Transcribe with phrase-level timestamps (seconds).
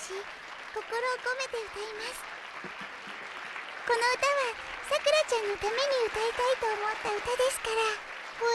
[0.00, 0.16] し
[0.72, 0.88] 心を
[1.20, 2.24] 込めて歌います。
[3.84, 4.56] この歌は
[4.88, 7.84] さくらちゃんのために歌いたいと思った歌ですから。
[8.40, 8.48] ふ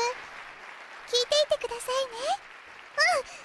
[1.05, 2.18] 聞いていてくださいね。
[2.97, 3.45] う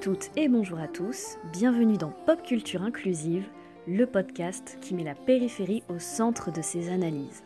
[0.00, 3.44] Toutes et bonjour à tous, bienvenue dans Pop Culture Inclusive,
[3.86, 7.42] le podcast qui met la périphérie au centre de ses analyses.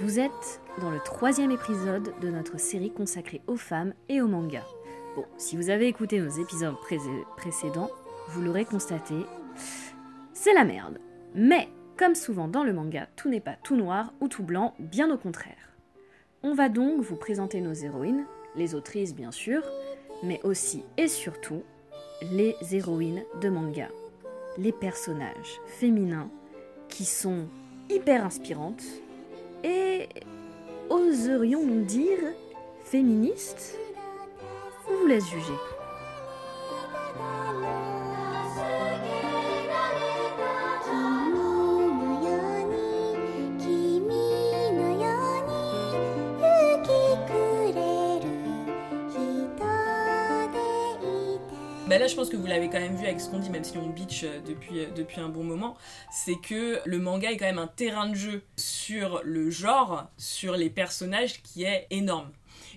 [0.00, 4.66] Vous êtes dans le troisième épisode de notre série consacrée aux femmes et aux mangas.
[5.16, 6.76] Bon, si vous avez écouté nos épisodes
[7.36, 7.90] précédents,
[8.28, 9.14] vous l'aurez constaté,
[10.32, 10.98] c'est la merde.
[11.34, 15.10] Mais, comme souvent dans le manga, tout n'est pas tout noir ou tout blanc, bien
[15.10, 15.76] au contraire.
[16.42, 19.62] On va donc vous présenter nos héroïnes, les autrices bien sûr,
[20.24, 21.62] mais aussi et surtout
[22.22, 23.88] les héroïnes de manga,
[24.58, 26.30] les personnages féminins
[26.88, 27.46] qui sont
[27.90, 28.84] hyper inspirantes
[29.62, 30.08] et
[30.90, 32.18] oserions-nous dire
[32.84, 33.78] féministes?
[34.88, 35.73] On vous laisse juger.
[52.04, 53.78] Là, je pense que vous l'avez quand même vu avec ce qu'on dit, même si
[53.78, 55.74] on bitch euh, depuis, euh, depuis un bon moment,
[56.12, 60.54] c'est que le manga est quand même un terrain de jeu sur le genre, sur
[60.54, 62.30] les personnages qui est énorme.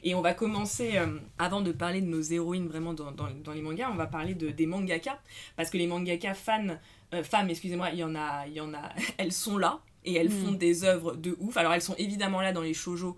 [0.03, 3.61] Et on va commencer, euh, avant de parler de nos héroïnes vraiment dans, dans, les
[3.61, 5.19] mangas, on va parler de, des mangaka,
[5.57, 6.77] parce que les mangaka fans,
[7.23, 10.29] femmes, excusez-moi, il y en a, il y en a, elles sont là, et elles
[10.29, 10.45] mm.
[10.45, 11.57] font des œuvres de ouf.
[11.57, 13.17] Alors elles sont évidemment là dans les shoujo,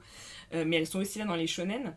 [0.54, 1.94] mais elles sont aussi là dans les shonen.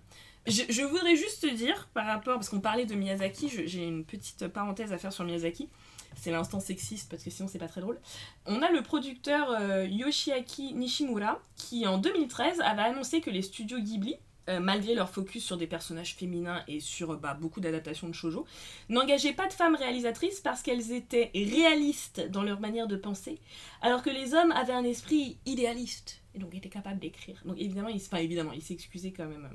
[0.46, 4.48] Je, voudrais juste te dire, par rapport, parce qu'on parlait de Miyazaki, j'ai une petite
[4.48, 5.68] parenthèse à faire sur Miyazaki.
[6.16, 7.98] C'est l'instant sexiste parce que sinon c'est pas très drôle.
[8.44, 13.78] On a le producteur euh, Yoshiaki Nishimura qui en 2013 avait annoncé que les studios
[13.78, 14.16] Ghibli,
[14.48, 18.44] euh, malgré leur focus sur des personnages féminins et sur bah, beaucoup d'adaptations de shoujo,
[18.88, 23.38] n'engageaient pas de femmes réalisatrices parce qu'elles étaient réalistes dans leur manière de penser,
[23.80, 27.40] alors que les hommes avaient un esprit idéaliste et donc il était capable d'écrire.
[27.44, 29.48] Donc évidemment, il, enfin, évidemment, il s'excusait quand même.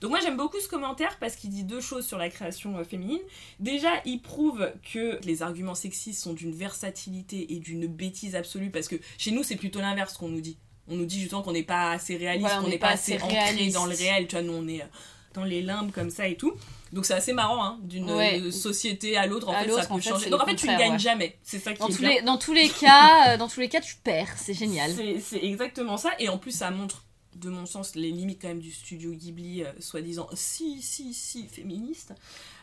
[0.00, 2.84] Donc moi j'aime beaucoup ce commentaire parce qu'il dit deux choses sur la création euh,
[2.84, 3.20] féminine.
[3.58, 8.88] Déjà, il prouve que les arguments sexistes sont d'une versatilité et d'une bêtise absolue parce
[8.88, 10.58] que chez nous c'est plutôt l'inverse qu'on nous dit.
[10.88, 13.86] On nous dit justement qu'on n'est pas assez réaliste, qu'on n'est pas, assez, ancré dans
[13.86, 14.26] le réel.
[14.26, 14.86] Tu vois, nous on est euh,
[15.34, 16.54] dans les limbes comme ça et tout.
[16.92, 20.28] Donc c'est assez marrant, hein, d'une euh, société à l'autre, en fait, ça peut changer.
[20.28, 21.38] Donc en fait, tu ne gagnes jamais.
[21.42, 23.68] C'est ça qui dans est tous Les, dans tous les cas, euh, dans tous les
[23.68, 24.34] cas, tu perds.
[24.36, 24.90] C'est génial.
[25.20, 26.10] C'est exactement ça.
[26.18, 27.04] Et en plus, ça montre,
[27.40, 31.46] de mon sens, les limites quand même du studio Ghibli, euh, soi-disant si, si, si
[31.48, 32.14] féministe.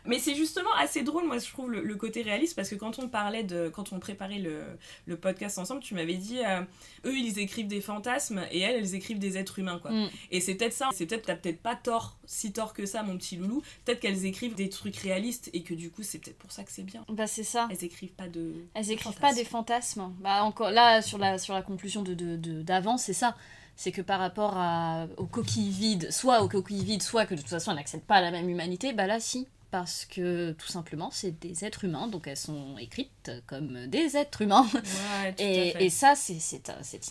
[0.06, 3.10] Mais c'est justement assez drôle, moi, je trouve, le, côté réaliste, parce que quand on
[3.10, 3.70] parlait de.
[3.70, 4.64] Quand on préparait le,
[5.06, 6.62] le podcast ensemble, tu m'avais dit, euh,
[7.06, 9.92] eux, ils écrivent des fantasmes, et elles, elles écrivent des êtres humains, quoi.
[9.92, 10.10] Mm.
[10.32, 13.18] Et c'est peut-être ça, c'est peut-être, t'as peut-être pas tort, si tort que ça, mon
[13.18, 13.62] petit loulou.
[13.84, 16.72] Peut-être qu'elles écrivent des trucs réalistes, et que du coup, c'est peut-être pour ça que
[16.72, 17.04] c'est bien.
[17.09, 17.68] Bah, c'est ça.
[17.70, 18.54] Elles écrivent pas de.
[18.76, 20.14] Elles écrivent pas des fantasmes.
[20.22, 22.14] Bah, encore, là, sur la, sur la conclusion de,
[22.62, 23.36] d'avant, de, c'est ça
[23.78, 27.40] c'est que par rapport à, aux coquilles vides, soit aux coquilles vides, soit que de
[27.40, 30.68] toute façon elles n'accèdent pas à la même humanité, bah là si, parce que tout
[30.68, 34.66] simplement c'est des êtres humains, donc elles sont écrites comme des êtres humains.
[35.38, 36.40] et, ça c'est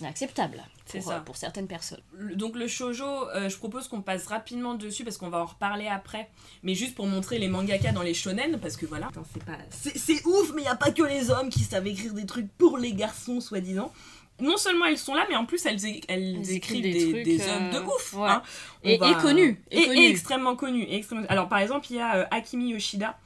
[0.00, 0.60] inacceptable
[0.90, 1.20] pour, ça.
[1.20, 2.00] pour certaines personnes.
[2.34, 5.86] Donc le shojo, euh, je propose qu'on passe rapidement dessus parce qu'on va en reparler
[5.86, 6.28] après,
[6.64, 9.58] mais juste pour montrer les mangaka dans les shonen, parce que voilà, c'est pas...
[9.70, 12.50] C'est ouf, mais il n'y a pas que les hommes qui savent écrire des trucs
[12.58, 13.92] pour les garçons, soi-disant
[14.40, 15.78] non seulement elles sont là, mais en plus elles,
[16.08, 18.14] elles, écrivent des, des, hommes de euh, ouf.
[18.18, 18.42] Hein.
[18.84, 19.60] Et, connus.
[19.70, 20.86] Et, extrêmement connus.
[21.28, 23.18] Alors par exemple, il y a euh, Akimi Yoshida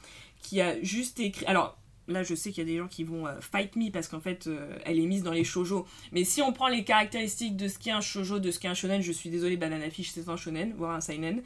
[0.43, 1.47] qui a juste écrit.
[1.47, 1.77] Alors
[2.07, 4.21] là, je sais qu'il y a des gens qui vont euh, fight me parce qu'en
[4.21, 4.49] fait,
[4.85, 5.87] elle est mise dans les shojo.
[6.12, 8.75] Mais si on prend les caractéristiques de ce qu'est un shojo, de ce qu'est un
[8.75, 11.43] shonen, je suis désolée, Banana Fish c'est un shonen, voire un seinen.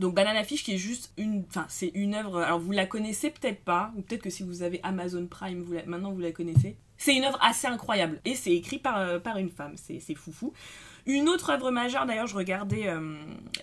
[0.00, 2.40] Donc Banana Fish qui est juste une, enfin c'est une œuvre.
[2.40, 5.74] Alors vous la connaissez peut-être pas, ou peut-être que si vous avez Amazon Prime, vous
[5.86, 6.76] maintenant vous la connaissez.
[6.96, 10.52] C'est une œuvre assez incroyable et c'est écrit par, euh, par une femme, c'est foufou.
[11.06, 13.14] Une autre œuvre majeure, d'ailleurs, je regardais euh,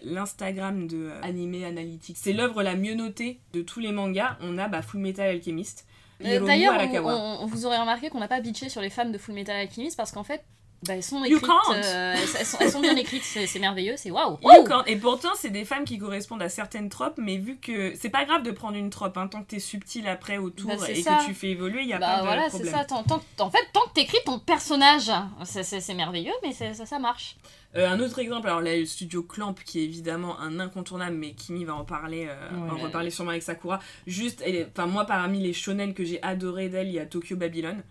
[0.04, 2.18] l'Instagram de euh, Anime Analytics.
[2.19, 4.38] C'est l'œuvre la mieux notée de tous les mangas.
[4.42, 5.88] On a bah, Full Metal Alchemist.
[6.19, 9.56] D'ailleurs, on, vous aurez remarqué qu'on n'a pas bitché sur les femmes de Full Metal
[9.56, 10.44] Alchemist parce qu'en fait,
[10.88, 11.75] Bah, elles sont You écrites, can't.
[11.75, 14.38] euh, elles, sont, elles sont bien écrites, c'est merveilleux, c'est waouh.
[14.38, 14.83] Can't.
[14.88, 18.25] Et pourtant, c'est des femmes qui correspondent à certaines tropes, mais vu que c'est pas
[18.25, 21.18] grave de prendre une trope, hein, tant que t'es subtil après autour Bah, et ça.
[21.18, 22.74] que tu fais évoluer, il y a Bah pas de voilà, c'est problème.
[22.74, 22.86] ça.
[22.86, 25.12] Tant, tant- en fait, tant que t'écris ton personnage,
[25.44, 27.36] c'est- merveilleux, mais ça, ça marche.
[27.75, 31.34] Euh, un autre exemple, alors là, le studio Clamp, qui est évidemment un incontournable, mais
[31.34, 33.80] Kimi va en parler, euh, en reparler sûrement avec Sakura.
[34.07, 37.81] Juste, enfin moi, parmi les shonen que j'ai adoré d'elle, il y a Tokyo Babylon.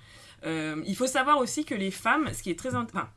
[0.45, 3.09] Euh, il faut savoir aussi que les femmes, ce qui est très, enfin,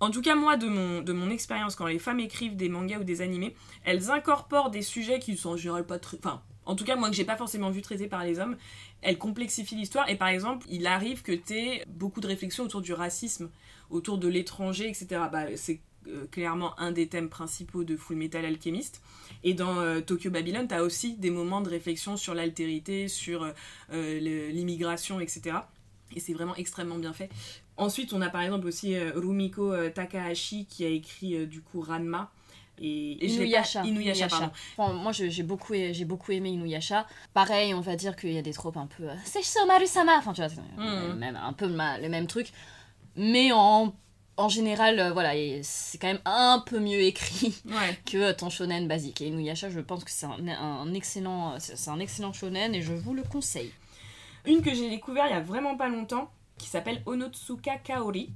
[0.00, 2.98] en tout cas moi de mon de mon expérience, quand les femmes écrivent des mangas
[2.98, 3.54] ou des animés,
[3.84, 7.08] elles incorporent des sujets qui sont en général pas très, enfin, en tout cas moi
[7.08, 8.56] que j'ai pas forcément vu traités par les hommes,
[9.02, 12.92] elles complexifient l'histoire et par exemple, il arrive que t'aies beaucoup de réflexions autour du
[12.92, 13.50] racisme
[13.88, 15.06] autour de l'étranger, etc.
[15.30, 19.00] Bah, c'est euh, clairement un des thèmes principaux de Full Metal Alchemist.
[19.44, 23.46] Et dans euh, Tokyo Babylon, tu as aussi des moments de réflexion sur l'altérité, sur
[23.92, 25.58] l'immigration, etc.
[26.14, 27.28] Et c'est vraiment extrêmement bien fait.
[27.76, 31.60] Ensuite, on a par exemple aussi euh, Rumiko euh, Takahashi qui a écrit euh, du
[31.60, 32.30] coup Ranma.
[32.78, 33.80] Et, Inuyasha.
[33.80, 37.06] pas- Inuyasha, moi, j'ai beaucoup, j'ai beaucoup aimé Inuyasha.
[37.32, 39.04] Pareil, on va dire qu'il y a des tropes un peu.
[39.04, 41.14] euh, C'est Somaru-sama Enfin, tu vois, Mhm.
[41.18, 42.48] même, un peu le, même truc.
[43.16, 43.94] Mais en,
[44.36, 45.32] en général, euh, voilà,
[45.62, 47.98] c'est quand même un peu mieux écrit Ouais.
[48.04, 49.22] que ton shonen basique.
[49.22, 52.92] Et Inuyasha, je pense que c'est un, un excellent, c'est un excellent shonen et je
[52.92, 53.72] vous le conseille.
[54.46, 58.32] Une que j'ai découvert il y a vraiment pas longtemps, qui s'appelle Onotsuka Kaori.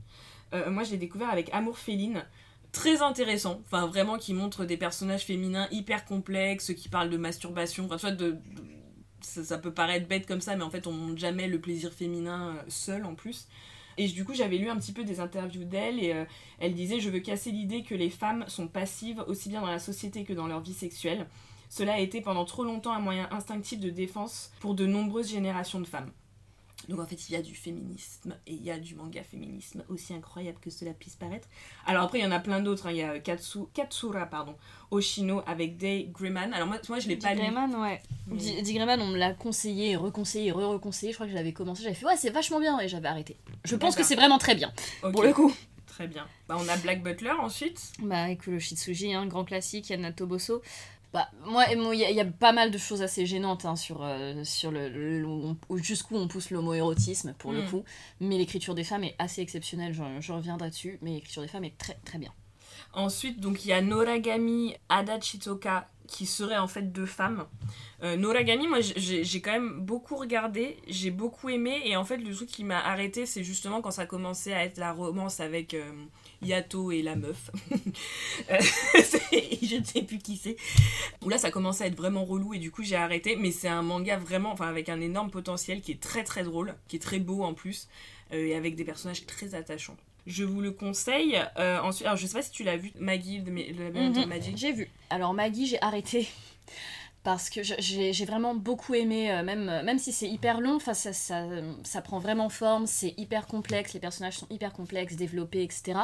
[0.53, 2.25] Euh, moi, je l'ai découvert avec Amour Féline.
[2.73, 7.87] Très intéressant, enfin vraiment qui montre des personnages féminins hyper complexes, qui parlent de masturbation,
[7.87, 8.39] enfin soit de...
[9.21, 12.55] ça peut paraître bête comme ça, mais en fait on montre jamais le plaisir féminin
[12.55, 13.49] euh, seul en plus.
[13.99, 16.25] Et du coup j'avais lu un petit peu des interviews d'elle et euh,
[16.61, 19.81] elle disait je veux casser l'idée que les femmes sont passives aussi bien dans la
[19.81, 21.27] société que dans leur vie sexuelle.
[21.71, 25.81] Cela a été pendant trop longtemps un moyen instinctif de défense pour de nombreuses générations
[25.81, 26.11] de femmes.
[26.89, 29.85] Donc en fait, il y a du féminisme et il y a du manga féminisme,
[29.89, 31.47] aussi incroyable que cela puisse paraître.
[31.87, 32.87] Alors après, il y en a plein d'autres.
[32.87, 32.91] hein.
[32.91, 34.57] Il y a Katsu, Katsura, pardon,
[34.91, 36.53] Oshino avec Day Griman.
[36.53, 37.43] Alors moi, moi je l'ai pas lu.
[37.43, 38.01] ouais.
[38.27, 41.13] Mais- Di- Dick Grayman, on me l'a conseillé, reconseillé, re-reconseillé.
[41.13, 43.37] Je crois que je l'avais commencé, j'avais fait ouais, c'est vachement bien et j'avais arrêté.
[43.65, 44.73] Je pense que c'est vraiment très bien.
[45.05, 45.55] Ok, Pour le coup.
[45.87, 46.27] Très bien.
[46.49, 47.93] Bah, on a Black Butler ensuite.
[48.01, 50.63] Bah, avec le Shitsuji, hein, grand classique, Yana Toboso.
[51.13, 53.75] Bah, moi, il y, a- il y a pas mal de choses assez gênantes hein,
[53.75, 57.71] sur, euh, sur le, le- le- où- jusqu'où on pousse l'homoérotisme, pour le Mm.
[57.71, 57.85] coup.
[58.21, 60.99] Mais l'écriture des femmes est assez exceptionnelle, je, reviendrai dessus.
[61.03, 62.33] Mais l'écriture des femmes est très très bien.
[62.93, 67.47] Ensuite, donc il y a Noragami Adachitoka qui seraient en fait deux femmes.
[68.03, 72.17] Euh, Noragami, moi j'ai j'ai quand même beaucoup regardé, j'ai beaucoup aimé et en fait
[72.17, 75.73] le truc qui m'a arrêté c'est justement quand ça commençait à être la romance avec
[75.75, 75.93] euh,
[76.43, 77.51] Yato et la meuf.
[78.51, 78.59] Euh,
[79.63, 80.57] je ne sais plus qui c'est.
[81.23, 83.69] Où là ça commençait à être vraiment relou et du coup j'ai arrêté mais c'est
[83.69, 87.01] un manga vraiment enfin avec un énorme potentiel qui est très très drôle, qui est
[87.01, 87.89] très beau en plus
[88.33, 89.97] euh, et avec des personnages très attachants.
[90.27, 91.39] Je vous le conseille.
[91.59, 94.57] Euh, ensuite, alors je sais pas si tu l'as vu, Maggie, de, de Mhm, Magic.
[94.57, 94.89] J'ai vu.
[95.11, 96.29] Alors Maggie, j'ai arrêté.
[97.23, 101.13] Parce que j'ai vraiment beaucoup aimé, euh, même, même si c'est hyper long, ça, ça,
[101.13, 106.01] ça prend vraiment forme, c'est hyper complexe, les personnages sont hyper complexes, développés, etc.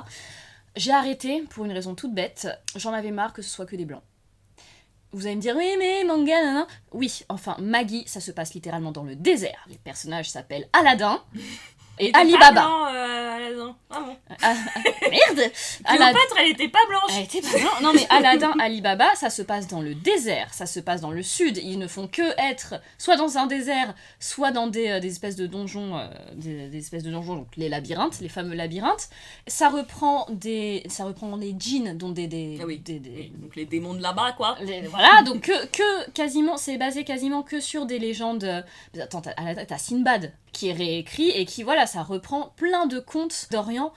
[0.77, 3.87] J'ai arrêté pour une raison toute bête, j'en avais marre que ce soit que des
[3.87, 4.03] blancs.
[5.13, 6.67] Vous allez me dire, oui, mais manga, nan, nan.
[6.93, 9.65] Oui, enfin, Maggie, ça se passe littéralement dans le désert.
[9.69, 11.23] Les personnages s'appellent Aladdin
[11.99, 12.53] et était pas Alibaba.
[12.53, 13.77] blanc, euh, Aladdin.
[13.91, 14.17] Ah bon.
[14.43, 14.55] Ah,
[15.11, 15.51] merde
[15.85, 16.05] Aladdin.
[16.13, 17.11] Cléopâtre, elle était pas blanche.
[17.17, 17.81] Elle était pas blanche.
[17.83, 21.23] Non mais Aladdin, Alibaba, ça se passe dans le désert, ça se passe dans le
[21.23, 21.59] sud.
[21.59, 25.37] Ils ne font que être soit dans un désert, soit dans des, euh, des espèces
[25.37, 29.09] de donjons, euh, des, des espèces de donjons, donc les labyrinthes, les fameux labyrinthes.
[29.47, 32.79] Ça reprend des, ça reprend les djinns, dont des, des, Ah oui.
[32.79, 34.57] des- des- Oui, donc les démons de là-bas, quoi.
[34.63, 38.65] les- voilà, donc que, que quasiment, c'est basé quasiment que sur des légendes.
[38.95, 43.49] mais Attends, t'as Sinbad qui est réécrit et qui, voilà, ça reprend plein de contes
[43.51, 43.93] d'Orient.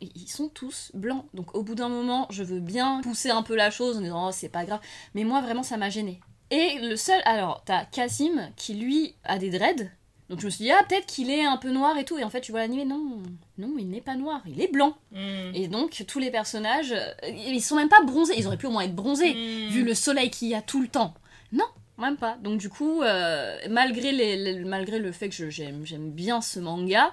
[0.00, 1.24] Et Ils sont tous blancs.
[1.34, 4.28] Donc au bout d'un moment, je veux bien pousser un peu la chose en disant
[4.28, 4.80] oh, c'est pas grave.
[5.14, 6.20] Mais moi, vraiment, ça m'a gêné.
[6.50, 7.20] Et le seul.
[7.24, 9.90] Alors, t'as Kasim qui, lui, a des dreads.
[10.28, 12.18] Donc je me suis dit, ah, peut-être qu'il est un peu noir et tout.
[12.18, 13.22] Et en fait, tu vois l'animé, non,
[13.56, 14.94] non, il n'est pas noir, il est blanc.
[15.12, 15.54] Mm.
[15.54, 18.34] Et donc, tous les personnages, euh, ils sont même pas bronzés.
[18.36, 19.68] Ils auraient pu au moins être bronzés Mm.
[19.70, 21.14] vu le soleil qu'il y a tout le temps.
[21.52, 21.64] Non,
[21.98, 22.36] même pas.
[22.42, 26.40] Donc du coup, euh, malgré, les, les- malgré le fait que je- j'aime j'aime bien
[26.40, 27.12] ce manga,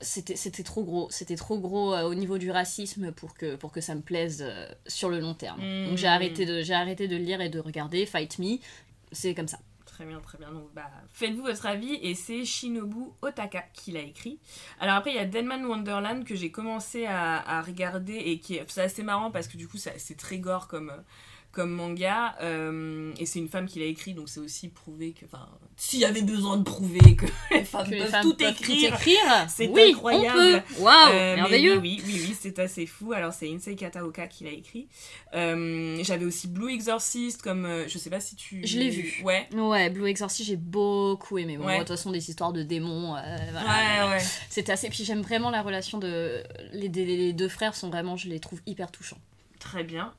[0.00, 1.08] c'était c'était trop gros.
[1.10, 4.42] C'était trop gros euh, au niveau du racisme pour que, pour que ça me plaise
[4.46, 5.60] euh, sur le long terme.
[5.88, 8.04] Donc j'ai arrêté, de, arrêté de lire et de regarder.
[8.06, 8.58] Fight Me,
[9.12, 9.58] c'est comme ça.
[9.86, 10.50] Très bien, très bien.
[10.50, 14.40] Donc, bah, faites-vous votre avis et c'est Shinobu Otaka qui l'a écrit.
[14.80, 18.56] Alors après, il y a Deadman Wonderland que j'ai commencé à, à regarder et qui
[18.56, 20.92] est, c'est assez marrant parce que du coup, c'est très gore comme,
[21.54, 22.34] comme manga.
[22.42, 25.24] euh, et c'est une femme qui l'a écrit, donc c'est aussi prouvé que.
[25.24, 28.34] Enfin, s'il y avait besoin de prouver que les femmes Que les peuvent femmes tout
[28.34, 28.94] peuvent écrire.
[28.94, 29.46] écrire.
[29.48, 30.62] c'est oui, incroyable.
[30.78, 31.78] Waouh, Euh, mais merveilleux.
[31.78, 33.12] Oui, oui, oui, c'est assez fou.
[33.12, 34.88] Alors, c'est Insei Kataoka qui l'a écrit.
[35.34, 37.64] Euh, J'avais aussi Blue Exorcist, comme.
[37.64, 38.66] euh, je sais pas si tu.
[38.66, 39.20] Je l'ai vu.
[39.24, 39.48] Ouais.
[39.54, 41.56] Ouais, Blue Exorcist, j'ai beaucoup aimé.
[41.56, 41.74] Bon, Ouais.
[41.74, 43.16] moi, de toute façon, des histoires de démons.
[43.16, 43.20] euh,
[43.52, 44.06] voilà.
[44.08, 44.22] Ouais, ouais.
[44.50, 44.88] C'était assez.
[44.90, 46.42] Puis j'aime vraiment la relation de.
[46.72, 49.18] Les, les- les deux frères sont vraiment, je les trouve hyper touchants.
[49.58, 50.12] Très bien.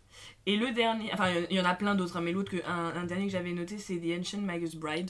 [0.48, 3.06] Et le dernier, enfin il y en a plein d'autres, hein, mais l'autre, un, un
[3.06, 5.10] dernier que j'avais noté, c'est The Ancient Magus Bride,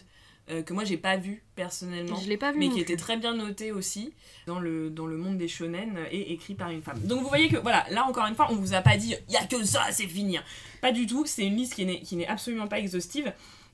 [0.49, 2.59] euh, que moi j'ai pas vu personnellement, Je l'ai pas vu.
[2.59, 2.81] mais qui plus.
[2.81, 4.13] était très bien noté aussi
[4.47, 6.99] dans le, dans le monde des shonen euh, et écrit par une femme.
[7.03, 9.33] Donc vous voyez que voilà, là encore une fois, on vous a pas dit il
[9.33, 10.37] y a que ça, c'est fini.
[10.37, 10.43] hein.
[10.81, 13.33] Pas du tout, c'est une liste qui n'est, qui n'est absolument pas exhaustive.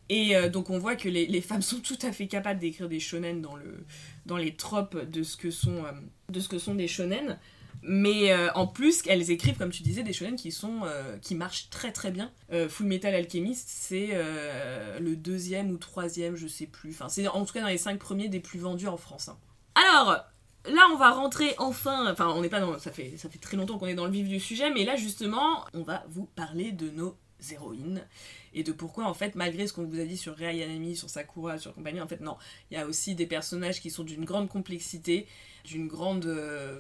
[0.10, 2.90] Et euh, donc on voit que les, les femmes sont tout à fait capables d'écrire
[2.90, 3.86] des shonen dans, le,
[4.26, 5.92] dans les tropes de ce que sont, euh,
[6.30, 7.38] de ce que sont des shonen.
[7.84, 11.36] Mais euh, en plus, elles écrivent, comme tu disais, des shonen qui sont euh, qui
[11.36, 12.32] marchent très très bien.
[12.52, 16.92] Euh, Full Metal Alchemist, c'est euh, le deuxième ou troisième, je sais plus.
[16.92, 19.30] Enfin, c'est en tout cas dans les cinq premiers des plus vendus en France.
[19.30, 19.38] hein.
[19.76, 20.18] Alors,
[20.66, 22.12] là, on va rentrer enfin.
[22.12, 22.78] Enfin, on n'est pas dans.
[22.78, 24.96] Ça fait ça fait très longtemps qu'on est dans le vif du sujet, mais là
[24.96, 27.18] justement, on va vous parler de nos
[27.52, 28.06] héroïnes
[28.54, 31.10] et de pourquoi en fait malgré ce qu'on vous a dit sur Rei Yanami, sur
[31.10, 32.38] Sakura, sur compagnie, en fait non,
[32.70, 35.26] il y a aussi des personnages qui sont d'une grande complexité,
[35.64, 36.80] d'une grande euh,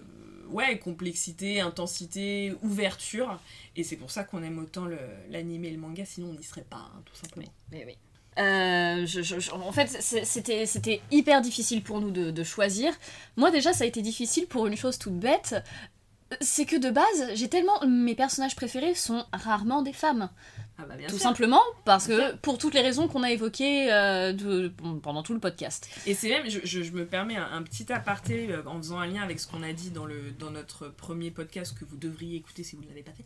[0.50, 3.40] ouais, complexité, intensité, ouverture
[3.76, 4.88] et c'est pour ça qu'on aime autant
[5.30, 7.52] l'anime et le manga sinon on n'y serait pas hein, tout simplement.
[7.72, 7.98] Mais oui.
[8.40, 9.06] Euh,
[9.54, 12.94] en fait, c'était hyper difficile pour nous de, de choisir.
[13.36, 15.56] Moi, déjà, ça a été difficile pour une chose toute bête.
[16.40, 17.86] C'est que de base, j'ai tellement.
[17.86, 20.30] Mes personnages préférés sont rarement des femmes.
[20.78, 21.24] Ah bah bien Tout sûr.
[21.24, 24.74] simplement parce Bien que, pour toutes les raisons qu'on a évoquées euh, de-
[25.04, 25.88] pendant tout le podcast.
[26.08, 28.98] Et c'est même, je, je- je me permets un, un petit aparté euh, en faisant
[28.98, 31.98] un lien avec ce qu'on a dit dans, le, dans notre premier podcast que vous
[31.98, 33.25] devriez écouter si vous ne l'avez pas fait,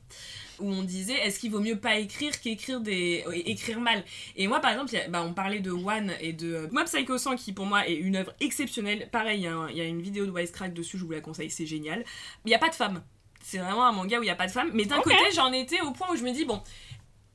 [0.60, 4.04] où on disait est-ce qu'il vaut mieux pas écrire qu'écrire des euh, écrire mal?
[4.36, 7.18] Et moi par exemple, a- bah, on parlait de One et de euh, Mob Psycho
[7.18, 9.08] 100 qui pour moi est une œuvre exceptionnelle.
[9.14, 9.44] Pareil, il
[9.78, 12.04] y, a y une vidéo de Wisecrack dessus, je vous la conseille, c'est génial.
[12.44, 13.02] Il n'y a pas de femme.
[13.42, 14.72] C'est vraiment un manga où il n'y a pas de femme.
[14.74, 16.62] Mais d'un côté, j'en étais au point où je me dis bon.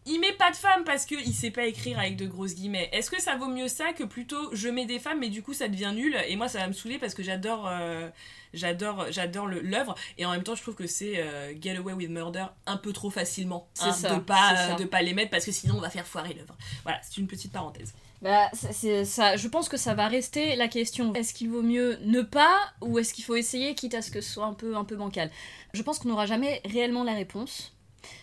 [0.07, 2.89] Il met pas de femmes parce qu'il sait pas écrire avec de grosses guillemets.
[2.93, 5.53] Est-ce que ça vaut mieux ça que plutôt je mets des femmes mais du coup
[5.53, 6.17] ça devient nul?
[6.27, 8.09] Et moi ça va me saouler parce que j'adore euh,
[8.55, 11.93] j'adore j'adore le- l'œuvre et en même temps je trouve que c'est euh, Get Away
[11.93, 14.75] with Murder un peu trop facilement hein, ça, de pas ça.
[14.75, 16.57] de pas les mettre parce que sinon on va faire foirer l'œuvre.
[16.83, 17.93] Voilà, c'est une petite parenthèse.
[18.23, 19.37] Bah, c'est ça.
[19.37, 21.15] Je pense que ça va rester la question.
[21.15, 24.21] Est-ce qu'il vaut mieux ne pas ou est-ce qu'il faut essayer, quitte à ce que
[24.21, 25.31] ce soit un peu, un peu bancal?
[25.73, 27.75] Je pense qu'on n'aura jamais réellement la réponse.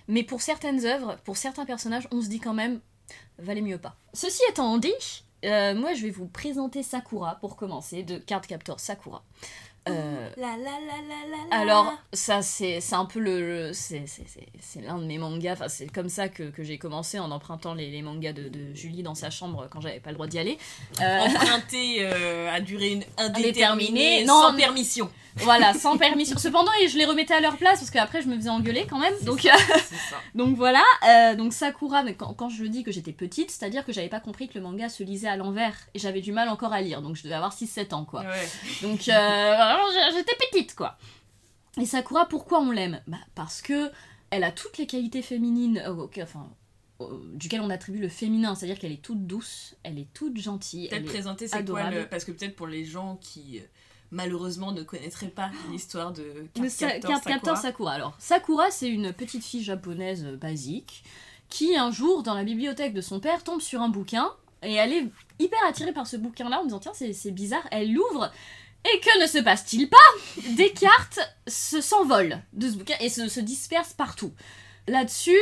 [0.08, 2.80] Mais pour certaines œuvres, pour certains personnages, on se dit quand même,
[3.40, 3.96] valait mieux pas.
[4.14, 4.94] Ceci étant dit,
[5.46, 9.24] euh, moi je vais vous présenter Sakura pour commencer, de Card Captor Sakura.
[9.90, 13.40] Euh, La la la alors, ça, c'est un peu le.
[13.68, 15.54] le- c'est c'est- c'est- c'est l'un de mes mangas.
[15.54, 18.74] Enfin, c'est comme ça que, que j'ai commencé en empruntant les, les mangas de, de
[18.74, 20.58] Julie dans sa chambre quand j'avais pas le droit d'y aller.
[21.02, 25.10] Euh, emprunté euh, à durée indéterminée sans permission.
[25.38, 26.38] Voilà, sans permission.
[26.38, 29.00] Cependant, et je les remettais à leur place parce qu'après, je me faisais engueuler quand
[29.00, 29.14] même.
[29.24, 30.18] Donc, euh, ça.
[30.36, 30.84] donc voilà.
[31.08, 34.20] Euh, donc Sakura, mais quand, quand je dis que j'étais petite, c'est-à-dire que j'avais pas
[34.20, 37.02] compris que le manga se lisait à l'envers et j'avais du mal encore à lire.
[37.02, 38.22] Donc je devais avoir 6-7 ans, quoi.
[38.22, 38.50] Ouais.
[38.82, 40.98] Donc, euh, vraiment, j'étais petite, quoi.
[41.80, 43.02] Et Sakura, pourquoi on l'aime?
[43.08, 43.92] Bah, parce que
[44.30, 46.50] elle a toutes les qualités féminines, euh, enfin,
[47.34, 50.90] duquel on attribue le féminin, c'est-à-dire qu'elle est toute douce, elle est toute gentille.
[50.90, 52.08] Peut-être présenter c'est quoi le...
[52.08, 53.62] Parce que peut-être pour les gens qui
[54.12, 57.62] malheureusement ne connaîtraient pas l'histoire de Le Card Sa- Captor Card Captor Sakura.
[57.62, 57.92] Sakura.
[57.94, 61.04] Alors, Sakura, c'est une petite fille japonaise basique
[61.50, 64.32] qui, un jour, dans la bibliothèque de son père, tombe sur un bouquin
[64.64, 65.08] et elle est
[65.40, 67.66] hyper attirée par ce bouquin-là en disant Tiens, c'est bizarre.
[67.72, 68.32] Elle l'ouvre
[68.86, 69.98] et que ne se passe-t-il pas?
[70.56, 74.32] Des cartes se s'envolent de ce bouquin et se, se dispersent partout.
[74.90, 75.38] Là-dessus,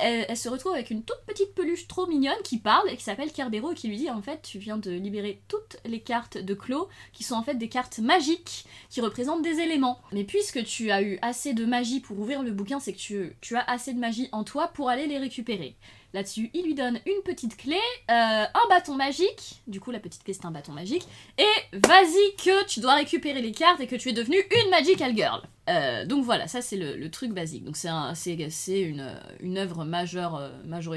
[0.00, 3.32] elle, se retrouve avec une toute petite peluche trop mignonne qui parle et qui s'appelle
[3.32, 6.54] Cardero et qui lui dit en fait tu viens de libérer toutes les cartes de
[6.54, 10.00] Clos qui sont en fait des cartes magiques qui représentent des éléments.
[10.12, 13.56] Mais puisque tu as eu assez de magie pour ouvrir le bouquin, c'est que tu
[13.56, 15.76] as assez de magie en toi pour aller les récupérer.
[16.14, 17.76] Là-dessus, il lui donne une petite clé,
[18.10, 22.36] euh, un bâton magique, du coup la petite clé c'est un bâton magique, et vas-y
[22.42, 25.42] que tu dois récupérer les cartes et que tu es devenue une Magical Girl.
[25.68, 27.64] Euh, donc voilà, ça c'est le, truc basique.
[27.64, 30.96] Donc c'est un- c'est c'est une, une œuvre majeure, euh, une œuvre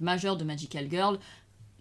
[0.00, 1.18] majeure de Magical Girl,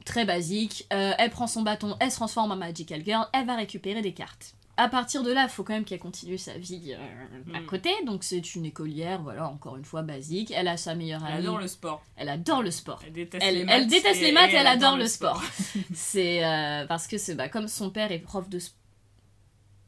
[0.03, 0.85] très basique.
[0.89, 4.55] Elle prend son bâton, elle se transforme en Magical Girl, elle va récupérer des cartes.
[4.75, 7.65] À partir de là, il faut quand même qu'elle continue sa vie euh, à Mm.
[7.67, 7.91] côté.
[8.07, 10.51] Donc c'est une écolière, voilà, encore une fois basique.
[10.55, 11.43] Elle a sa meilleure Elle amie.
[11.45, 12.03] adore le sport.
[12.15, 12.99] Elle adore le sport.
[13.05, 13.75] Elle déteste Elle, les maths.
[13.81, 15.41] elle déteste et- les maths et et elle adore le sport.
[15.93, 18.79] c'est euh, parce que c'est bah, comme son père est prof de sport.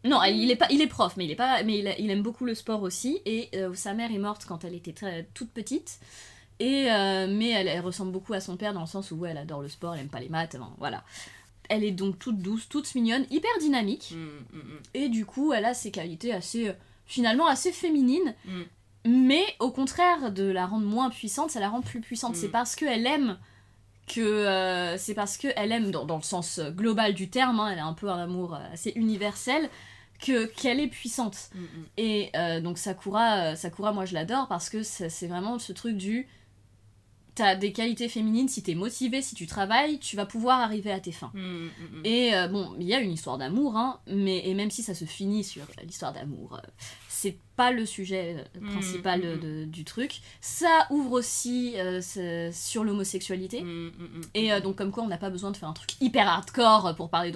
[0.03, 2.11] Non, elle- il est pas, il est prof, mais il est pas, mais il, il
[2.11, 3.21] aime beaucoup le sport aussi.
[3.25, 5.99] Et euh, sa mère est morte quand elle était très, toute petite.
[6.59, 9.37] Et, mais elle, elle ressemble beaucoup à son père dans le sens où ouais, elle
[9.39, 11.03] adore le sport, elle aime pas les maths, enfin, voilà.
[11.69, 14.13] Elle est donc toute douce, toute mignonne, hyper dynamique.
[14.15, 14.79] Mm, mm, mm.
[14.93, 16.73] Et du coup, elle a ses qualités assez, euh,
[17.05, 18.33] finalement, assez féminines.
[19.05, 22.35] Mais au contraire de la rendre moins puissante, ça la rend plus puissante.
[22.35, 23.37] C'est parce qu'elle aime
[24.07, 24.19] que.
[24.21, 27.85] euh, c'est parce qu'elle aime, dans, dans le sens global du terme, hein, elle a
[27.85, 29.69] un peu un amour euh, assez universel,
[30.19, 31.49] que qu'elle est puissante.
[31.97, 35.73] Et euh, donc Sakura, euh, Sakura, moi je l'adore parce que c'est c'est vraiment ce
[35.73, 36.27] truc du.
[37.35, 41.01] T'as des qualités féminines, si t'es motivé, si tu travailles, tu vas pouvoir arriver à
[41.01, 41.31] tes fins.
[41.33, 42.05] Mm, mm, mm.
[42.05, 44.95] Et euh, bon, il y a une histoire d'amour, hein, mais et même si ça
[44.95, 46.67] se finit sur l'histoire d'amour, euh,
[47.25, 50.19] c'est pas le sujet euh, Mm, principal mm, de- du truc.
[50.41, 52.01] Ça ouvre aussi euh,
[52.51, 53.61] sur l'homosexualité.
[53.61, 54.21] Mm, mm, mm.
[54.33, 56.95] Et euh, donc comme quoi on n'a pas besoin de faire un truc hyper hardcore
[56.97, 57.31] pour parler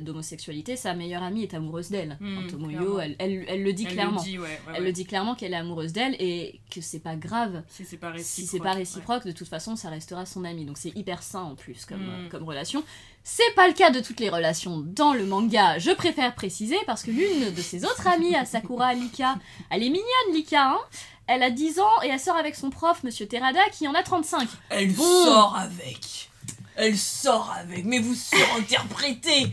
[0.00, 2.16] d'homosexualité, sa meilleure amie est amoureuse d'elle.
[2.20, 4.18] Mm, Tomoyo, elle, elle, elle le dit Elle clairement.
[4.20, 4.80] Le dit, ouais, ouais, Elle ouais.
[4.86, 8.10] le dit clairement qu'elle est amoureuse d'elle et que c'est pas grave Si c'est pas
[8.10, 8.50] réciproque.
[8.50, 10.64] si pas réciproque, de toute façon, ça restera son ami.
[10.64, 12.26] Donc c'est hyper sain en plus comme, Mm.
[12.26, 12.84] euh, comme relation.
[13.26, 17.02] C'est pas le cas de toutes les relations dans le manga, je préfère préciser, parce
[17.02, 19.36] que l'une de ses autres amies à Sakura, Lika,
[19.70, 20.78] elle est mignonne, Lika, hein
[21.26, 24.02] elle a 10 ans et elle sort avec son prof, Monsieur Terada, qui en a
[24.02, 24.46] 35.
[24.68, 25.02] Elle Bon.
[25.24, 26.28] sort avec.
[26.76, 27.86] Elle sort avec.
[27.86, 29.46] Mais vous surinterprétez.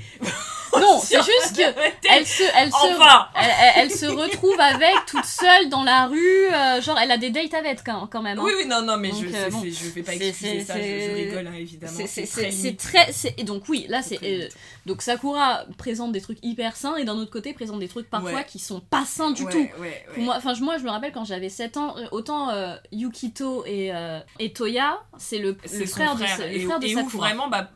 [0.80, 1.62] Non, c'est juste que
[2.10, 3.28] elle se, elle se, Enfin.
[3.76, 7.54] elle, se retrouve avec toute seule dans la rue, euh, genre elle a des dates
[7.54, 8.40] avec quand, quand même.
[8.40, 8.44] hein.
[8.46, 9.62] Oui, oui, non, non, mais Donc, je, euh, bon.
[9.64, 11.94] je vais pas excuser ça, je, rigole, hein, évidemment.
[12.06, 13.34] C'est- très très.
[13.38, 14.48] Et donc, oui, là, C'est euh,
[14.86, 18.32] donc, Sakura présente des trucs hyper sains et d'un autre côté, présente des trucs parfois
[18.34, 18.46] Ouais.
[18.48, 19.58] qui sont pas sains du Ouais, tout.
[19.60, 20.06] ouais, ouais.
[20.14, 22.50] Pour moi, enfin, je- moi, je me rappelle quand j'avais 7 ans, euh, autant
[22.92, 23.92] Yukito et,
[24.40, 25.56] et Toya, c'est le,
[25.88, 27.28] frère, de, le et, frère de et où Sakura.
[27.28, 27.70] vraiment, bah,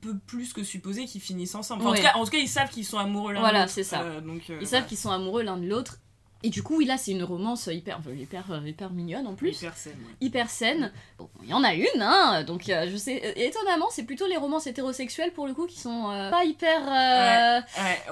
[0.00, 1.82] peu plus que supposé qu'ils finissent ensemble.
[1.82, 3.62] Enfin, en, tout cas, en tout cas, ils savent qu'ils sont amoureux l'un Voilà, de
[3.64, 3.74] l'autre.
[3.74, 4.02] c'est ça.
[4.02, 4.86] Euh, donc, euh, Ils savent voilà.
[4.86, 5.98] qu'ils sont amoureux l'un de l'autre.
[6.44, 9.34] Et du coup, oui, là, c'est une romance hyper, enfin, hyper, euh, hyper mignonne en
[9.34, 9.60] plus.
[9.60, 10.14] Hyper saine, ouais.
[10.20, 10.92] hyper saine.
[11.18, 14.36] Bon, il y en a une, hein, donc euh, je sais, étonnamment, c'est plutôt les
[14.36, 16.78] romances hétérosexuelles pour le coup qui sont pas hyper.
[16.82, 17.60] Ouais.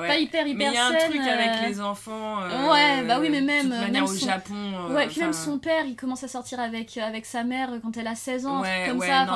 [0.09, 2.39] Pas hyper, hyper mais il y a un truc avec les enfants.
[2.69, 4.73] Ouais, bah oui, mais même- De manière, même au son- Japon.
[4.91, 8.09] Ouais, puis même son père, il commence à sortir avec, avec sa mère quand elle
[8.09, 9.27] a 16 ans, comme ça.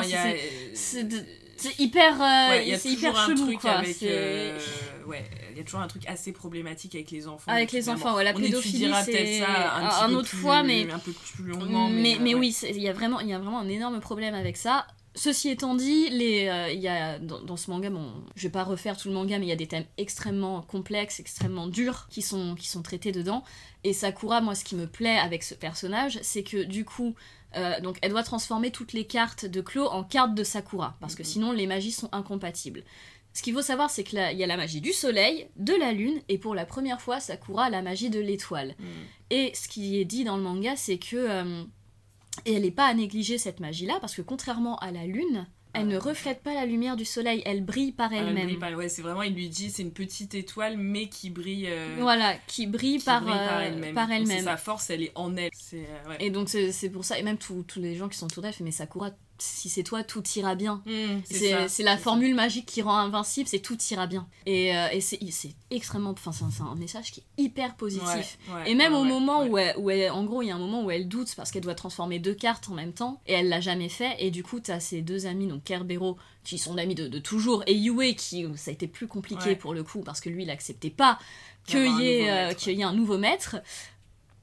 [1.60, 3.70] C'est- hyper, euh, Ouais, il y a c'est hyper un chelou, truc quoi.
[3.72, 4.02] avec.
[4.02, 4.58] euh,
[5.06, 7.50] ouais, il y a toujours un truc assez problématique avec les enfants.
[7.50, 10.90] Avec les enfants, ouais, la pédophilie, c'est peut-être ça un, un- autre plus- fois, mais-
[10.90, 11.88] Un peu plus longuement.
[11.88, 12.52] mais, mais, euh, ouais.
[12.52, 14.86] oui, il y a vraiment, il y a vraiment un énorme problème avec ça.
[15.16, 18.52] Ceci étant dit, les, euh, il y a dans, dans ce manga, bon, je vais
[18.52, 22.06] pas refaire tout le manga, mais il y a des thèmes extrêmement complexes, extrêmement durs
[22.10, 23.42] qui sont qui sont traités dedans.
[23.82, 27.16] Et Sakura, moi, ce qui me plaît avec ce personnage, c'est que du coup,
[27.56, 31.14] euh, donc elle doit transformer toutes les cartes de Clo en cartes de Sakura, parce
[31.14, 31.26] que Mhm.
[31.28, 32.84] sinon les magies sont incompatibles.
[33.32, 36.20] Ce qu'il faut savoir, c'est qu'il y a la magie du soleil, de la lune,
[36.28, 38.74] et pour la première fois, Sakura a la magie de l'étoile.
[38.78, 38.84] Mm.
[39.30, 41.16] Et ce qui est dit dans le manga, c'est que.
[41.16, 41.62] euh,
[42.46, 45.86] et elle n'est pas à négliger cette magie-là, parce que contrairement à la lune, elle
[45.88, 48.58] ne reflète pas la lumière du soleil, elle brille par Ah, elle elle-même.
[48.58, 51.66] pas- Ouais, c'est vraiment, il lui dit, c'est une petite étoile, mais qui brille.
[51.68, 53.94] euh, Voilà, qui brille qui par, brille par euh, elle-même.
[54.38, 54.40] c'est.
[54.44, 55.50] Sa force, elle est en elle.
[55.74, 56.16] Euh, ouais.
[56.20, 58.70] Et donc c'est pour ça, et même tous les gens qui sont autour d'elle, mais
[58.70, 60.82] Sakura, si c'est toi, tout ira bien.
[60.86, 61.98] Mm, c'est la ça.
[61.98, 64.26] formule magique qui rend invincible, c'est tout ira bien.
[64.46, 65.18] Et, euh, et c'est
[65.70, 66.10] extrêmement.
[66.10, 68.38] Enfin, c'est un- message qui est hyper positif.
[68.48, 70.50] Ouais, ouais, Et même ouais, au moment où, elle, où elle- en gros, il y
[70.50, 73.20] a un moment où elle doute parce qu'elle doit transformer deux cartes en même temps
[73.26, 74.16] et elle l'a jamais fait.
[74.18, 77.62] Et du coup, t'as ses deux amis, donc Kerbero, qui sont amis de, de toujours,
[77.66, 80.50] et Yue, qui ça a été plus compliqué pour le coup parce que lui, il
[80.50, 81.18] acceptait pas
[81.66, 83.56] qu'il y, ait, euh, maître, qu'il y ait un nouveau maître.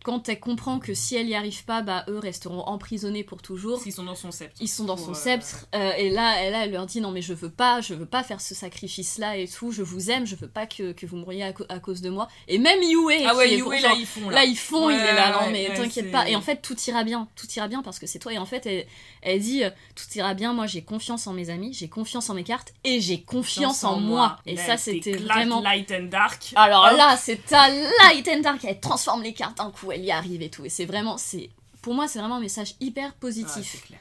[0.07, 3.81] Quand elle comprend que si elle y arrive pas, bah eux resteront emprisonnés pour toujours.
[3.81, 4.55] S'ils sont dans son sceptre.
[4.61, 7.21] Ils sont dans son euh, sceptre euh, et là, là, elle leur dit non mais
[7.21, 9.73] je veux pas, je veux pas faire ce sacrifice là et tout.
[9.73, 12.29] Je vous aime, je veux pas que, que vous mouriez à, cause de moi.
[12.47, 14.29] Et même Yue, Ah ouais, Yue, pour- là, genre, ils font.
[14.29, 16.29] Là, ils font, il Ouais, est là, non ouais, mais ouais, t'inquiète pas.
[16.29, 18.31] Et en fait, tout ira bien, tout ira bien parce que c'est toi.
[18.31, 18.85] Et en fait, elle,
[19.21, 22.33] elle dit, euh, tout ira bien, moi j'ai confiance en mes amis, j'ai confiance en
[22.33, 24.37] mes cartes et j'ai confiance en moi.
[24.45, 25.59] Et Là, ça, c'était vraiment...
[25.59, 26.53] Light and Dark.
[26.55, 26.97] Alors Hop.
[26.97, 30.41] là, c'est ta light and dark, elle transforme les cartes d'un coup, elle y arrive
[30.41, 30.65] et tout.
[30.65, 31.49] Et c'est vraiment, c'est...
[31.81, 33.69] Pour moi, c'est vraiment un message hyper positif.
[33.71, 33.99] c'est clair.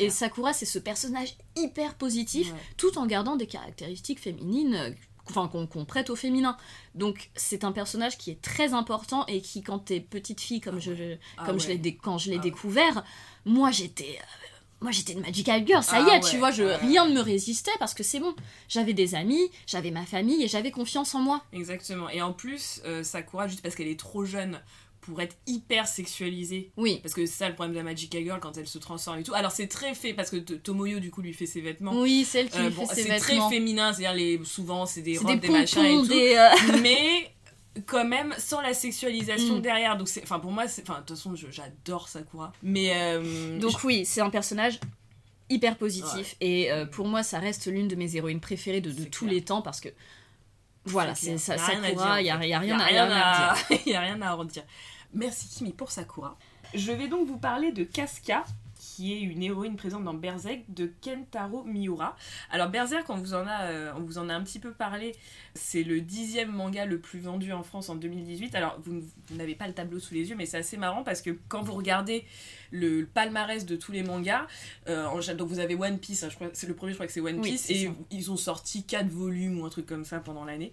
[0.00, 2.58] et Sakura, c'est ce personnage hyper positif, Ouais.
[2.76, 4.90] tout en gardant des caractéristiques féminines, euh,
[5.28, 6.56] enfin qu'on prête au féminin.
[6.94, 10.76] Donc c'est un personnage qui est très important et qui, quand t'es petite fille, comme
[10.76, 12.42] Ah je, je- Ah comme je l'ai quand je l'ai Ah ouais.
[12.44, 13.04] découvert,
[13.44, 14.46] moi j'étais, euh,
[14.80, 15.82] moi j'étais une magical girl.
[15.82, 18.34] Ça y Ah est, tu vois, je, rien ne me résistait parce que c'est bon.
[18.70, 21.42] J'avais des amis, j'avais ma famille et j'avais confiance en moi.
[21.52, 22.08] Exactement.
[22.08, 24.58] Et en plus, euh, Sakura, juste parce qu'elle est trop jeune
[25.08, 26.70] pour être hyper sexualisée.
[26.76, 27.00] Oui.
[27.02, 29.22] Parce que c'est ça le problème de la Magica Girl quand elle se transforme et
[29.22, 29.34] tout.
[29.34, 31.92] Alors c'est très fait parce que Tomoyo du coup lui fait ses vêtements.
[31.98, 33.50] Oui, celle qui Euh, lui bon, fait ses c'est très vêtements.
[33.50, 36.06] féminin, c'est-à-dire les, souvent c'est des robes, des des, machins et tout.
[36.08, 36.36] des.
[36.36, 37.32] euh, Mais
[37.86, 39.62] quand même sans la sexualisation Mm.
[39.62, 39.96] derrière.
[39.96, 42.52] Donc c'est, enfin pour moi, c'est, enfin de toute façon, j'adore Sakura.
[42.62, 44.78] Mais euh, Donc oui, c'est un personnage
[45.50, 49.24] hyper positif et euh, pour moi ça reste l'une de mes héroïnes préférées de, tous
[49.24, 49.32] clair.
[49.34, 49.88] les temps parce que
[50.84, 53.78] voilà, C'est ça, Sakura, il y a, rien, à, rien rien à dire.
[53.86, 54.62] Il y a rien à redire.
[55.14, 56.36] Merci Kimi pour Sakura.
[56.74, 58.44] Je vais donc vous parler de Casca,
[58.78, 62.14] qui est une héroïne présente dans Berserk de Kentaro Miura.
[62.50, 65.14] Alors Berserk, on vous en a, euh, on vous en a un petit peu parlé.
[65.54, 68.54] C'est le dixième manga le plus vendu en France en 2018.
[68.54, 71.30] Alors vous, n'avez pas le tableau sous les yeux, mais c'est assez marrant parce que
[71.48, 72.24] quand vous regardez
[72.70, 74.46] le, palmarès de tous les mangas,
[74.88, 76.24] euh, en donc vous avez One Piece.
[76.24, 77.92] hein, c'est le premier, je crois que c'est One Piece, et ça.
[78.10, 80.70] ils ont sorti 4 volumes ou un truc comme ça pendant l'année.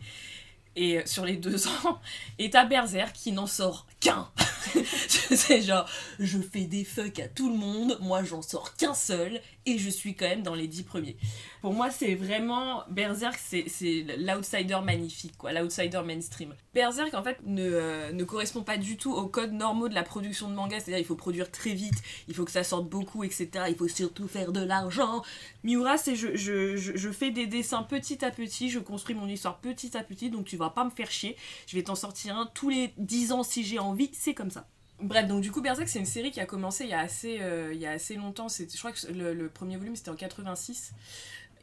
[0.75, 1.99] Et sur les deux ans,
[2.37, 4.29] et t'as Berserk qui n'en sort qu'un.
[5.07, 5.87] c'est genre,
[6.19, 9.89] je fais des fucks à tout le monde, moi j'en sors qu'un seul, et je
[9.89, 11.17] suis quand même dans les dix premiers.
[11.61, 12.83] Pour moi, c'est vraiment.
[12.89, 16.53] Berserk, c'est l'outsider magnifique, quoi, l'outsider mainstream.
[16.73, 20.03] Berserk, en fait, ne, euh, ne correspond pas du tout aux codes normaux de la
[20.03, 21.95] production de manga, c'est-à-dire il faut produire très vite,
[22.27, 23.49] il faut que ça sorte beaucoup, etc.
[23.69, 25.23] Il faut surtout faire de l'argent.
[25.63, 29.27] Miura, c'est je, je, je, je fais des dessins petit à petit, je construis mon
[29.27, 31.35] histoire petit à petit, donc tu vas pas me faire chier.
[31.67, 34.67] Je vais t'en sortir un tous les 10 ans si j'ai envie, c'est comme ça.
[35.01, 37.39] Bref, donc du coup, Berserk, c'est une série qui a commencé il y a assez,
[37.41, 38.47] euh, il y a assez longtemps.
[38.47, 40.93] Je crois que le, premier volume, c'était en 86.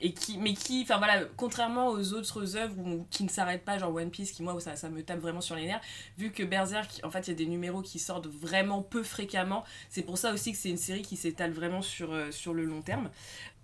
[0.05, 3.95] Et qui, mais qui, enfin voilà, contrairement aux autres œuvres qui ne s'arrêtent pas, genre
[3.95, 5.81] One Piece, qui moi, ça, me tape vraiment sur les nerfs,
[6.19, 9.65] vu que Berserk, en fait, il y a des numéros qui sortent vraiment peu fréquemment,
[9.91, 12.65] c'est pour ça aussi que c'est une série qui s'étale vraiment sur, euh, sur le
[12.65, 13.11] long terme.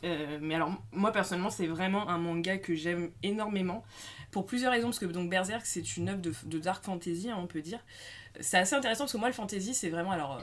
[0.04, 3.84] Euh, mais alors, moi personnellement, c'est vraiment un manga que j'aime énormément.
[4.30, 7.36] Pour plusieurs raisons, parce que donc Berserk, c'est une œuvre de, de dark fantasy, hein,
[7.40, 7.80] on peut dire.
[8.40, 10.12] C'est assez intéressant parce que moi, le fantasy, c'est vraiment.
[10.12, 10.40] Alors, euh,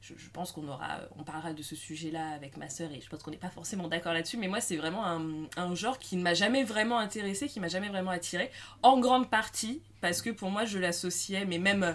[0.00, 3.08] je, je pense qu'on aura, on parlera de ce sujet-là avec ma sœur et je
[3.08, 5.22] pense qu'on n'est pas forcément d'accord là-dessus, mais moi, c'est vraiment un,
[5.56, 8.50] un genre qui ne m'a jamais vraiment intéressé, qui m'a jamais vraiment attiré.
[8.82, 11.82] En grande partie, parce que pour moi, je l'associais, mais même.
[11.82, 11.92] euh,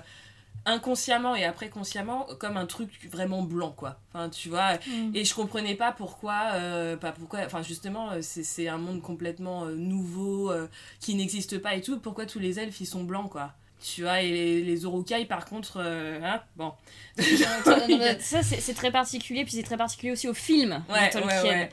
[0.65, 4.76] inconsciemment et après consciemment comme un truc vraiment blanc quoi enfin tu vois
[5.13, 9.65] et je comprenais pas pourquoi euh, pas pourquoi enfin justement c'est c'est un monde complètement
[9.65, 10.69] nouveau euh,
[11.02, 14.22] qui n'existe pas et tout pourquoi tous les elfes ils sont blancs quoi tu vois
[14.22, 14.86] et les, les
[15.26, 16.72] par contre euh, hein bon
[18.19, 21.43] ça c'est très particulier, puis c'est très particulier aussi au film de ouais ouais, Tolkien.
[21.43, 21.69] ouais,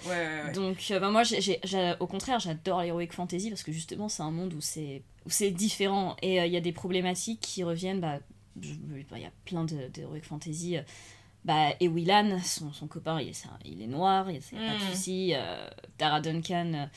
[0.46, 0.52] ouais.
[0.52, 1.22] Donc euh, bah, moi,
[2.00, 6.40] au contraire, j'adore l'heroic fantasy parce que justement, c'est un monde où c'est différent et
[6.40, 8.00] euh, il y a des problématiques qui reviennent.
[8.00, 8.18] Bah,
[8.56, 10.76] bah, il y a plein de d'heroic fantasy.
[10.76, 10.82] euh,
[11.44, 14.74] bah, et Willan, son, son copain, il est, il est noir, il n'y a pas
[14.78, 14.90] de Mm.
[14.94, 15.32] souci.
[15.96, 16.90] Tara Duncan,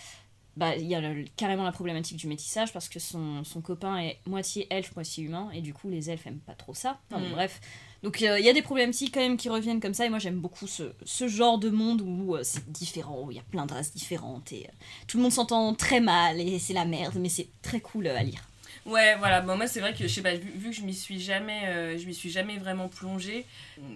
[0.55, 3.97] bah, il y a le- carrément la problématique du métissage parce que son, son copain
[3.97, 6.99] est moitié elfe, moitié humain, et du coup, les elfes aiment pas trop ça.
[7.09, 7.33] Enfin, bon, Mm.
[7.33, 7.59] bref.
[8.03, 10.19] Donc, euh, il y a des problématiques quand même qui reviennent comme ça, et moi,
[10.19, 13.43] j'aime beaucoup ce, ce genre de monde où euh, c'est différent, où il y a
[13.43, 14.71] plein de races différentes, et euh,
[15.07, 18.21] tout le monde s'entend très mal, et c'est la merde, mais c'est très cool à
[18.21, 18.47] lire.
[18.85, 19.41] Ouais, voilà.
[19.41, 21.97] Bon, moi, c'est vrai que je sais pas, vu, que je m'y suis jamais, euh,
[21.97, 23.45] je m'y suis jamais vraiment plongée,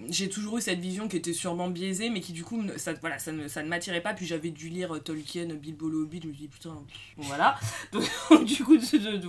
[0.10, 3.20] j'ai toujours eu cette vision qui était sûrement biaisée, mais qui du coup, ça, voilà,
[3.20, 4.14] ça ne, m'attirait pas.
[4.14, 6.74] Puis j'avais dû lire euh, Tolkien, Bilbo Hobbit, je me dis putain,
[7.18, 7.60] voilà.
[7.92, 8.06] Donc,
[8.46, 8.78] du coup,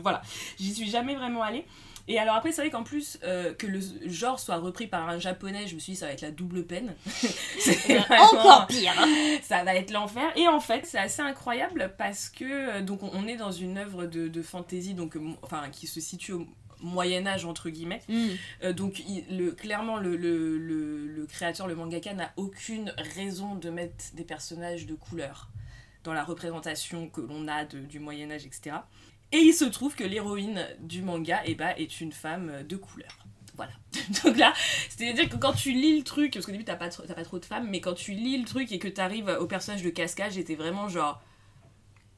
[0.00, 0.22] voilà,
[0.58, 1.64] j'y suis jamais vraiment allée.
[2.08, 5.18] Et alors après, c'est vrai qu'en plus, euh, que le genre soit repris par un
[5.18, 6.94] japonais, je me suis dit, ça va être la double peine.
[7.58, 9.38] C'est vraiment- Encore pire hein.
[9.42, 10.24] ça va être l'enfer.
[10.36, 12.44] Et en fait, c'est assez incroyable parce que
[12.78, 16.00] euh, donc on, est dans une œuvre de, de fantasy donc euh, enfin qui se
[16.00, 16.46] situe au
[16.80, 18.00] Moyen Âge entre guillemets.
[18.08, 18.26] Mm.
[18.64, 23.54] Euh, donc il- le, clairement le, le, le, le créateur, le mangaka n'a aucune raison
[23.54, 25.48] de mettre des personnages de couleur
[26.04, 28.76] dans la représentation que l'on a de- du Moyen Âge, etc.
[29.32, 33.10] Et il se trouve que l'héroïne du manga eh ben, est une femme de couleur.
[33.56, 33.72] Voilà.
[34.24, 34.54] Donc là,
[34.88, 37.44] c'est-à-dire que quand tu lis le truc, parce qu'au début t'as pas, pas trop de
[37.44, 40.54] femmes, mais quand tu lis le truc et que t'arrives au personnage de Casca, j'étais
[40.54, 41.20] vraiment genre,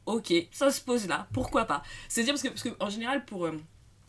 [0.07, 1.83] ok, ça se pose là, pourquoi pas?
[2.09, 3.59] C'est-à-dire parce que, parce que en général, pour, euh,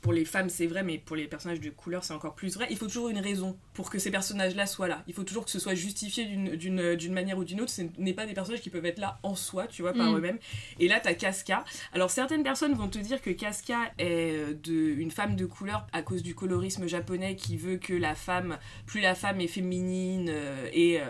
[0.02, 2.68] pour les femmes c'est vrai, mais pour les personnages de couleur c'est encore plus vrai,
[2.72, 5.04] il faut toujours une raison pour que ces personnages-là soient là.
[5.08, 8.26] Il faut toujours que ce soit justifié d'une- manière ou d'une autre, ce n'est pas
[8.26, 10.16] des personnages qui peuvent être là en soi, tu vois, par Mm.
[10.18, 10.40] eux-mêmes.
[10.80, 11.64] Et là, t'as Casca.
[11.94, 15.86] Alors, certaines personnes vont te dire que Casca est euh, de, une femme de couleur
[15.94, 20.30] à cause du colorisme japonais qui veut que la femme, plus la femme est féminine
[20.30, 21.06] euh, et euh,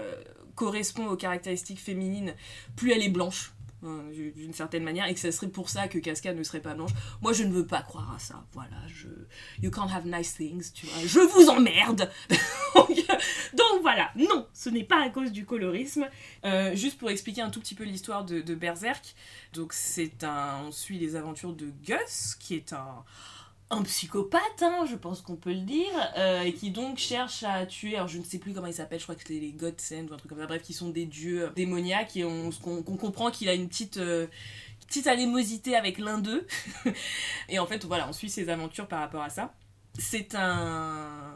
[0.56, 2.34] correspond aux caractéristiques féminines,
[2.76, 3.54] plus elle est blanche.
[3.84, 6.74] Euh, d'une certaine manière et que ce serait pour ça que Casca ne serait pas
[6.74, 6.92] blanche.
[7.22, 8.44] Moi je ne veux pas croire à ça.
[8.54, 9.08] Voilà je
[9.62, 11.06] you can't have nice things tu vois.
[11.06, 12.10] Je vous emmerde.
[12.76, 12.90] Donc,
[13.54, 14.12] donc voilà.
[14.16, 16.08] Non ce n'est pas à cause du colorisme.
[16.46, 19.16] Euh, juste pour expliquer un tout petit peu l'histoire de, de Berserk,
[19.54, 23.04] donc c'est un, on suit les aventures de Gus, qui est un,
[23.72, 27.66] un psychopathe, hein, je pense qu'on peut le dire, euh, et qui donc cherche à
[27.66, 30.10] tuer, alors je ne sais plus comment il s'appelle, je crois que c'est les Godsend
[30.10, 33.32] ou un truc comme ça, bref, qui sont des dieux euh, démoniaques, et on, comprend
[33.32, 33.98] qu'il a une petite...
[33.98, 34.28] euh,
[34.88, 36.46] petite animosité avec l'un d'eux.
[37.50, 39.54] et en fait, voilà, on suit ses aventures par rapport à ça.
[39.98, 41.34] C'est un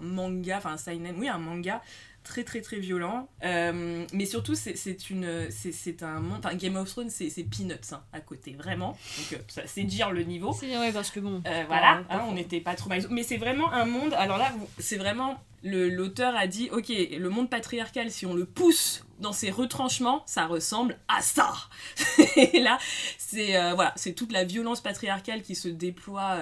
[0.00, 1.82] manga, enfin un seinen, oui, un manga
[2.24, 3.28] très très très violent.
[3.44, 6.38] Euh, mais surtout, c'est une c'est un monde.
[6.44, 8.98] Enfin, Game of Thrones, c'est Peanuts hein, à côté, vraiment.
[9.18, 10.52] Donc, euh, c'est dire le niveau.
[10.58, 11.42] C'est vrai, parce que bon.
[11.46, 13.02] Euh, voilà, hein, on n'était pas trop mal.
[13.10, 14.14] Mais c'est vraiment un monde.
[14.14, 15.40] Alors là, c'est vraiment.
[15.62, 20.46] L'auteur a dit ok, le monde patriarcal, si on le pousse dans ses retranchements, ça
[20.46, 21.54] ressemble à ça.
[22.36, 22.78] Et là,
[23.16, 26.38] c'est voilà, c'est toute la violence patriarcale qui se déploie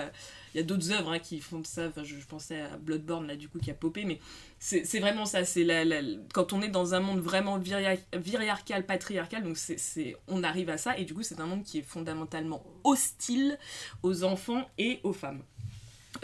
[0.55, 1.89] il y a d'autres œuvres hein, qui font ça.
[1.89, 4.19] Enfin, je, pensais à Bloodborne, là, du coup, qui a popé, mais
[4.59, 5.45] c'est vraiment ça.
[5.45, 5.85] C'est la,
[6.33, 10.97] quand on est dans un monde vraiment viriarcal, patriarcal, donc c'est on arrive à ça,
[10.99, 13.59] et du coup, c'est un monde qui est fondamentalement hostile
[14.03, 15.43] aux enfants et aux femmes.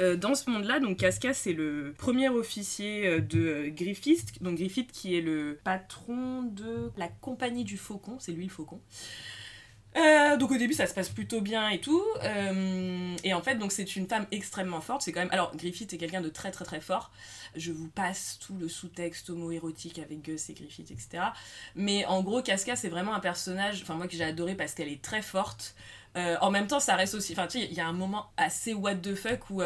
[0.00, 4.56] Euh, dans ce monde-là, donc Casca, c'est le premier officier euh, de euh, Griffith, donc
[4.56, 8.80] Griffith qui est le patron de la compagnie du Faucon, c'est lui le Faucon.
[9.96, 12.04] Euh, donc au début ça se passe plutôt bien et tout.
[12.22, 15.02] Euh, et en fait donc c'est une femme extrêmement forte.
[15.02, 17.10] C'est quand même alors Griffith est quelqu'un de très très très fort.
[17.56, 21.24] Je vous passe tout le sous-texte homo-érotique avec Gus et Griffith etc
[21.74, 24.88] mais en gros Casca c'est vraiment un personnage enfin moi que j'ai adoré parce qu'elle
[24.88, 25.74] est très forte.
[26.16, 28.30] Euh, en même temps ça reste aussi enfin tu sais il y a un moment
[28.36, 29.62] assez what the fuck où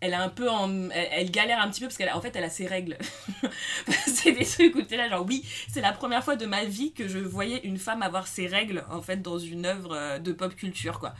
[0.00, 0.48] elle a un peu
[0.92, 2.98] elle, galère un petit peu parce qu'en fait elle a ses règles.
[4.06, 6.92] C'est des trucs où t'es là genre oui c'est la première fois de ma vie
[6.92, 10.32] que je voyais une femme avoir ses règles en fait dans une œuvre euh, de
[10.32, 11.14] pop culture quoi.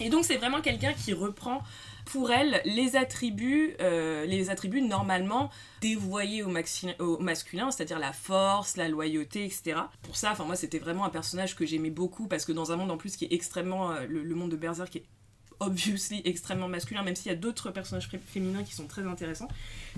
[0.00, 1.62] Et donc c'est vraiment quelqu'un qui reprend
[2.06, 6.52] pour elle les attributs euh, les attributs normalement dévoyés au,
[6.98, 11.10] au masculin c'est-à-dire la force la loyauté etc pour ça enfin moi c'était vraiment un
[11.10, 14.06] personnage que j'aimais beaucoup parce que dans un monde en plus qui est extrêmement euh,
[14.08, 15.06] le, le, monde de Berserk qui est
[15.60, 19.48] obviously extrêmement masculin, même s'il y a d'autres personnages féminins qui sont très intéressants.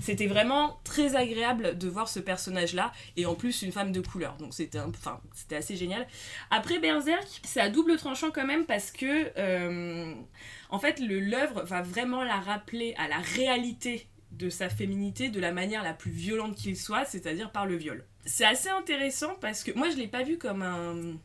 [0.01, 4.37] C'était vraiment très agréable de voir ce personnage-là, et en plus une femme de couleur,
[4.37, 6.07] donc c'était enfin, assez génial.
[6.51, 10.15] Après Berserk, c'est à double tranchant quand même parce que euh,
[10.71, 15.53] en fait l'œuvre va vraiment la rappeler à la réalité de sa féminité de la
[15.53, 18.05] manière la plus violente qu'il soit, c'est-à-dire par le viol.
[18.27, 21.17] C'est assez intéressant parce que moi je l'ai pas vu comme un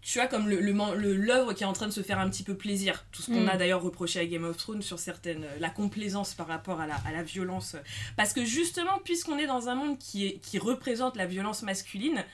[0.00, 2.42] tu vois, comme l'œuvre le, le, qui est en train de se faire un petit
[2.42, 3.04] peu plaisir.
[3.10, 3.48] Tout ce qu'on mm.
[3.48, 5.44] a d'ailleurs reproché à Game of Thrones sur certaines.
[5.44, 7.76] Euh, la complaisance par rapport à la, à la violence.
[8.16, 12.24] Parce que justement, puisqu'on est dans un monde qui, est, qui représente la violence masculine,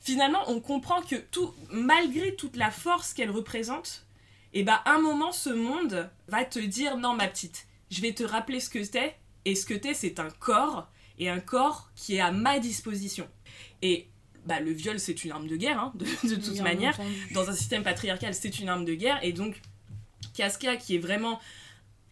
[0.00, 4.06] finalement, on comprend que tout, malgré toute la force qu'elle représente,
[4.52, 8.12] et eh ben, un moment, ce monde va te dire non, ma petite, je vais
[8.12, 11.90] te rappeler ce que t'es, et ce que t'es, c'est un corps, et un corps
[11.94, 13.28] qui est à ma disposition.
[13.82, 14.08] Et
[14.46, 16.98] bah, le viol c'est une arme de guerre, hein, de, toute manière.
[17.32, 19.18] Dans un système patriarcal, c'est une arme de guerre.
[19.22, 19.60] Et donc,
[20.34, 21.40] Casca, qui est vraiment.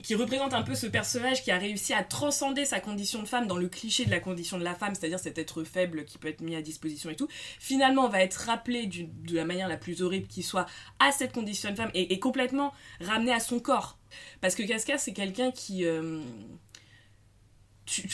[0.03, 3.47] qui représente un peu ce personnage qui a réussi à transcender sa condition de femme
[3.47, 6.29] dans le cliché de la condition de la femme, c'est-à-dire cet être faible qui peut
[6.29, 10.03] être mis à disposition et tout, finalement va être rappelé de la manière la plus
[10.03, 10.67] horrible qui soit
[10.99, 13.99] à cette condition de femme et, complètement ramené à son corps.
[14.41, 15.85] Parce que Casca, c'est quelqu'un qui.
[15.85, 16.21] Euh,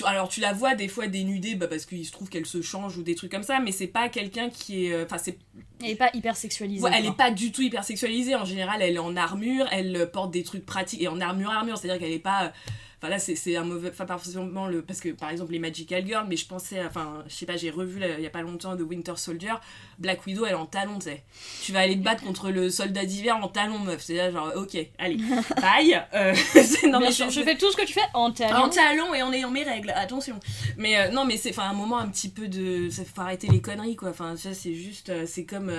[0.05, 2.97] alors tu la vois des fois dénudée bah, parce qu'il se trouve qu'elle se change
[2.99, 5.39] ou des trucs comme ça mais c'est pas quelqu'un qui est euh, enfin c'est
[5.83, 8.97] elle est pas hyper sexualisée elle est pas du tout hyper sexualisée en général elle
[8.97, 11.79] est en armure elle porte des trucs pratiques et en armure armure.
[11.79, 12.53] C'est à dire qu'elle est pas
[13.01, 13.89] Enfin là, c'est un mauvais.
[13.89, 14.83] Enfin, pas forcément le.
[14.83, 16.85] Parce que par exemple, les Magical Girls, mais je pensais.
[16.85, 19.55] Enfin, je sais pas, j'ai revu il y a pas longtemps de Winter Soldier.
[19.99, 21.23] Black Widow, elle est en talon, tu sais.
[21.63, 24.03] Tu vas aller te battre contre le soldat d'hiver en talon, meuf.
[24.03, 25.17] C'est là, genre, ok, allez,
[25.63, 26.07] bye.
[26.13, 26.35] Euh,
[26.89, 28.65] non, mais je, fais tout ce que tu fais en talon.
[28.65, 30.39] En talon et en ayant mes règles, attention.
[30.77, 32.91] Mais euh, non, mais c'est un moment un petit peu de.
[32.91, 34.11] Ça faut arrêter les conneries, quoi.
[34.11, 35.09] Enfin, ça, c'est juste.
[35.09, 35.73] Euh, c'est comme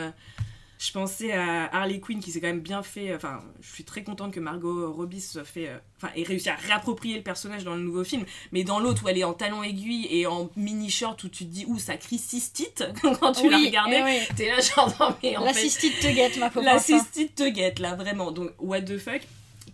[0.82, 3.14] je pensais à Harley Quinn qui s'est quand même bien fait.
[3.14, 5.68] Enfin, je suis très contente que Margot Robbie soit fait.
[5.68, 8.26] Euh, enfin, ait réussi à réapproprier le personnage dans le nouveau film.
[8.52, 11.46] Mais dans l'autre où elle est en talon aiguille et en mini short où tu
[11.46, 14.26] te dis, ouh, ça crie cystite quand tu la regardais.
[14.32, 16.66] Eh T'es là, genre, non, mais en La cystite te guette, ma pauvre.
[16.66, 18.32] La cystite te guette, là, vraiment.
[18.32, 19.22] Donc, what the fuck?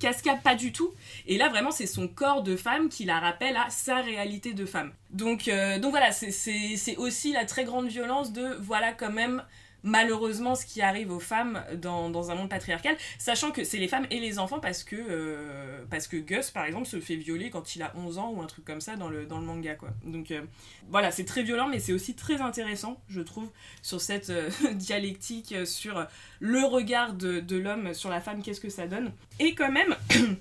[0.01, 0.91] Casca, pas du tout.
[1.25, 4.65] Et là, vraiment, c'est son corps de femme qui la rappelle à sa réalité de
[4.65, 4.91] femme.
[5.11, 9.41] Donc, euh, donc voilà, c'est aussi la très grande violence de, voilà, quand même
[9.83, 13.87] malheureusement ce qui arrive aux femmes dans, dans un monde patriarcal, sachant que c'est les
[13.87, 17.49] femmes et les enfants parce que, euh, parce que Gus, par exemple, se fait violer
[17.49, 19.75] quand il a 11 ans ou un truc comme ça dans le, dans le manga.
[19.75, 19.89] Quoi.
[20.05, 20.41] Donc euh,
[20.89, 23.49] voilà, c'est très violent, mais c'est aussi très intéressant, je trouve,
[23.81, 26.05] sur cette euh, dialectique, sur
[26.39, 29.11] le regard de, de l'homme sur la femme, qu'est-ce que ça donne.
[29.39, 29.95] Et quand même...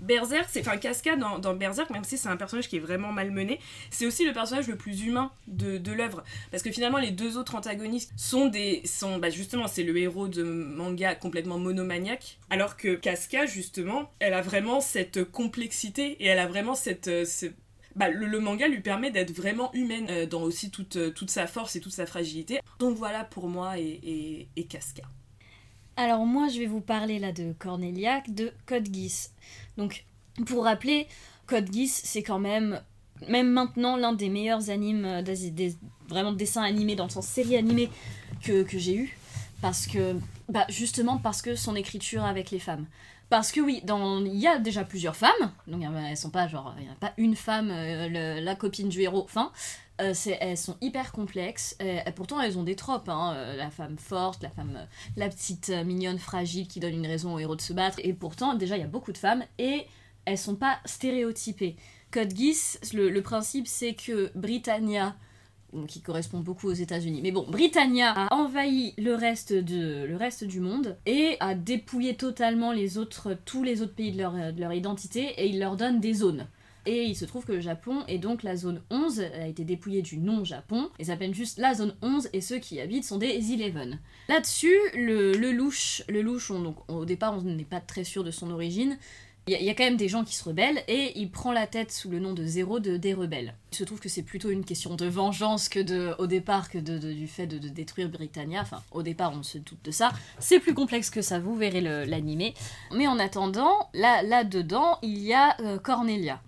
[0.00, 3.12] Berserk, c'est enfin Casca dans, dans, Berserk, même si c'est un personnage qui est vraiment
[3.12, 3.60] malmené,
[3.90, 6.24] c'est aussi le personnage le plus humain de, de l'œuvre.
[6.50, 8.82] Parce que finalement, les deux autres antagonistes sont des.
[8.84, 14.34] sont bah justement, c'est le héros de manga complètement monomaniaque, alors que Casca, justement, elle
[14.34, 17.08] a vraiment cette complexité et elle a vraiment cette.
[17.08, 17.24] Euh,
[17.96, 21.74] bah, le, manga lui permet d'être vraiment humaine euh, dans aussi toute, toute sa force
[21.76, 22.60] et toute sa fragilité.
[22.78, 25.02] Donc voilà pour moi et, et, et Casca.
[26.00, 29.34] Alors moi je vais vous parler là de Cornelia, de Code Geass.
[29.76, 30.06] Donc
[30.46, 31.06] pour rappeler,
[31.46, 32.80] Code Geass c'est quand même,
[33.28, 35.76] même maintenant, l'un des meilleurs animes, euh, des, des-
[36.08, 37.90] vraiment dessins animés dans le sens série animée
[38.42, 39.18] que, j'ai eu.
[39.60, 40.16] Parce que,
[40.48, 42.86] bah justement parce que son écriture avec les femmes.
[43.28, 46.84] Parce que oui, il y a déjà plusieurs femmes, donc elles sont pas genre, il
[46.84, 49.52] n'y a pas une femme, euh, la copine du héros, enfin,
[50.00, 53.70] euh, elles sont hyper complexes, et, et pourtant elles ont des tropes, hein, euh, la
[53.70, 54.84] femme forte, la femme, euh,
[55.16, 58.12] la petite euh, mignonne fragile qui donne une raison au héros de se battre, et
[58.12, 59.86] pourtant déjà il y a beaucoup de femmes, et
[60.24, 61.76] elles sont pas stéréotypées.
[62.10, 65.16] Code Geass, le, principe c'est que Britannia,
[65.86, 67.20] qui correspond beaucoup aux États-Unis.
[67.22, 72.16] Mais bon, Britannia a envahi le reste, de, le reste du monde et a dépouillé
[72.16, 75.76] totalement les autres, tous les autres pays de leur, de leur identité et il leur
[75.76, 76.48] donne des zones.
[76.86, 79.64] Et il se trouve que le Japon est donc la zone 11, elle a été
[79.64, 83.18] dépouillée du non-Japon, et s'appelle juste la zone 11, et ceux qui y habitent sont
[83.18, 83.98] des Eleven.
[84.28, 88.24] Là-dessus, le, le louche, le louche on- donc, au départ on n'est pas très sûr
[88.24, 88.96] de son origine,
[89.46, 91.90] il y, a- quand même des gens qui se rebellent, et il prend la tête
[91.90, 93.54] sous le nom de Zéro de des rebelles.
[93.72, 96.78] Il se trouve que c'est plutôt une question de vengeance que de, au départ que
[96.78, 100.60] de, du fait de, détruire Britannia, enfin au départ on se doute de ça, c'est
[100.60, 102.54] plus complexe que ça, vous verrez l'animé.
[102.94, 106.40] Mais en attendant, là, là-dedans, il y a euh, Cornelia.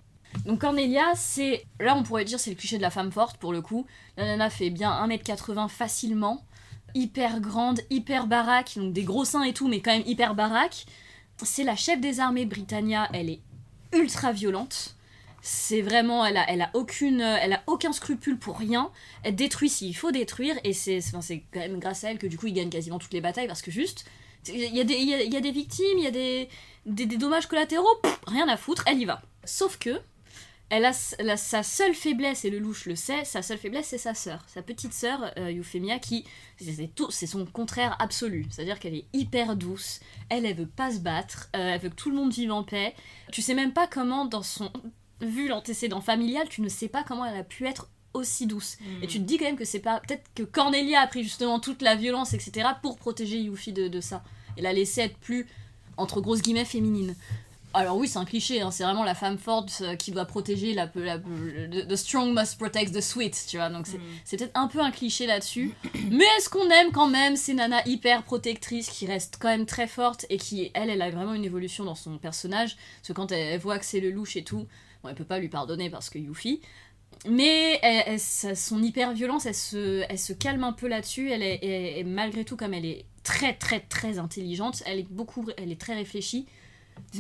[0.47, 1.65] Donc Cornelia, c'est.
[1.81, 3.87] Là, on pourrait dire c'est le cliché de la femme forte pour le coup.
[4.17, 6.45] La nana fait bien 1m80 facilement.
[6.95, 10.85] Hyper grande, hyper baraque, donc des gros seins et tout, mais quand même hyper baraque.
[11.43, 13.41] C'est la chef des armées Britannia, elle est
[13.93, 14.95] ultra violente.
[15.45, 18.91] C'est vraiment, elle a, elle a aucun scrupule pour rien.
[19.25, 21.01] Elle détruit s'il faut détruire, et c'est,
[21.53, 23.63] quand même grâce à elle que du coup il gagne quasiment toutes les batailles parce
[23.63, 24.05] que juste,
[24.49, 28.57] il y a des, il y victimes, il y a des, dommages collatéraux, rien à
[28.57, 29.21] foutre, elle y va.
[29.45, 30.01] Sauf que,
[30.75, 33.59] elle a, s- elle a sa seule faiblesse, et le louche le sait, sa seule
[33.59, 34.43] faiblesse c'est sa sœur.
[34.47, 36.25] Sa petite sœur, euh, Euphemia, qui,
[37.11, 38.47] c'est son contraire absolu.
[38.51, 41.95] C'est-à-dire qu'elle est hyper douce, elle, elle veut pas se battre, euh, elle veut que
[41.95, 42.95] tout le monde vive en paix.
[43.33, 44.71] Tu sais même pas comment, dans son.
[45.21, 48.77] Vu l'antécédent familial, tu ne sais pas comment elle a pu être aussi douce.
[49.03, 50.01] Et tu te dis quand même que c'est pas.
[50.01, 54.01] Peut-être que Cornelia a pris justement toute la violence, etc., pour protéger Yuffie de, de
[54.01, 54.25] ça.
[54.57, 55.47] Et la laisser être plus,
[55.97, 57.15] entre grosses guillemets, féminine.
[57.75, 60.75] Alors oui, c'est un cliché, hein, c'est vraiment la femme forte euh, qui doit protéger
[60.75, 63.71] la, la, The strong must protect the sweet, tu vois.
[63.71, 65.73] Donc c'est c'est peut-être un peu un cliché là-dessus.
[66.11, 69.87] Mais est-ce qu'on aime quand même ces nanas hyper protectrices qui restent quand même très
[69.87, 72.77] fortes et qui, elle, elle a vraiment une évolution dans son personnage?
[72.99, 74.67] Parce que quand elle, elle voit que c'est le louche et tout,
[75.03, 76.61] bon, elle peut pas lui pardonner parce que Yuffie.
[77.29, 81.31] Mais elle- elle- sa- son hyper violence, elle se, elle se calme un peu là-dessus.
[81.31, 85.71] Elle est, malgré tout, comme elle est très très très intelligente, elle est beaucoup, elle
[85.71, 86.47] est très réfléchie.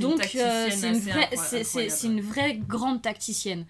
[0.00, 1.28] Donc euh, c'est une vraie,
[1.64, 1.64] c'est-
[2.06, 2.20] une
[2.66, 3.66] grande tacticienne.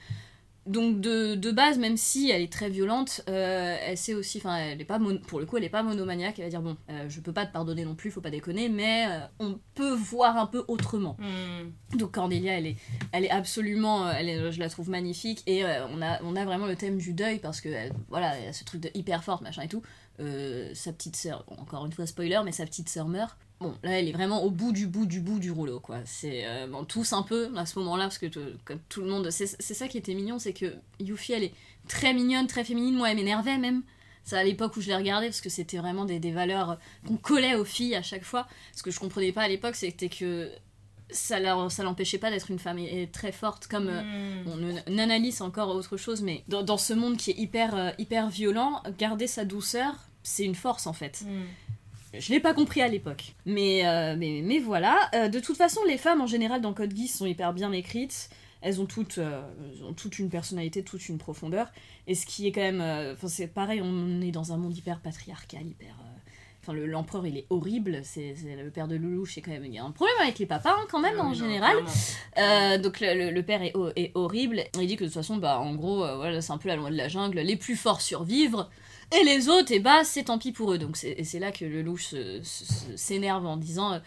[0.64, 4.58] Donc de, de base, même si elle est très violente, euh, elle sait aussi, enfin,
[4.58, 6.38] elle est pas mon- pour le coup, elle est pas monomaniaque.
[6.38, 8.68] Elle va dire bon, euh, je peux pas te pardonner non plus, faut pas déconner,
[8.68, 11.16] mais euh, on peut voir un peu autrement.
[11.18, 11.96] Hmm.
[11.98, 12.76] Donc Cornelia, elle est,
[13.10, 16.66] elle est absolument, elle est, je la trouve magnifique et on a, on a vraiment
[16.66, 19.42] le thème du deuil parce que elle- voilà, elle a ce truc de hyper forte
[19.42, 19.82] machin et tout.
[20.74, 23.36] Sa petite sœur, encore une fois spoiler, mais sa petite sœur meurt.
[23.62, 25.98] Bon, là, elle est vraiment au bout du bout du bout du rouleau, quoi.
[26.04, 28.26] C'est euh, bon, tous un peu à ce moment-là parce que
[28.64, 31.54] comme tout le monde, c'est ça qui était mignon, c'est que Yuffie, elle est
[31.88, 32.94] très mignonne, très féminine.
[32.96, 33.82] Moi, elle m'énervait même.
[34.24, 37.16] C'est à l'époque où je l'ai regardée parce que c'était vraiment des, des valeurs qu'on
[37.16, 38.46] collait aux filles à chaque fois.
[38.74, 40.50] Ce que je comprenais pas à l'époque, c'était que
[41.10, 41.36] ça
[41.68, 42.78] ça l'empêchait pas d'être une femme
[43.12, 43.88] très forte comme
[44.46, 47.74] bon, Nan- Nanali c'est encore autre chose mais dans, dans ce monde qui est hyper
[47.74, 51.42] euh, hyper violent garder sa douceur c'est une force en fait Hmm.
[52.18, 55.80] Je l'ai pas compris à l'époque mais, euh, mais mais voilà Euh, de toute façon
[55.86, 58.28] les femmes en général dans Code Geass sont hyper bien écrites
[58.64, 59.42] elles ont toutes, euh,
[59.88, 61.66] ont toute une personnalité, toute une profondeur.
[62.06, 62.80] Et ce qui est quand même.
[63.12, 65.96] Enfin, c'est pareil, on est dans un monde hyper patriarcal, hyper.
[66.62, 68.02] Enfin, le- l'empereur, il est horrible.
[68.04, 69.64] C'est le père de Loulou, c'est quand même.
[69.64, 71.76] Il y a un problème avec les papas, hein, quand même, Ah en non, général.
[72.38, 74.62] Euh, donc le, père est, ho- est horrible.
[74.80, 76.76] Il dit que de toute façon, bah, en gros, euh, voilà, c'est un peu la
[76.76, 77.40] loi de la jungle.
[77.40, 78.64] Les plus forts survivent.
[79.14, 80.78] Et les autres, et bah, c'est tant pis pour eux.
[80.78, 82.14] Donc c'est là que le louche
[82.96, 83.98] s'énerve en disant euh,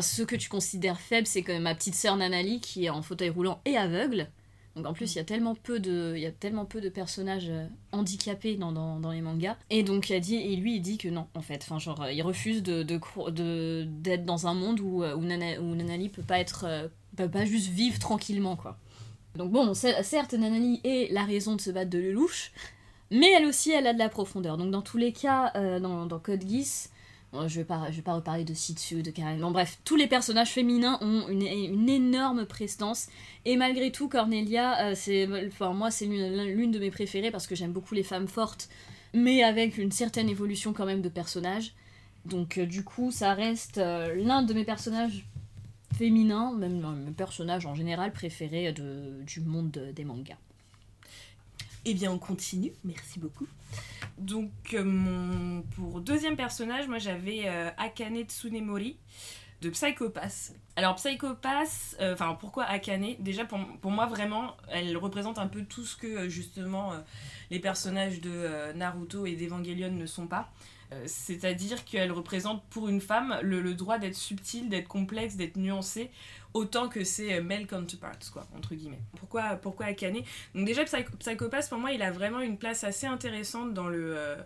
[0.00, 3.30] ce que tu considères faible, c'est que ma petite sœur Nanali qui est en fauteuil
[3.30, 4.28] roulant et aveugle.
[4.74, 6.90] Donc en plus, il y a tellement peu de, il y a tellement peu de
[6.90, 9.56] personnages euh, handicapés dans, dans, les mangas.
[9.70, 12.02] Et donc il a dit, et lui il dit que non, en fait, enfin genre,
[12.02, 12.82] euh, il refuse de
[13.84, 17.68] d'être dans un monde où où, Nana- où Nanali peut pas être, peut pas juste
[17.68, 18.76] vivre tranquillement quoi.
[19.36, 22.52] Donc bon, cer- certes, Nanali est la raison de se battre de Lelouch,
[23.10, 24.56] mais elle aussi, elle a de la profondeur.
[24.56, 26.90] Donc dans tous les cas, euh, dans, Code Geass,
[27.32, 29.38] je vais pas, je vais pas reparler de Sitsu, de Karen.
[29.40, 33.08] Bon bref, tous les personnages féminins ont une, énorme prestance.
[33.44, 37.54] Et malgré tout, Cornelia, euh, c'est, enfin moi, c'est l'une, de mes préférées parce que
[37.54, 38.68] j'aime beaucoup les femmes fortes,
[39.14, 41.74] mais avec une certaine évolution quand même de personnage.
[42.24, 45.26] Donc du coup, ça reste l'un de mes personnages
[45.96, 50.38] féminins, même mes personnages en général préférés de, du monde des mangas.
[51.88, 52.72] Eh bien, on continue.
[52.82, 53.46] Merci beaucoup.
[54.18, 58.96] Donc, euh, pour deuxième personnage, moi j'avais euh, Akane Tsunemori
[59.62, 60.52] de Psychopass.
[60.74, 63.14] Alors, Psychopass, euh, enfin, pourquoi Akane?
[63.20, 66.92] Déjà, pour, pour, moi, vraiment, elle représente un peu tout ce que, justement,
[67.52, 70.50] les personnages de Naruto et d'Evangelion ne sont pas.
[71.06, 76.10] C'est-à-dire qu'elle représente pour une femme le, droit d'être subtile, d'être complexe, d'être nuancée,
[76.54, 79.00] autant que ses euh, male counterparts, quoi, entre guillemets.
[79.18, 80.22] Pourquoi, pourquoi Akane?
[80.54, 84.16] Donc déjà, Psychopath, pour moi, il a vraiment une place assez intéressante dans le...
[84.16, 84.36] Euh,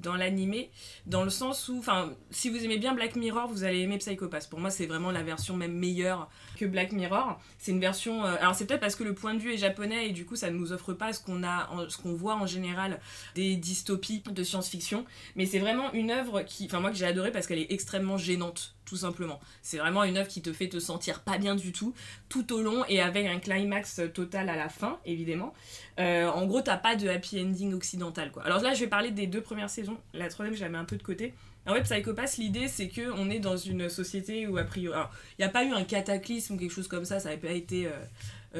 [0.00, 0.70] dans l'animé,
[1.06, 4.48] dans le sens où, enfin, si vous aimez bien Black Mirror, vous allez aimer Psychopath.
[4.48, 7.40] Pour moi, c'est vraiment la version même meilleure que Black Mirror.
[7.58, 10.08] C'est une version, euh, alors c'est peut-être parce que le point de vue est japonais
[10.08, 12.46] et du coup, ça ne nous offre pas ce qu'on a, ce qu'on voit en
[12.46, 13.00] général
[13.34, 17.32] des dystopies de science-fiction, mais c'est vraiment une œuvre qui, enfin moi que j'ai adoré
[17.32, 19.38] parce qu'elle est extrêmement gênante tout simplement.
[19.60, 21.92] C'est vraiment une œuvre qui te fait te sentir pas bien du tout,
[22.30, 25.52] tout au long et avec un climax total à la fin, évidemment.
[25.98, 28.44] Euh, en gros, t'as pas de happy ending occidental, quoi.
[28.44, 29.98] Alors là, je vais parler des deux premières saisons.
[30.14, 31.34] La troisième, je la mets un peu de côté.
[31.66, 34.94] En fait, Psychopass, l'idée, c'est que on est dans une société où, a priori...
[34.94, 37.40] Alors, il n'y a pas eu un cataclysme ou quelque chose comme ça, ça n'avait
[37.40, 37.86] pas été...
[37.86, 37.90] Euh,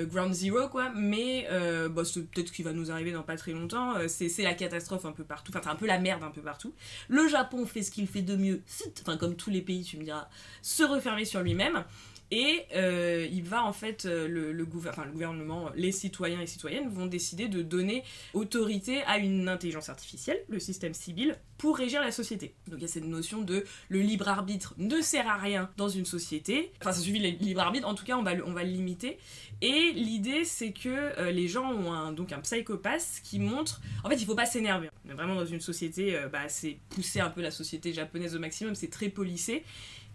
[0.05, 0.91] ground Zero, quoi.
[0.95, 3.97] Mais euh, bah, c'est peut-être ce qui va nous arriver dans pas très longtemps.
[3.97, 5.53] Euh, c'est la catastrophe un peu partout.
[5.57, 6.75] Enfin, un peu la merde un peu partout.
[7.09, 8.63] Le Japon fait ce qu'il fait de mieux.
[9.01, 10.29] Enfin, comme tous les pays, tu me diras,
[10.63, 11.85] se refermer sur lui-même.
[12.33, 16.89] Et euh, il va en fait, euh, le, le, le, gouvernement, les citoyens et citoyennes
[16.89, 18.03] vont décider de donner
[18.35, 22.55] autorité à une intelligence artificielle, le système civil, pour régir la société.
[22.67, 25.89] Donc il y a cette notion de le libre arbitre ne sert à rien dans
[25.89, 26.73] une société.
[26.81, 29.19] Enfin, ça suffit le libre arbitre, en tout cas on va, on va le limiter.
[29.63, 34.09] Et l'idée c'est que euh, les gens ont un, donc un psychopathe qui montre, en
[34.09, 34.91] fait il faut pas s'énerver.
[35.07, 38.41] On est vraiment dans une société, bah, c'est pousser un peu la société japonaise au
[38.41, 39.63] maximum, c'est très policé.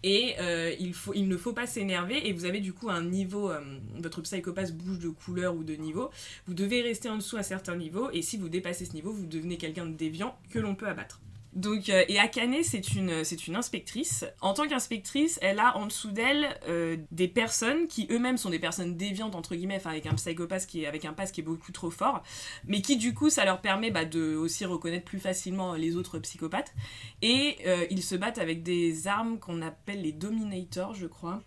[0.02, 2.28] Et euh, il, ne faut pas s'énerver.
[2.28, 3.60] Et vous avez du coup un niveau, euh,
[3.98, 6.10] votre psychopathe bouge de couleur ou de niveau,
[6.46, 8.10] vous devez rester en dessous à certains niveaux.
[8.12, 11.20] Et si vous dépassez ce niveau, vous devenez quelqu'un de déviant que l'on peut abattre.
[11.52, 14.24] Donc, euh, et Akane, c'est une, c'est une inspectrice.
[14.40, 18.58] En tant qu'inspectrice, elle a en dessous d'elle euh, des personnes qui eux-mêmes sont des
[18.58, 21.72] personnes déviantes, entre guillemets, avec un psychopathe qui est, avec un pass qui est beaucoup
[21.72, 22.22] trop fort,
[22.66, 26.18] mais qui du coup, ça leur permet bah, de aussi reconnaître plus facilement les autres
[26.20, 26.72] psychopathes.
[27.20, 31.42] Et euh, ils se battent avec des armes qu'on appelle les Dominators, je crois.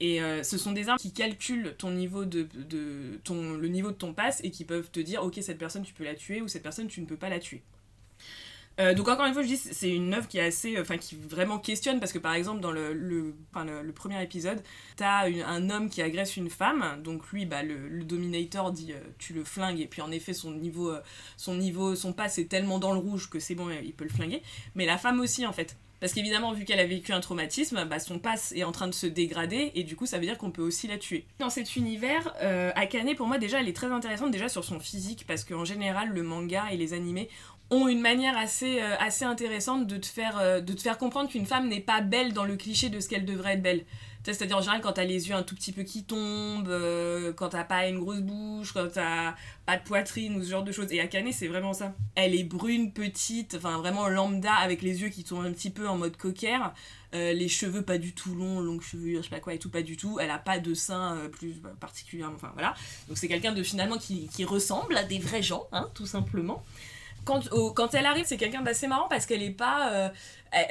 [0.00, 3.96] Et ce sont des armes qui calculent ton niveau de, de, ton, le niveau de
[3.96, 6.46] ton pass et qui peuvent te dire ok cette personne tu peux la tuer ou
[6.46, 7.64] cette personne tu ne peux pas la tuer.
[8.80, 10.98] Euh, donc encore une fois, je dis, c'est une œuvre qui est assez, euh, enfin
[10.98, 14.62] qui vraiment questionne parce que par exemple dans le, le, le, premier épisode,
[14.96, 19.32] t'as un homme qui agresse une femme, donc lui, bah, le, Dominator dit euh, tu
[19.32, 20.92] le flingues et puis en effet son niveau,
[21.36, 24.10] son niveau, son pass est tellement dans le rouge que c'est bon, il peut le
[24.10, 24.42] flinguer.
[24.74, 25.76] Mais la femme aussi en fait.
[26.00, 28.94] Parce qu'évidemment, vu qu'elle a vécu un traumatisme, bah, son pass est en train de
[28.94, 31.26] se dégrader et du coup, ça veut dire qu'on peut aussi la tuer.
[31.40, 32.32] Dans cet univers,
[32.76, 36.10] Akane, pour moi, déjà, elle est très intéressante déjà sur son physique parce qu'en général,
[36.10, 37.28] le manga et les animés
[37.70, 41.28] ont une manière assez, euh, assez intéressante de te faire, euh, de te faire comprendre
[41.28, 43.84] qu'une femme n'est pas belle dans le cliché de ce qu'elle devrait être belle.
[44.24, 47.50] C'est-à-dire en général quand t'as les yeux un tout petit peu qui tombent, euh, quand
[47.50, 50.92] t'as pas une grosse bouche, quand t'as pas de poitrine ou ce genre de choses.
[50.92, 51.94] Et Akane c'est vraiment ça.
[52.14, 55.88] Elle est brune, petite, enfin vraiment lambda avec les yeux qui tombent un petit peu
[55.88, 56.58] en mode cocker.
[57.12, 59.82] les cheveux pas du tout longs, longue chevelure, je sais pas quoi et tout, pas
[59.82, 60.18] du tout.
[60.20, 62.74] Elle a pas de seins plus particulièrement, enfin voilà.
[63.08, 66.62] Donc c'est quelqu'un de finalement qui, qui ressemble à des vrais gens, hein, tout simplement
[67.28, 69.92] quand, elle arrive, c'est quelqu'un d'assez marrant parce qu'elle est pas.
[69.92, 70.08] Euh,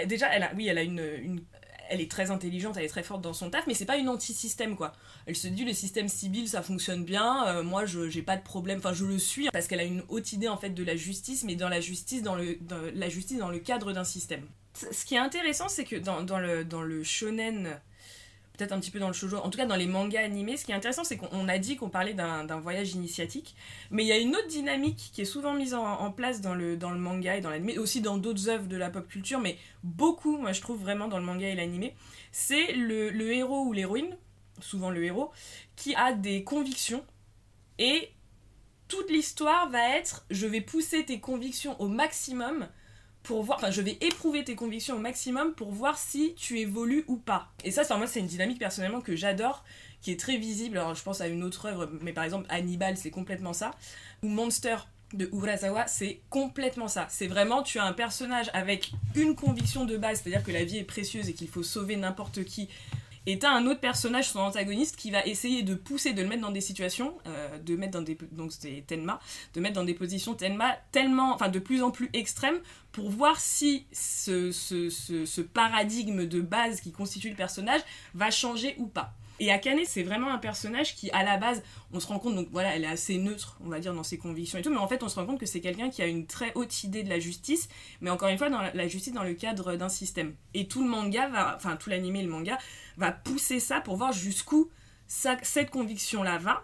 [0.05, 1.41] déjà, oui, elle a une,
[1.89, 4.09] elle est très intelligente, elle est très forte dans son taf, mais c'est pas une
[4.09, 4.93] anti-système quoi.
[5.25, 8.43] Elle se dit le système civil ça fonctionne bien, euh, moi je j'ai pas de
[8.43, 10.95] problème, enfin je le suis parce qu'elle a une haute idée en fait de la
[10.95, 12.57] justice, mais dans la justice dans le
[12.93, 14.45] la justice dans le cadre d'un système.
[14.73, 17.79] Ce qui est intéressant c'est que dans, dans, le dans le shonen
[18.57, 20.65] peut-être un petit peu dans le shoujo, en tout cas dans les mangas animés, ce
[20.65, 23.55] qui est intéressant, c'est qu'on a dit qu'on parlait d'un voyage initiatique,
[23.91, 26.77] mais il y a une autre dynamique qui est souvent mise en, place dans le,
[26.77, 29.57] dans le manga et dans l'animé, aussi dans d'autres œuvres de la pop culture, mais
[29.83, 31.95] beaucoup, moi je trouve vraiment dans le manga et l'animé,
[32.31, 34.17] c'est le, le héros ou l'héroïne,
[34.59, 35.31] souvent le héros,
[35.75, 37.05] qui a des convictions
[37.77, 38.09] et
[38.87, 42.67] toute l'histoire va être je vais pousser tes convictions au maximum
[43.27, 47.03] pour voir, enfin je vais éprouver tes convictions au maximum pour voir si tu évolues
[47.07, 47.51] ou pas.
[47.65, 49.65] Et ça, moi, c'est une dynamique personnellement que j'adore,
[50.01, 50.77] qui est très visible.
[50.77, 53.71] Alors je pense à une autre œuvre, mais par exemple Hannibal, c'est complètement ça.
[54.23, 54.77] Ou Monster
[55.13, 57.07] de Urasawa, c'est complètement ça.
[57.09, 60.77] C'est vraiment, tu as un personnage avec une conviction de base, c'est-à-dire que la vie
[60.77, 62.69] est précieuse et qu'il faut sauver n'importe qui
[63.29, 66.41] Et t'as un autre personnage, son antagoniste, qui va essayer de pousser, de le mettre
[66.41, 69.19] dans des situations, euh, de mettre dans des, donc c'est Tenma,
[69.53, 72.59] de mettre dans des positions Tenma tellement, enfin de plus en plus extrêmes,
[72.93, 77.81] pour voir si ce, paradigme de base qui constitue le personnage
[78.13, 79.13] va changer ou pas.
[79.39, 81.61] Et Akane, c'est vraiment un personnage qui, à la base,
[81.93, 84.17] on se rend compte, donc voilà, elle est assez neutre, on va dire, dans ses
[84.17, 86.07] convictions et tout, mais en fait, on se rend compte que c'est quelqu'un qui a
[86.07, 87.69] une très haute idée de la justice,
[88.01, 90.33] mais encore une fois, dans la, justice dans le cadre d'un système.
[90.53, 92.57] Et tout le manga va, enfin, tout l'anime et le manga
[92.97, 94.69] va pousser ça pour voir jusqu'où
[95.07, 96.63] cette conviction-là va.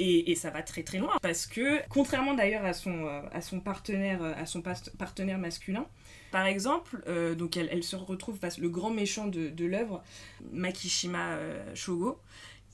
[0.00, 3.40] Et, et ça va très très loin parce que contrairement d'ailleurs à son euh, à
[3.40, 5.86] son partenaire euh, à son partenaire masculin
[6.30, 10.02] par exemple euh, donc elle, se retrouve face le grand méchant de, l'œuvre
[10.52, 12.18] Makishima euh, Shogo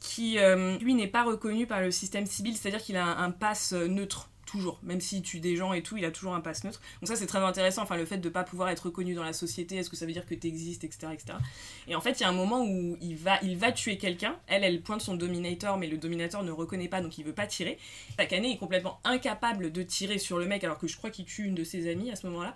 [0.00, 3.05] qui euh, lui n'est pas reconnu par le système civil c'est à dire qu'il a
[3.05, 6.34] un, un pass neutre toujours même s'il tue des gens et tout il a toujours
[6.34, 8.86] un pass neutre donc ça c'est très intéressant enfin le fait de pas pouvoir être
[8.86, 11.38] reconnu dans la société est-ce que ça veut dire que tu existes etc etc
[11.86, 14.36] et en fait, il y a un moment où il va, il va tuer quelqu'un.
[14.46, 17.46] Elle, elle pointe son dominator, mais le dominator ne reconnaît pas, donc il veut pas
[17.46, 17.78] tirer.
[18.16, 21.44] Takane est complètement incapable de tirer sur le mec, alors que je crois qu'il tue
[21.44, 22.55] une de ses amies à ce moment-là,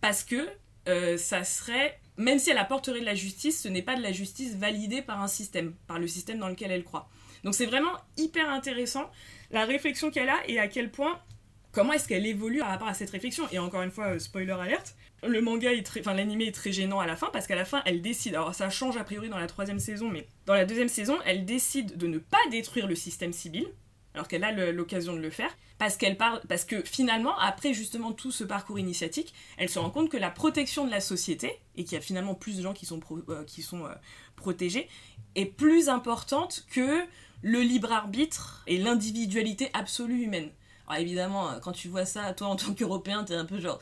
[0.00, 0.48] parce que
[0.88, 4.12] euh, ça serait, même si elle apporterait de la justice, ce n'est pas de la
[4.12, 7.08] justice validée par un système, par le système dans lequel elle croit.
[7.44, 9.10] Donc c'est vraiment hyper intéressant
[9.50, 11.20] la réflexion qu'elle a et à quel point,
[11.72, 13.44] comment est-ce qu'elle évolue par rapport à cette réflexion.
[13.52, 17.00] Et encore une fois, euh, spoiler alerte, le manga est très, enfin est très gênant
[17.00, 19.38] à la fin parce qu'à la fin elle décide, alors ça change a priori dans
[19.38, 22.94] la troisième saison, mais dans la deuxième saison elle décide de ne pas détruire le
[22.94, 23.66] système civil
[24.16, 28.12] alors qu'elle a l'occasion de le faire parce qu'elle parle, parce que finalement après justement
[28.12, 31.84] tout ce parcours initiatique, elle se rend compte que la protection de la société et
[31.84, 33.92] qu'il y a finalement plus de gens qui sont euh, qui sont euh,
[34.34, 34.88] protégés
[35.34, 37.04] est plus importante que
[37.42, 40.48] le libre arbitre et l'individualité absolue humaine.
[40.88, 43.80] Alors évidemment, euh, quand tu vois ça, toi en tant qu'Européen, t'es un peu genre.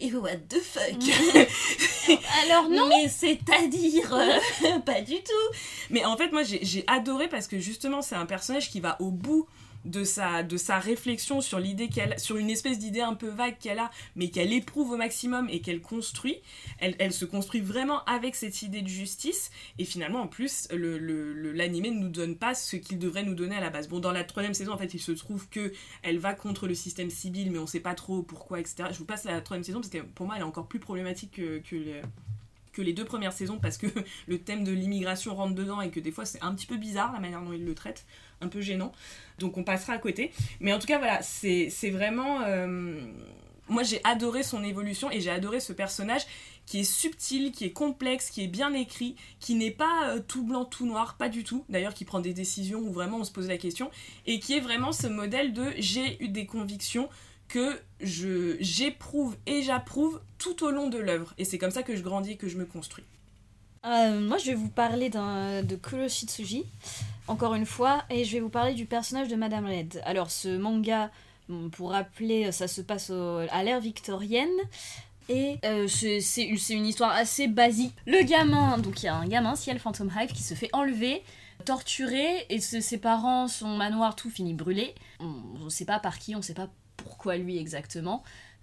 [0.00, 0.94] Et what the fuck
[2.44, 2.88] Alors non.
[2.88, 5.56] Mais c'est-à-dire euh, Pas du tout.
[5.90, 8.96] Mais en fait, moi j'ai j'ai adoré parce que justement, c'est un personnage qui va
[9.00, 9.46] au bout
[9.84, 13.56] de sa, de sa réflexion sur l'idée qu'elle sur une espèce d'idée un peu vague
[13.58, 16.40] qu'elle a mais qu'elle éprouve au maximum et qu'elle construit.
[16.78, 19.50] Elle, elle se construit vraiment avec cette idée de justice.
[19.78, 23.56] Et finalement en plus le, le, ne nous donne pas ce qu'il devrait nous donner
[23.56, 23.88] à la base.
[23.88, 25.72] Bon dans la troisième saison en fait il se trouve que
[26.02, 29.04] elle va contre le système civil mais on sait pas trop pourquoi etc je vous
[29.04, 31.76] passe la troisième saison parce que pour moi elle est encore plus problématique que, que
[31.76, 32.02] les
[32.72, 33.86] que les deux premières saisons parce que
[34.26, 37.12] le thème de l'immigration rentre dedans et que des fois c'est un petit peu bizarre
[37.12, 38.04] la manière dont il le traite,
[38.40, 38.92] un peu gênant.
[39.38, 40.32] Donc on passera à côté.
[40.60, 42.42] Mais en tout cas voilà, c'est c'est vraiment...
[42.42, 43.00] euh,
[43.68, 46.22] Moi j'ai adoré son évolution et j'ai adoré ce personnage
[46.66, 50.44] qui est subtil, qui est complexe, qui est bien écrit, qui n'est pas euh, tout
[50.44, 51.64] blanc, tout noir, pas du tout.
[51.68, 53.90] D'ailleurs qui prend des décisions où vraiment on se pose la question
[54.26, 57.08] et qui est vraiment ce modèle de j'ai eu des convictions
[57.50, 61.34] que je j'éprouve et j'approuve tout au long de l'œuvre.
[61.36, 63.04] Et c'est comme ça que je grandis et que je me construis.
[63.84, 66.64] Euh, moi, je vais vous parler de Kuroshitsuji,
[67.28, 70.00] encore une fois, et je vais vous parler du personnage de Madame Red.
[70.04, 71.10] Alors, ce manga,
[71.72, 74.48] pour rappeler, ça se passe à l'ère victorienne.
[75.28, 77.94] Et euh, c'est, une, histoire assez basique.
[78.06, 81.22] Le gamin, donc il y a un gamin, Ciel Phantom Hive, qui se fait enlever,
[81.64, 84.94] torturé, et ses parents, son manoir, tout finit brûlé.
[85.20, 86.68] On ne sait pas par qui, on ne sait pas
[87.02, 88.22] pourquoi lui exactement.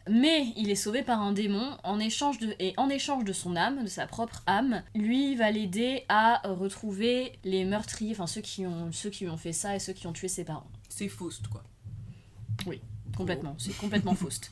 [0.09, 3.55] Mais il est sauvé par un démon en échange de, et en échange de son
[3.55, 8.65] âme, de sa propre âme, lui va l'aider à retrouver les meurtriers, enfin ceux qui,
[8.65, 10.69] ont, ceux qui lui ont fait ça et ceux qui ont tué ses parents.
[10.87, 11.63] C'est Faust, quoi.
[13.15, 14.51] Complètement, c'est complètement Faust.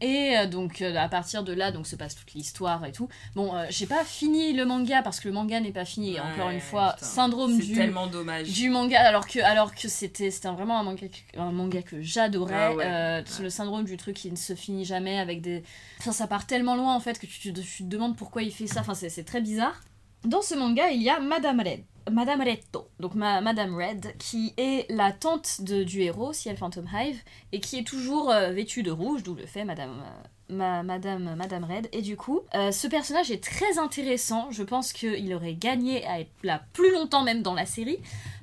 [0.00, 3.08] Et euh, donc euh, à partir de là, donc se passe toute l'histoire et tout.
[3.34, 6.18] Bon, euh, j'ai pas fini le manga parce que le manga n'est pas fini.
[6.20, 7.06] Encore Ouais, une fois, putain.
[7.06, 8.48] syndrome du tellement dommage.
[8.52, 12.02] du manga alors que alors que c'était c'était vraiment un manga que, un manga que
[12.02, 12.84] j'adorais Ah ouais.
[12.86, 15.62] Euh, le syndrome du truc qui ne se finit jamais avec des
[16.00, 18.52] enfin ça part tellement loin en fait que tu te, tu te demandes pourquoi il
[18.52, 19.80] fait ça enfin c'est très bizarre
[20.24, 24.52] dans ce manga il y a Madame Red Madame Retto, donc ma, Madame Red, qui
[24.56, 27.18] est la tante de, du héros, Ciel Phantom Hive,
[27.52, 31.34] et qui est toujours euh, vêtue de rouge, d'où le fait Madame, euh, ma, Madame,
[31.34, 31.88] Madame Red.
[31.92, 34.50] Et du coup, euh, ce personnage est très intéressant.
[34.50, 37.98] Je pense qu'il aurait gagné à être là plus longtemps même dans la série,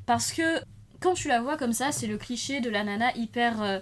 [0.06, 0.60] parce que
[1.00, 3.82] quand tu la vois comme ça, c'est le cliché de la nana hyper.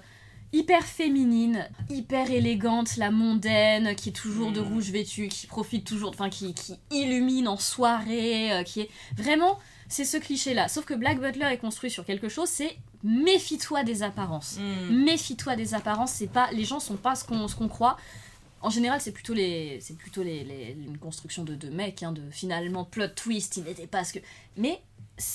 [0.54, 4.74] Hyper féminine, hyper élégante, la mondaine, qui est toujours de Mhm.
[4.74, 9.60] rouge vêtue, qui profite toujours, enfin qui, qui illumine en soirée, euh, qui est vraiment,
[9.88, 10.68] c'est ce cliché-là.
[10.68, 14.58] Sauf que Black Butler est construit sur quelque chose, c'est méfie-toi des apparences.
[14.60, 15.04] Hmm.
[15.04, 17.98] Méfie-toi des apparences, c'est pas, les gens sont pas ce qu'on croit.
[18.62, 22.12] En général, c'est plutôt les, c'est plutôt les, les- une construction de, de mecs, hein,
[22.12, 24.20] de finalement plot twist, il n'était pas ce que.
[24.58, 24.82] Mais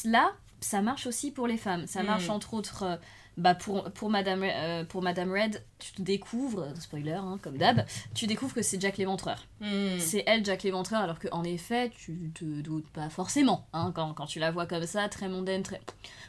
[0.04, 1.86] là, ça marche aussi pour les femmes.
[1.86, 2.32] Ça marche Mm.
[2.32, 2.82] entre autres.
[2.82, 2.96] euh,
[3.36, 7.84] bah pour, pour, Madame, euh, pour Madame Red, tu te découvres, spoiler, hein, comme d'hab,
[8.14, 9.46] tu découvres que c'est Jack l'éventreur.
[9.60, 9.98] Hmm.
[9.98, 14.26] C'est elle, Jack l'éventreur, alors qu'en effet, tu te doutes pas forcément, hein, quand, quand
[14.26, 15.80] tu la vois comme ça, très mondaine, très...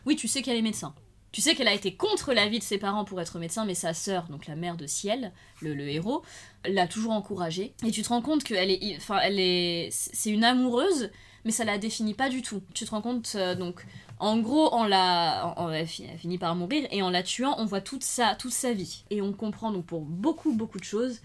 [0.06, 0.96] Oui, tu sais qu'elle est médecin.
[1.32, 3.94] Tu sais qu'elle a été contre l'avis de ses parents pour être médecin, mais sa
[3.94, 6.24] sœur, donc la mère de Ciel, le, le héros,
[6.64, 7.74] l'a toujours encouragée.
[7.86, 11.12] Et tu te rends compte qu'elle est, enfin, elle est, c'est une amoureuse,
[11.46, 12.62] mais ça la définit pas du tout.
[12.74, 13.86] Tu te rends compte, euh, donc,
[14.20, 17.56] en gros, on la, on- elle fi- elle finit par mourir, et en la tuant,
[17.60, 19.04] on voit toute sa, toute sa vie.
[19.12, 21.20] Et on comprend donc pour beaucoup, beaucoup de choses.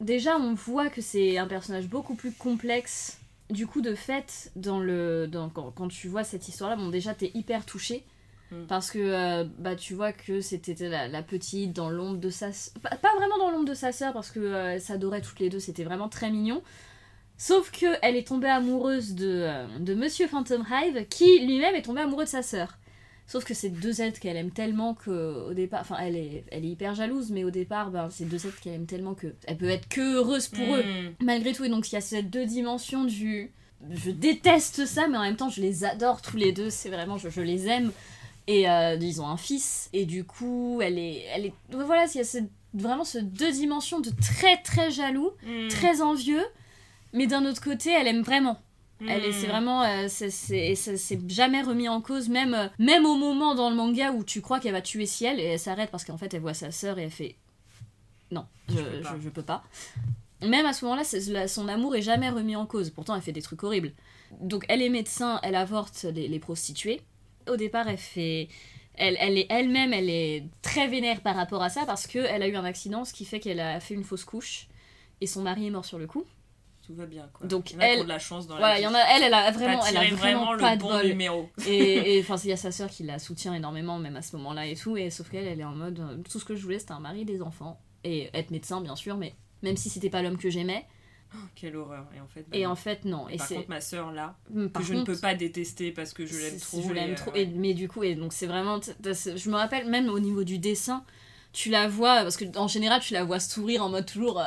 [0.00, 3.18] Déjà, on voit que c'est un personnage beaucoup plus complexe.
[3.50, 7.14] Du coup, de fait, dans le, dans, quand, quand tu vois cette histoire-là, bon, déjà,
[7.14, 8.04] t'es hyper touché.
[8.52, 8.64] Mm.
[8.66, 12.48] Parce que euh, bah, tu vois que c'était la, la petite dans l'ombre de sa
[12.82, 15.50] pas, pas vraiment dans l'ombre de sa sœur parce que euh, elles s'adoraient toutes les
[15.50, 16.62] deux, c'était vraiment très mignon.
[17.40, 21.82] Sauf que elle est tombée amoureuse de, euh, de Monsieur Phantom Hive, qui lui-même est
[21.82, 22.76] tombé amoureux de sa sœur.
[23.28, 26.64] Sauf que c'est deux êtres qu'elle aime tellement que au départ, enfin elle est, elle
[26.64, 29.56] est hyper jalouse, mais au départ, ben, c'est deux êtres qu'elle aime tellement que elle
[29.58, 31.12] peut être que heureuse pour eux Hmm.
[31.24, 31.64] malgré tout.
[31.64, 33.52] Et donc il y a ces deux dimensions du.
[33.90, 36.70] Je déteste ça, mais en même temps je les adore tous les deux.
[36.70, 37.92] C'est vraiment, je, je les aime.
[38.48, 39.90] Et euh, ils ont un fils.
[39.92, 41.52] Et du coup, elle est, elle est.
[41.70, 45.68] Voilà, il y a cette- vraiment ces deux dimensions de très très jaloux, Hmm.
[45.68, 46.42] très envieux.
[47.12, 48.60] Mais d'un autre côté, elle aime vraiment.
[49.00, 49.50] Elle est, c'est Hmm.
[49.50, 54.10] vraiment, euh, c'est- jamais remis en cause, même, euh, même au moment dans le manga
[54.10, 56.52] où tu crois qu'elle va tuer Ciel et elle s'arrête parce qu'en fait elle voit
[56.54, 57.36] sa sœur et elle fait
[58.32, 59.14] non, je, Je peux pas.
[59.16, 59.64] je- je peux pas.
[60.42, 62.90] Même à ce moment-là, son amour est jamais remis en cause.
[62.90, 63.92] Pourtant, elle fait des trucs horribles.
[64.40, 67.00] Donc, elle est médecin, elle avorte les, les prostituées.
[67.48, 68.48] Au départ, elle fait.
[68.94, 72.48] Elle, elle est elle-même, elle est très vénère par rapport à ça parce qu'elle a
[72.48, 74.66] eu un accident, ce qui fait qu'elle a fait une fausse couche
[75.20, 76.24] et son mari est mort sur le coup.
[76.88, 77.46] Tout va bien, quoi.
[77.46, 78.84] Donc, Il y en a qui elle- ont de la chance dans Voilà, la vie.
[78.84, 80.88] y en a, elle, elle a vraiment, T'as elle a vraiment, le pas de bon
[80.88, 81.06] bol.
[81.06, 81.50] numéro.
[81.68, 84.66] Et enfin, il y a sa sœur qui la soutient énormément, même à ce moment-là
[84.66, 84.96] et tout.
[84.96, 87.00] Et sauf qu'elle, elle est en mode euh, tout ce que je voulais, c'était un
[87.00, 87.78] mari des enfants.
[88.04, 90.86] Et être médecin, bien sûr, mais même si c'était pas l'homme que j'aimais.
[91.54, 92.06] Quelle horreur.
[92.16, 92.70] Et en fait, bah Et non.
[92.70, 93.28] en fait, non.
[93.28, 93.56] Et par c'est.
[93.56, 96.58] contre, ma sœur là, Hum, que je ne peux pas détester parce que je l'aime
[96.58, 96.80] trop.
[96.82, 97.32] Je l'aime trop.
[97.32, 98.80] euh, Et, mais du coup, et donc c'est vraiment.
[98.80, 101.04] Je me rappelle même au niveau du dessin,
[101.52, 104.40] tu la vois, parce que en général, tu la vois sourire en mode toujours.
[104.40, 104.44] euh,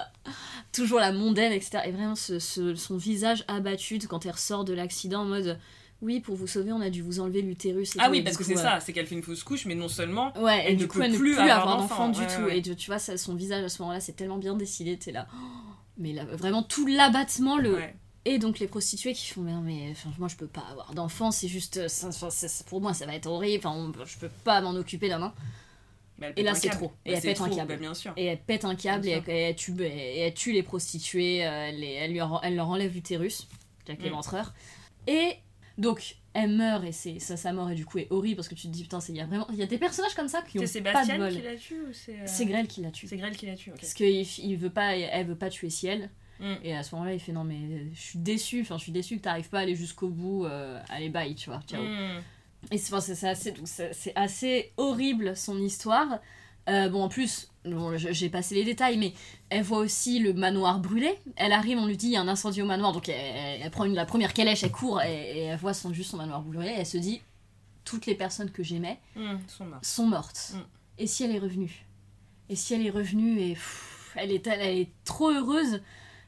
[0.72, 1.80] toujours la mondaine, etc.
[1.86, 5.60] Et vraiment, ce, ce- son visage abattu quand elle ressort de l'accident en mode.
[6.02, 7.96] Oui, pour vous sauver, on a dû vous enlever l'utérus.
[7.96, 8.12] et Ah tout.
[8.12, 9.88] oui, Et parce que c'est euh, ça, c'est qu'elle fait une fausse couche, mais non
[9.88, 10.32] seulement.
[10.38, 12.10] Ouais, et Elle du ne coup, peut elle ne peut plus plus avoir avoir d'enfant
[12.10, 12.42] du ouais, tout.
[12.44, 12.58] ouais.
[12.58, 15.12] Et tu, tu vois, ça, son visage à ce moment-là, c'est tellement bien dessiné, t'es
[15.12, 15.28] là.
[15.32, 15.38] oh,
[16.00, 17.76] mais là, vraiment tout l'abattement, le.
[17.76, 17.96] Ouais.
[18.26, 20.94] Et donc les prostituées qui font, mais, non, mais enfin, moi je peux pas avoir
[20.94, 21.78] d'enfant, c'est juste.
[21.78, 24.62] euh, ça- ça- ça- pour moi ça va être horrible, enfin, on- je peux pas
[24.62, 25.32] m'en occuper non
[26.22, 26.86] Mais elle Et là, c'est trop.
[27.06, 27.68] Et Bah, elle c'est pète un câble.
[27.74, 28.14] bah, bien sûr.
[28.16, 31.46] Et elle pète un câble et elle, et elle tue, et elle tue les prostituées,
[31.46, 33.48] euh, elle, les- elle, lui en- elle leur enlève l'utérus,
[33.86, 34.04] Jack Mm.
[34.04, 34.54] l'éventreur.
[35.08, 35.34] Et
[35.78, 38.56] donc elle meurt et c'est ça, sa mort et du coup est horrible parce que
[38.56, 39.48] tu te dis putain, il y a vraiment.
[39.52, 41.32] Il y a des personnages comme ça qui ont C'est pas de Sébastien bol.
[41.36, 42.14] qui l'a tué ou c'est.
[42.14, 43.08] euh, C'est Grell qui la tue.
[43.08, 43.80] C'est Grell qui l'a tué, ok.
[43.82, 44.08] Parce qu'il
[44.40, 46.10] il veut pas, elle veut pas tuer Ciel.
[46.40, 46.54] Mm.
[46.64, 47.58] Et à ce moment-là, il fait non, mais
[47.94, 50.80] je suis déçu, enfin, je suis déçu que t'arrives pas à aller jusqu'au bout, euh,
[50.90, 51.84] allez, bye, tu vois, ciao.
[51.84, 52.22] Mm.
[52.70, 56.20] Et c'est enfin, assez, donc c'est c'est assez horrible son histoire.
[56.70, 59.14] Euh, bon, en plus, bon, j'ai passé les détails, mais
[59.50, 61.12] elle voit aussi le manoir brûlé.
[61.36, 63.62] Elle arrive, on lui dit il y a un incendie au manoir, donc elle, elle-
[63.64, 66.18] elle prend une, la première calèche, elle court et, et elle voit son, juste son
[66.18, 66.68] manoir brûlé.
[66.70, 67.22] Et elle se dit
[67.84, 69.38] toutes les personnes que j'aimais Mm.
[69.82, 70.52] Ils sont mortes.
[70.54, 70.60] Mm.
[71.00, 71.86] Et si elle est revenue?
[72.48, 75.82] Et si elle est revenue et pff, elle, est, elle est trop heureuse.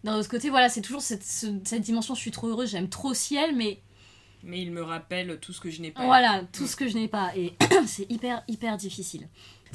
[0.03, 2.89] D'un autre côté, voilà, c'est toujours cette, ce- cette dimension, je suis trop heureuse, j'aime
[2.89, 3.81] trop ciel, mais
[4.43, 6.05] Mais il me rappelle tout ce que je n'ai pas.
[6.05, 7.31] voilà, tout ce que je n'ai pas.
[7.35, 7.53] Et
[7.87, 9.27] c'est hyper, hyper difficile.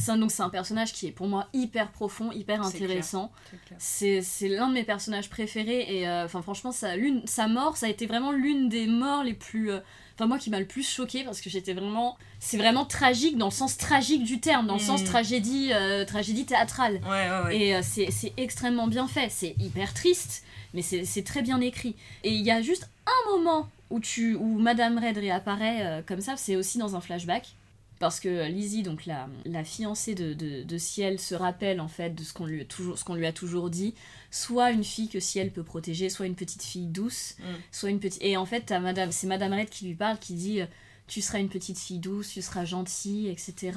[0.08, 3.32] Un- donc c'est un personnage qui est pour moi hyper profond, hyper intéressant.
[3.78, 6.90] C'est l'un de mes personnages préférés et euh, franchement ça,
[7.24, 9.80] sa mort ça a été vraiment l'une des morts les plus euh,
[10.14, 13.46] enfin moi qui m'a le plus choquée parce que j'étais vraiment c'est vraiment tragique dans
[13.46, 15.04] le sens tragique du terme dans le sens Mm.
[15.06, 17.56] tragédie euh, tragédie théâtrale Ouais, ouais, ouais.
[17.58, 20.44] et euh, c'est extrêmement bien fait c'est hyper triste
[20.74, 21.94] mais c'est très bien écrit
[22.24, 26.20] et il y a juste un moment où tu où Madame Red réapparaît euh, comme
[26.20, 27.54] ça c'est aussi dans un flashback
[28.00, 32.10] parce que Lizzie, donc la, la fiancée de, de, de Ciel, se rappelle en fait
[32.14, 33.92] de ce qu'on lui, a toujours- ce qu'on lui a toujours dit.
[34.30, 37.42] Soit une fille que Ciel peut protéger, soit une petite fille douce, Mm.
[37.72, 38.22] soit une petite.
[38.22, 40.66] Et en fait, t'as Madame, c'est Madame Red qui lui parle, qui dit euh,
[41.08, 43.72] Tu seras une petite fille douce, tu seras gentille, etc.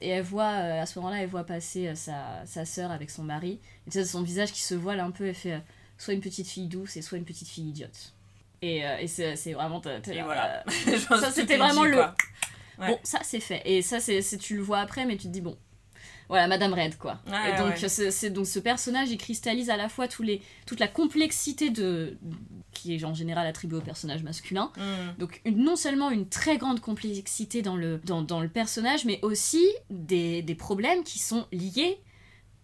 [0.00, 3.22] Et elle voit, euh, à ce moment-là, elle voit passer sa, sa sœur avec son
[3.22, 3.60] mari.
[3.86, 5.62] Et tu sais, son visage qui se voile un peu, elle fait
[5.98, 8.12] soit une petite fille douce et soit une petite fille idiote.
[8.62, 9.82] Et, euh, et c'est, vraiment.
[9.84, 10.64] Et là, voilà.
[10.88, 11.98] euh, ça, c'était vraiment dit, le-.
[12.78, 12.88] Ouais.
[12.88, 13.60] Bon, ça c'est fait.
[13.64, 15.56] Et ça, c'est, tu le vois après, mais tu te dis, bon.
[16.28, 17.20] voilà, Madame Red, quoi.
[17.26, 17.88] Et donc, ouais.
[17.88, 21.68] c'est c'est- donc ce personnage, il cristallise à la fois tous les, toute la complexité
[21.70, 22.16] de
[22.72, 24.72] qui est en général attribuée au personnage masculin.
[24.78, 25.18] Mm.
[25.18, 29.18] Donc une- non seulement une très grande complexité dans le, dans, dans le personnage, mais
[29.22, 32.00] aussi des, des problèmes qui sont liés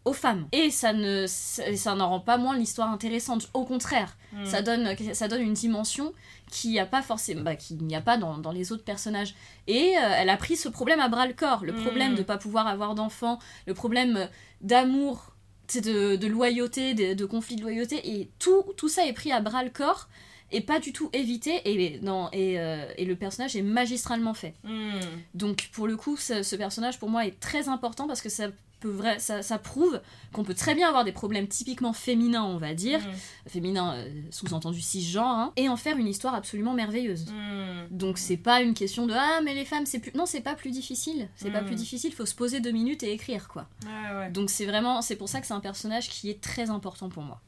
[0.09, 0.47] aux femmes.
[0.53, 3.49] Et ça ne ça, n'en rend pas moins l'histoire intéressante.
[3.55, 4.45] Au contraire, Mm.
[4.45, 6.13] ça, donne, ça donne une dimension
[6.51, 9.35] qu'il n'y a pas forcément, bah, qu'il n'y a pas dans, dans les autres personnages.
[9.67, 11.83] Et euh, elle a pris ce problème à bras le corps, le Mm.
[11.83, 14.27] problème de pas pouvoir avoir d'enfants, le problème euh,
[14.61, 15.35] d'amour,
[15.75, 19.41] de, de loyauté, de, de conflit de loyauté, et tout, tout ça est pris à
[19.41, 20.09] bras le corps
[20.51, 24.55] et pas du tout évité, et, non, et, euh, et le personnage est magistralement fait.
[24.65, 24.99] Mm.
[25.35, 28.49] Donc pour le coup, ce, ce personnage pour moi est très important parce que ça
[28.81, 30.01] peut vrai, ça, ça prouve
[30.33, 33.49] qu'on peut très bien avoir des problèmes typiquement féminins, on va dire, Mm.
[33.51, 37.26] féminin euh, sous-entendu cisgenre, hein, et en faire une histoire absolument merveilleuse.
[37.31, 37.89] Mm.
[37.91, 40.55] Donc c'est pas une question de ah mais les femmes c'est plus non c'est pas
[40.55, 41.66] plus difficile c'est pas Mm.
[41.66, 44.31] plus difficile faut se poser deux minutes et écrire quoi ouais.
[44.31, 47.22] donc c'est vraiment c'est pour ça que c'est un personnage qui est très important pour
[47.22, 47.41] moi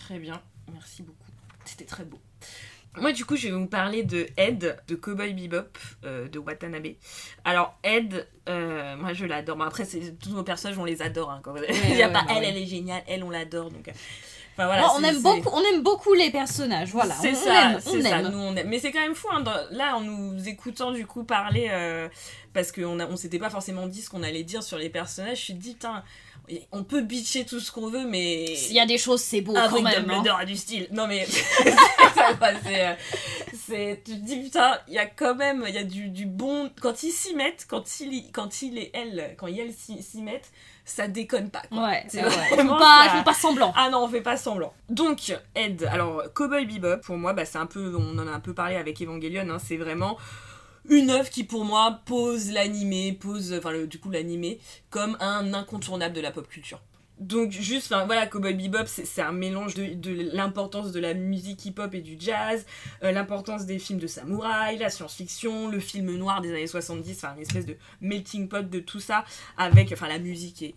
[0.00, 0.40] Très bien,
[0.72, 1.18] merci beaucoup.
[1.66, 2.18] C'était très beau.
[3.00, 5.66] Moi, du coup, je vais vous parler de Ed, de Cowboy Bebop,
[6.04, 6.88] euh, de Watanabe.
[7.44, 9.56] Alors, Ed, euh, moi, je l'adore.
[9.56, 9.84] Bon, après,
[10.22, 11.30] tous nos personnages, on les adore.
[11.30, 11.54] Hein, quand
[11.88, 12.48] Il n'y a ouais, pas bah elle, ouais.
[12.48, 13.70] elle est géniale, elle, on l'adore.
[13.70, 13.92] Donc, euh,
[14.54, 14.82] enfin, voilà.
[14.82, 17.98] Bon, on aime beaucoup on aime beaucoup les personnages voilà C'est on, ça, on c'est
[17.98, 18.28] on ça, aime.
[18.28, 18.68] nous on aime.
[18.68, 22.08] Mais c'est quand même fou, hein, dans- là en nous écoutant du coup parler, euh,
[22.52, 25.36] parce qu'on a- on s'était pas forcément dit ce qu'on allait dire sur les personnages,
[25.36, 26.02] je me suis dit, putain,
[26.72, 28.54] on peut bitcher tout ce qu'on veut, mais...
[28.56, 30.14] s'il y a des choses c'est beau avec quand même hein.
[30.16, 30.88] Dumbledore a du style.
[30.92, 31.26] Non mais
[32.64, 32.94] c'est euh,
[33.54, 36.26] c'est- tu te dis putain, il y a quand même il y a du, du
[36.26, 40.50] bon quand ils s'y mettent, quand il quand il et elle quand ils s'y mettent,
[40.84, 41.88] ça déconne pas quoi.
[41.88, 43.04] ouais C'est vrai pas ça.
[43.06, 44.72] ils font pas semblant Ah non, on fait pas semblant.
[44.88, 48.40] Donc, Ed, alors Cowboy Bebop, pour moi, bah, c'est un peu, on en a un
[48.40, 50.16] peu parlé avec Evangelion, hein, c'est vraiment
[50.88, 54.58] une œuvre qui pour moi pose l'animé, pose, enfin du coup l'animé,
[54.90, 56.80] comme un incontournable de la pop culture.
[57.20, 61.92] Donc juste, enfin voilà, Cowboy Bebop, c'est un mélange de, l'importance de la musique hip-hop
[61.94, 62.64] et du jazz,
[63.02, 67.34] euh, l'importance des films de samouraï, la science-fiction, le film noir des années 70, enfin
[67.34, 69.24] une espèce de melting pot de tout ça,
[69.56, 70.74] avec, enfin la musique est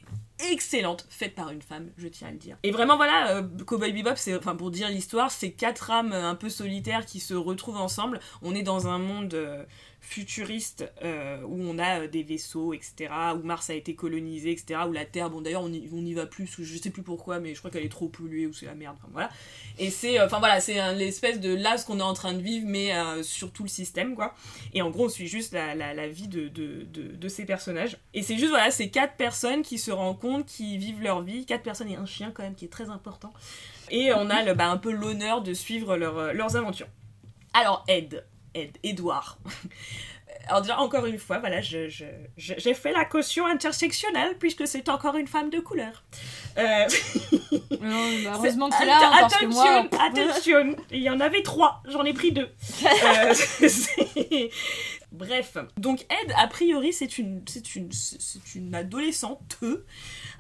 [0.50, 2.58] excellente, faite par une femme, je tiens à le dire.
[2.64, 6.36] Et vraiment voilà, euh, Cowboy Bebop, c'est, enfin pour dire l'histoire, c'est quatre âmes un
[6.36, 8.20] peu solitaires qui se retrouvent ensemble.
[8.42, 9.64] On est dans un monde euh,
[10.02, 14.82] futuriste euh, où on a euh, des vaisseaux, etc., où Mars a été colonisé, etc.,
[14.88, 17.54] où la Terre, bon d'ailleurs on n'y on va plus, je sais plus pourquoi, mais
[17.54, 19.30] je crois qu'elle est trop polluée ou c'est la merde, voilà.
[19.78, 22.42] Et c'est, euh, enfin voilà, c'est l'espèce de là ce qu'on est en train de
[22.42, 22.92] vivre, mais
[23.22, 24.36] sur tout le système, quoi.
[24.74, 27.98] Et en gros, on suit juste la, la, vie de, de, de, ces personnages.
[28.14, 31.64] Et c'est juste, voilà, c'est quatre personnes qui se rencontrent, qui vivent leur vie, quatre
[31.64, 33.32] personnes et un chien quand même, qui est très important.
[33.92, 36.88] Et on a le, bah, un peu l'honneur de suivre leur, leurs aventures.
[37.54, 38.24] Alors, Ed,
[38.54, 39.38] Ed, Edouard.
[40.48, 42.04] Alors déjà, encore une fois, voilà, je, je-
[42.36, 46.04] je- j'ai fait la caution intersectionnelle puisque c'est encore une femme de couleur.
[46.58, 46.86] Euh,
[48.34, 52.04] heureusement qu'il a hein, parce que moi Attention, attention, il y en avait trois, j'en
[52.04, 52.50] ai pris deux.
[52.84, 54.50] Euh, c'est-
[55.12, 59.60] Bref, donc Ed, a priori, c'est une, c'est une, c'est une adolescente,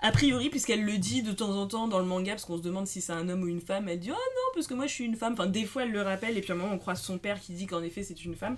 [0.01, 2.61] a priori, puisqu'elle le dit de temps en temps dans le manga, parce qu'on se
[2.61, 4.87] demande si c'est un homme ou une femme, elle dit «Oh non, parce que moi
[4.87, 6.73] je suis une femme», enfin des fois elle le rappelle, et puis à un moment
[6.73, 8.55] on croise son père qui dit qu'en effet c'est une femme.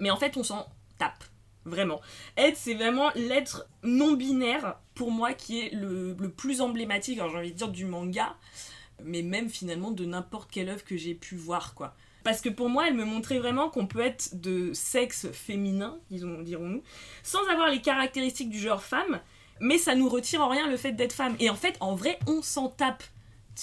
[0.00, 0.66] Mais en fait on s'en
[0.98, 1.24] tape,
[1.64, 2.02] vraiment.
[2.36, 7.38] Ed, c'est vraiment l'être non-binaire, pour moi, qui est le, le plus emblématique, alors j'ai
[7.38, 8.36] envie de dire du manga,
[9.02, 11.96] mais même finalement de n'importe quelle œuvre que j'ai pu voir, quoi.
[12.28, 16.42] Parce que pour moi, elle me montrait vraiment qu'on peut être de sexe féminin, disons,
[16.42, 16.82] dirons-nous,
[17.22, 19.20] sans avoir les caractéristiques du genre femme,
[19.60, 21.36] mais ça nous retire en rien le fait d'être femme.
[21.40, 23.02] Et en fait, en vrai, on s'en tape.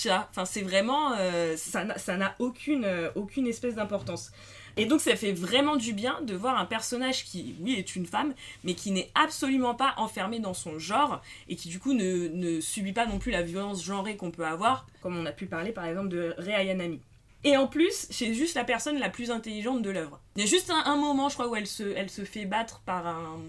[0.04, 1.14] Vois, enfin, c'est vraiment.
[1.20, 1.86] euh, ça
[2.18, 4.32] n'a- aucune, euh, aucune espèce d'importance.
[4.78, 8.08] Et donc, ça fait vraiment du bien de voir un personnage qui, oui, est une
[8.08, 12.60] femme, mais qui n'est absolument pas enfermé dans son genre et qui, du coup, ne,
[12.62, 15.72] subit pas non plus la violence genrée qu'on peut avoir, comme on a pu parler
[15.72, 17.00] par exemple de Rei Ayanami.
[17.46, 20.20] Et en plus, c'est juste la personne la plus intelligente de l'œuvre.
[20.36, 23.40] Il y a juste un, moment, je crois, où elle se, fait battre par un.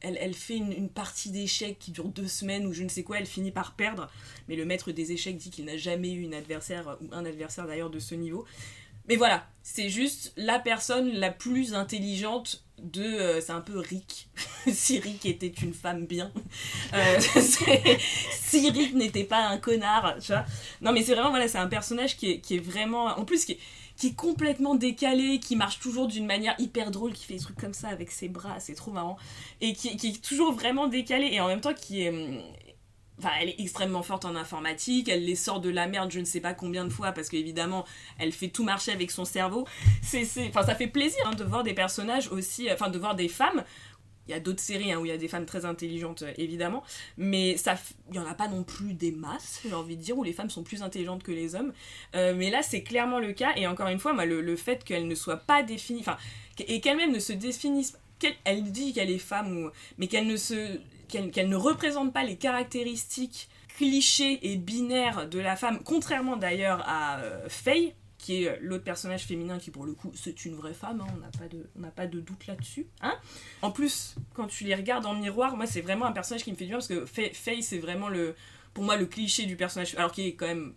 [0.00, 3.02] Elle, elle fait une, une partie d'échecs qui dure deux semaines ou je ne sais
[3.02, 4.08] quoi, elle finit par perdre.
[4.46, 7.66] Mais le maître des échecs dit qu'il n'a jamais eu une adversaire, ou un adversaire
[7.66, 8.46] d'ailleurs de ce niveau.
[9.08, 13.02] Mais voilà, c'est juste la personne la plus intelligente de.
[13.02, 14.28] euh, c'est un peu Rick.
[14.72, 16.32] si Rick était une femme bien.
[16.94, 17.18] Euh,
[18.30, 20.44] si Rick n'était pas un connard, tu vois.
[20.80, 23.06] Non, mais c'est vraiment, voilà, c'est un personnage qui est, qui est vraiment.
[23.18, 23.58] En plus, qui est,
[23.96, 27.58] qui est complètement décalé, qui marche toujours d'une manière hyper drôle, qui fait des trucs
[27.58, 29.16] comme ça avec ses bras, c'est trop marrant.
[29.60, 32.12] Et qui, qui est toujours vraiment décalé, et en même temps qui est.
[33.18, 36.26] Enfin, elle est extrêmement forte en informatique, elle les sort de la merde je ne
[36.26, 37.86] sais pas combien de fois, parce qu'évidemment,
[38.18, 39.66] elle fait tout marcher avec son cerveau.
[40.02, 43.28] C'est, enfin, ça fait plaisir hein, de voir des personnages aussi, enfin, de voir des
[43.28, 43.64] femmes
[44.26, 46.32] il y a d'autres séries hein, où il y a des femmes très intelligentes, euh,
[46.36, 46.82] évidemment,
[47.16, 47.76] mais ça,
[48.08, 50.32] il n'y en a pas non plus des masses, j'ai envie de dire, où les
[50.32, 51.72] femmes sont plus intelligentes que les hommes.
[52.14, 55.06] Euh, mais là, c'est clairement le cas, et encore une fois, moi, le, fait qu'elle
[55.06, 56.16] ne soit pas définie, enfin,
[56.58, 60.36] et qu'elle-même ne se définisse, qu'elle elle dit qu'elle est femme, ou, mais qu'elle ne
[60.36, 66.82] se, qu'elle ne représente pas les caractéristiques clichés et binaires de la femme, contrairement d'ailleurs
[66.86, 70.74] à euh, Faye, qui est l'autre personnage féminin qui pour le coup c'est une vraie
[70.74, 72.86] femme, hein, on n'a pas, de, pas de doute là-dessus.
[73.02, 73.14] Hein
[73.62, 76.56] en plus, quand tu les regardes en miroir, moi c'est vraiment un personnage qui me
[76.56, 78.34] fait du bien parce que Faye c'est vraiment le,
[78.72, 80.74] pour moi le cliché du personnage, alors qui est quand même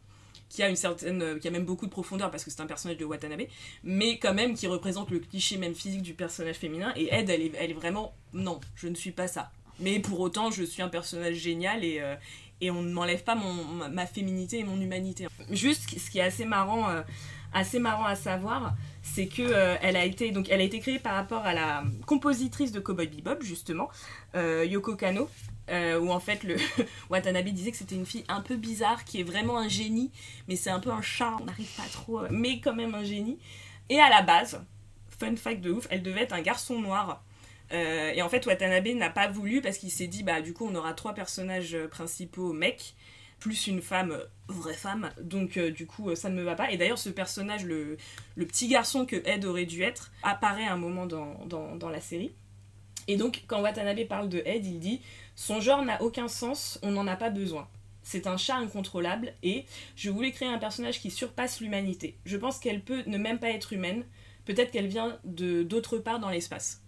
[0.49, 2.97] qui a une certaine qui a même beaucoup de profondeur parce que c'est un personnage
[2.97, 3.43] de Watanabe
[3.83, 7.41] mais quand même qui représente le cliché même physique du personnage féminin et Ed elle
[7.41, 10.81] est, elle est vraiment non je ne suis pas ça mais pour autant je suis
[10.81, 12.15] un personnage génial et, euh,
[12.61, 16.23] et on ne m'enlève pas mon, ma, féminité et mon humanité juste ce qui est
[16.23, 17.01] assez marrant euh,
[17.51, 20.99] assez marrant à savoir, c'est que euh, elle a été donc elle a été créée
[20.99, 23.89] par rapport à la compositrice de Cowboy Bebop justement,
[24.35, 25.27] Yoko Kano,
[25.67, 26.57] où en fait le
[27.09, 30.11] Watanabe disait que c'était une fille un peu bizarre qui est vraiment un génie,
[30.47, 33.39] mais c'est un peu un chat, on n'arrive pas trop, mais quand même un génie.
[33.89, 34.61] Et à la base,
[35.19, 37.23] fun fact de ouf, elle devait être un garçon noir.
[37.71, 40.75] Et en fait, Watanabe n'a pas voulu parce qu'il s'est dit, bah du coup, on
[40.75, 42.95] aura trois personnages principaux mecs
[43.39, 46.55] plus une femme, euh, vraie femme, donc euh, du coup euh, ça ne me va
[46.55, 46.71] pas.
[46.71, 47.97] Et d'ailleurs ce personnage, le,
[48.35, 52.31] petit garçon que Ed aurait dû être, apparaît un moment dans, la série.
[53.07, 55.01] Et donc quand Watanabe parle de Ed, il dit
[55.35, 57.67] Son genre n'a aucun sens, on n'en a pas besoin.
[58.03, 59.65] C'est un chat incontrôlable et
[59.95, 62.17] je voulais créer un personnage qui surpasse l'humanité.
[62.25, 64.03] Je pense qu'elle peut ne même pas être humaine,
[64.45, 66.81] peut-être qu'elle vient de d'autre part dans l'espace.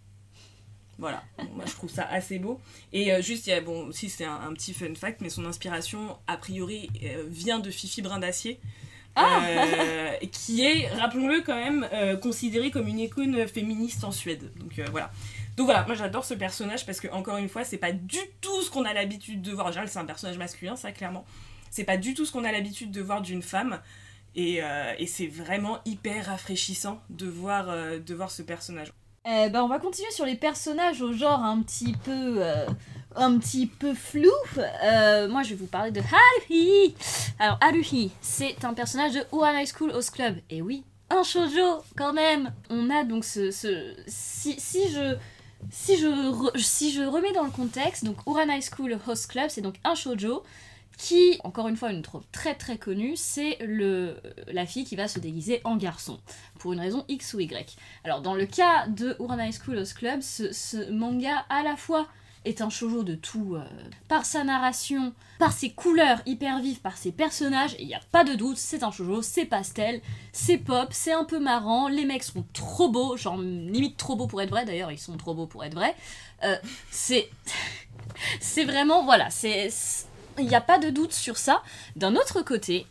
[0.97, 1.23] Voilà,
[1.55, 2.59] moi je trouve ça assez beau.
[2.93, 5.45] Et euh, juste, il y a, bon, aussi c'est un, petit fun fact, mais son
[5.45, 8.59] inspiration, a priori, euh, vient de Fifi Brin d'Acier.
[9.15, 11.87] Ah euh, qui est, rappelons-le quand même,
[12.21, 14.51] considérée comme une icône féministe en Suède.
[14.57, 15.11] Donc voilà.
[15.57, 18.61] Donc voilà, moi j'adore ce personnage parce que, encore une fois, c'est pas du tout
[18.61, 19.67] ce qu'on a l'habitude de voir.
[19.67, 21.25] En général, c'est un personnage masculin, ça clairement.
[21.71, 23.81] C'est pas du tout ce qu'on a l'habitude de voir d'une femme.
[24.35, 24.61] Et,
[24.97, 28.91] et c'est vraiment hyper rafraîchissant de voir, de voir ce personnage.
[29.27, 32.65] Euh, bah, on va continuer sur les personnages au genre un petit peu euh,
[33.15, 34.31] un petit peu flou.
[34.57, 36.95] Euh, moi, je vais vous parler de Haruhi.
[37.37, 40.37] Alors, Haruhi, c'est un personnage de Ouran High School Host Club.
[40.49, 42.51] Et oui, un shoujo quand même.
[42.71, 43.51] On a donc ce,
[44.07, 45.15] si, si je
[45.69, 49.61] si je, si je remets dans le contexte, donc Ouran High School Host Club, c'est
[49.61, 50.41] donc un shoujo
[51.01, 55.07] qui, encore une fois, une trope très très connue, c'est le la fille qui va
[55.07, 56.19] se déguiser en garçon,
[56.59, 57.75] pour une raison X ou Y.
[58.03, 62.07] Alors, dans le cas de Urana High School Host Club, ce, manga, à la fois,
[62.45, 63.63] est un shoujo de tout, euh,
[64.09, 68.23] par sa narration, par ses couleurs hyper vives, par ses personnages, il n'y a pas
[68.23, 72.23] de doute, c'est un shoujo, c'est pastel, c'est pop, c'est un peu marrant, les mecs
[72.23, 75.47] sont trop beaux, genre limite trop beaux pour être vrai, d'ailleurs ils sont trop beaux
[75.47, 75.95] pour être vrai.
[76.43, 76.57] Euh,
[76.91, 77.27] c'est...
[78.39, 79.71] c'est vraiment, voilà, c'est
[80.37, 81.61] il n'y a pas de doute sur ça.
[81.95, 82.85] D'un autre côté,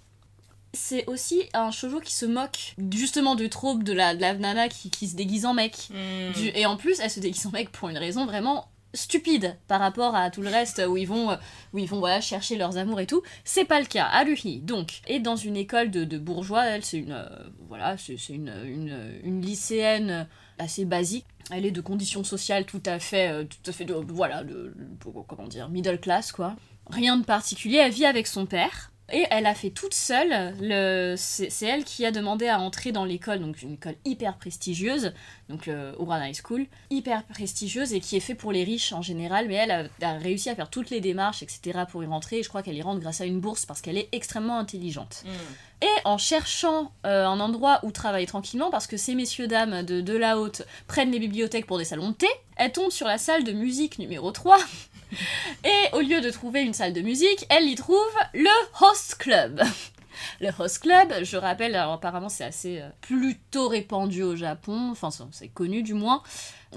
[0.73, 5.17] c'est aussi un shoujo qui se moque justement du trope de la, nana qui, se
[5.17, 5.89] déguise en mec.
[5.91, 6.33] Hmm.
[6.55, 10.15] et en plus, elle se déguise en mec pour une raison vraiment stupide par rapport
[10.15, 11.37] à tout le reste où ils vont
[11.73, 15.01] où ils vont voilà chercher leurs amours et tout c'est pas le cas Haruhi donc
[15.07, 17.29] est dans une école de, bourgeois elle c'est une euh,
[17.69, 18.53] voilà c'est une,
[19.23, 20.27] une, lycéenne
[20.59, 23.95] assez basique elle est de conditions sociales tout à fait euh, tout à fait de,
[23.95, 24.75] voilà de,
[25.29, 26.57] comment dire middle class quoi
[26.89, 28.91] rien de particulier, elle vit avec son père.
[29.13, 31.15] Et elle a fait toute seule, le...
[31.17, 35.13] c'est elle qui a demandé à entrer dans l'école, donc une école hyper prestigieuse,
[35.49, 39.03] donc le Oran High School, hyper prestigieuse et qui est fait pour les riches en
[39.03, 41.81] général, mais elle a, réussi à faire toutes les démarches, etc.
[41.91, 43.99] pour y rentrer, et je crois qu'elle y rentre grâce à une bourse parce qu'elle
[43.99, 45.25] est extrêmement intelligente.
[45.25, 45.83] Mm.
[45.83, 50.17] Et en cherchant euh, un endroit où travailler tranquillement, parce que ces messieurs-dames de, de
[50.17, 53.43] la haute prennent les bibliothèques pour des salons de thé, elle tombe sur la salle
[53.43, 54.59] de musique numéro 3,
[55.65, 57.97] et au lieu de trouver une salle de musique, elle y trouve
[58.35, 58.51] le
[58.81, 59.63] host club.
[60.41, 65.49] Le host club, je rappelle, apparemment c'est assez euh, plutôt répandu au Japon, enfin c'est
[65.49, 66.23] connu du moins.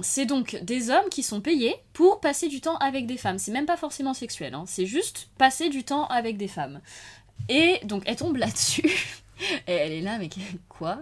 [0.02, 3.38] C'est donc des hommes qui sont payés pour passer du temps avec des femmes.
[3.40, 4.64] C'est même pas forcément sexuel, hein.
[4.66, 6.80] c'est juste passer du temps avec des femmes.
[7.50, 8.90] Et donc elle tombe là-dessus.
[9.68, 10.30] Et elle est là, mais
[10.70, 11.00] quoi?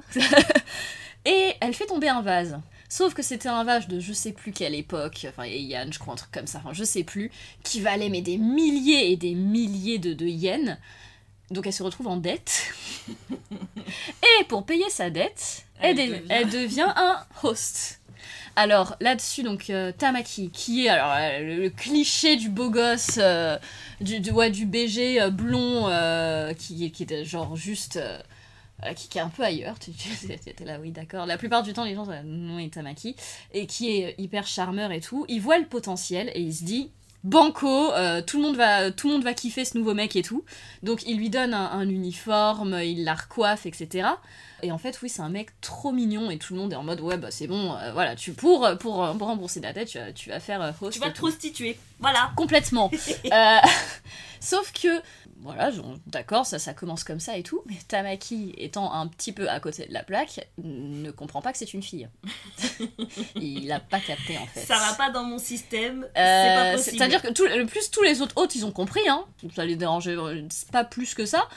[1.25, 2.59] Et elle fait tomber un vase.
[2.91, 6.13] Sauf que c'était un vase de je sais plus quelle époque, enfin Yann, je crois,
[6.13, 7.31] un truc comme ça, enfin je sais plus,
[7.63, 10.77] qui valait mais des milliers et des milliers de, de yens.
[11.51, 12.73] Donc elle se retrouve en dette.
[13.31, 15.95] et pour payer sa dette, elle,
[16.49, 16.91] devient...
[16.93, 18.01] un host.
[18.57, 23.57] Alors là-dessus, donc euh, Tamaki, qui est alors le, cliché du beau gosse, euh,
[24.01, 25.85] du, du, du BG euh, blond,
[26.57, 28.01] qui, qui était genre juste
[28.85, 29.77] euh, qui, qui est un peu ailleurs.
[29.79, 31.25] Tu tu- étais là, oui, d'accord.
[31.25, 33.15] La plupart du temps, les gens, sont là, oui, Tamaki,
[33.53, 35.25] et qui est hyper charmeur et tout.
[35.29, 36.89] Il voit le potentiel et il se dit.
[37.23, 40.23] Banco, euh, tout, le monde va, tout le monde va kiffer ce nouveau mec et
[40.23, 40.43] tout.
[40.81, 44.07] Donc il lui donne un, un uniforme, il la recoiffe, etc.
[44.63, 46.81] Et en fait, oui, c'est un mec trop mignon et tout le monde est en
[46.81, 49.99] mode ouais, bah c'est bon, euh, voilà, tu pour, pour, pour rembourser la tête, tu,
[49.99, 51.77] vas- tu vas faire host Tu vas te prostituer.
[51.99, 52.31] Voilà.
[52.35, 52.89] Complètement.
[53.31, 53.57] Euh,
[54.39, 54.87] sauf que,
[55.41, 55.71] voilà,
[56.07, 59.59] d'accord, ça, ça commence comme ça et tout, mais Tamaki, étant un petit peu à
[59.59, 62.07] côté de la plaque, ne comprend pas que c'est une fille.
[63.35, 64.61] Il a pas capté en fait.
[64.61, 66.03] Ça va pas dans mon système.
[66.03, 66.97] Euh, c'est pas possible.
[66.97, 69.25] C'est-à-dire que tout, le plus tous les autres hôtes, ils ont compris, hein.
[69.55, 71.47] Ça les dérangeait euh, pas plus que ça.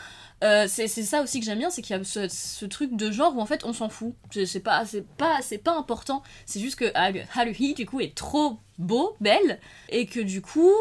[0.42, 3.10] Euh, c'est ça aussi que j'aime bien, c'est qu'il y a ce, ce truc de
[3.10, 4.14] genre où en fait on s'en fout.
[4.30, 6.22] C'est pas, c'est pas, pas important.
[6.44, 9.58] C'est juste que Haru- Haruhi du coup est trop beau, belle,
[9.88, 10.72] et que du coup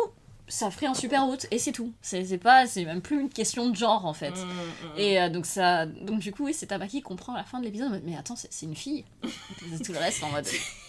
[0.47, 1.93] ça ferait un super hôte et c'est tout.
[2.01, 4.31] C'est pas, c'est même plus une question de genre en fait.
[4.31, 4.97] Mm, mm.
[4.99, 7.59] Et euh, donc ça, donc du coup oui, c'est Tamaki qui comprend à la fin
[7.59, 8.01] de l'épisode.
[8.05, 9.05] Mais attends, c'est une fille.
[9.83, 10.47] Tout le reste en mode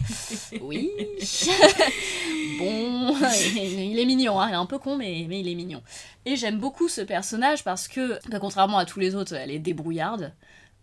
[0.61, 0.91] oui.
[2.59, 3.17] bon,
[3.57, 5.83] il est mignon, hein, il est un peu con, mais, mais il est mignon.
[6.25, 9.59] Et j'aime beaucoup ce personnage parce que, bah, contrairement à tous les autres, elle est
[9.59, 10.33] débrouillarde.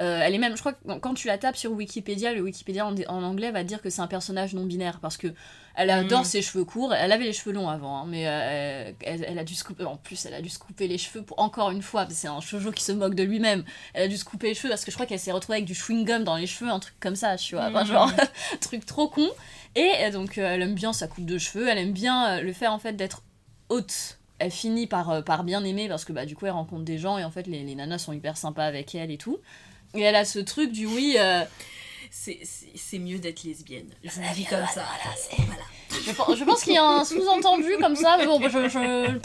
[0.01, 2.87] Euh, elle est même, je crois que quand tu la tapes sur Wikipédia, le Wikipédia
[2.87, 5.27] en, en anglais va dire que c'est un personnage non binaire parce que
[5.75, 6.25] elle adore Mm.
[6.25, 6.93] ses cheveux courts.
[6.93, 9.83] Elle avait les cheveux longs avant, hein, mais euh, elle, elle a dû se couper.
[9.85, 12.05] En plus, elle a dû se couper les cheveux pour encore une fois.
[12.09, 13.63] C'est un shoujo qui se moque de lui-même.
[13.93, 15.65] Elle a dû se couper les cheveux parce que je crois qu'elle s'est retrouvée avec
[15.65, 17.87] du chewing gum dans les cheveux, un truc comme ça, tu vois, Enfin, Mm.
[17.87, 18.11] genre
[18.61, 19.29] truc trop con.
[19.75, 21.67] Et euh, donc euh, elle aime bien sa coupe de cheveux.
[21.69, 23.23] Elle aime bien le fait en fait d'être
[23.69, 24.17] haute.
[24.39, 27.17] Elle finit par, par bien aimer parce que bah, du coup elle rencontre des gens
[27.19, 29.37] et en fait les, les nanas sont hyper sympas avec elle et tout.
[29.93, 31.43] Et elle a ce truc du oui, euh,
[32.13, 33.89] C'est- mieux d'être lesbienne.
[34.03, 34.83] Je Ça le dis comme ça.
[34.85, 36.35] voilà, c'est- Voilà.
[36.35, 38.67] je, pense- qu'il y a un sous-entendu comme ça, mais bon, je.
[38.69, 39.19] je-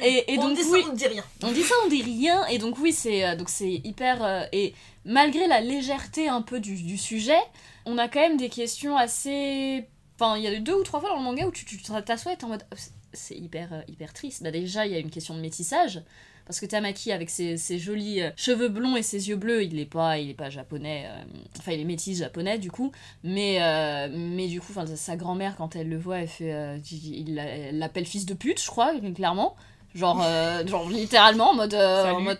[0.00, 1.24] Et, et on donc, dit ça, oui, on ne dit rien.
[1.42, 4.24] on dit ça, on dit rien, et donc, oui, c'est euh, donc c'est hyper.
[4.24, 4.72] euh, et
[5.04, 7.38] malgré la légèreté un peu du, du sujet,
[7.84, 9.84] on a quand même des questions assez.
[10.18, 11.64] Enfin, il y a deux ou trois fois dans le manga où tu
[12.06, 12.64] t'assois et t'es en mode.
[12.72, 14.42] oh, c'est- c'est hyper, euh, hyper triste.
[14.42, 16.00] Bah, déjà, il y a une question de métissage.
[16.48, 19.78] Parce que Tamaki, avec ses, ses jolis euh, cheveux blonds et ses yeux bleus, il
[19.78, 21.04] est pas, il est pas japonais.
[21.06, 21.22] euh,
[21.58, 22.90] enfin, il est métis japonais, du coup.
[23.22, 26.52] Mais, euh, mais du coup, enfin, sa grand-mère, quand elle le voit, elle fait.
[26.54, 29.56] euh, il l'a- elle l'appelle fils de pute, je crois, clairement.
[29.94, 30.22] Genre,
[30.66, 31.74] genre littéralement, en mode.
[31.74, 32.38] en mode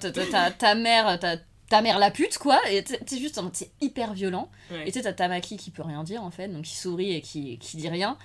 [0.59, 1.19] ta, mère.
[1.19, 1.37] Ta,
[1.69, 2.59] ta mère la pute, quoi.
[2.71, 3.39] Et t'es juste.
[3.53, 4.49] C'est hyper violent.
[4.71, 4.89] Ouais.
[4.89, 6.49] Et t'as Tamaki qui peut rien dire, en fait.
[6.49, 8.17] Donc, qui sourit et qui, qui dit rien.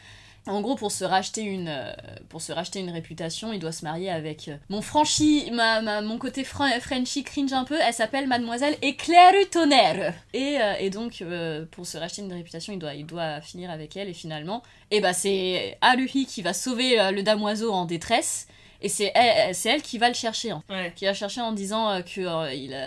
[0.46, 1.94] En gros, pour se racheter une, euh,
[2.28, 6.02] pour se racheter une réputation, il doit se marier avec euh, mon franchi, ma, ma-
[6.02, 7.78] mon côté fran- Frenchy cringe un peu.
[7.82, 10.14] Elle s'appelle Mademoiselle Éclair Tonnerre.
[10.34, 13.72] Et, euh, et donc, euh, pour se racheter une réputation, il doit, il doit finir
[13.72, 14.10] avec elle.
[14.10, 18.48] Et finalement, et bah, c'est Haruhi qui va sauver le damoiseau en détresse.
[18.82, 20.92] Et c'est elle, elle qui va le chercher, Ouais.
[20.94, 22.78] qui va chercher en disant que euh, il,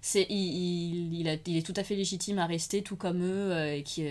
[0.00, 3.22] c'est, il, il, il a- il est tout à fait légitime à rester tout comme
[3.22, 4.02] eux et qui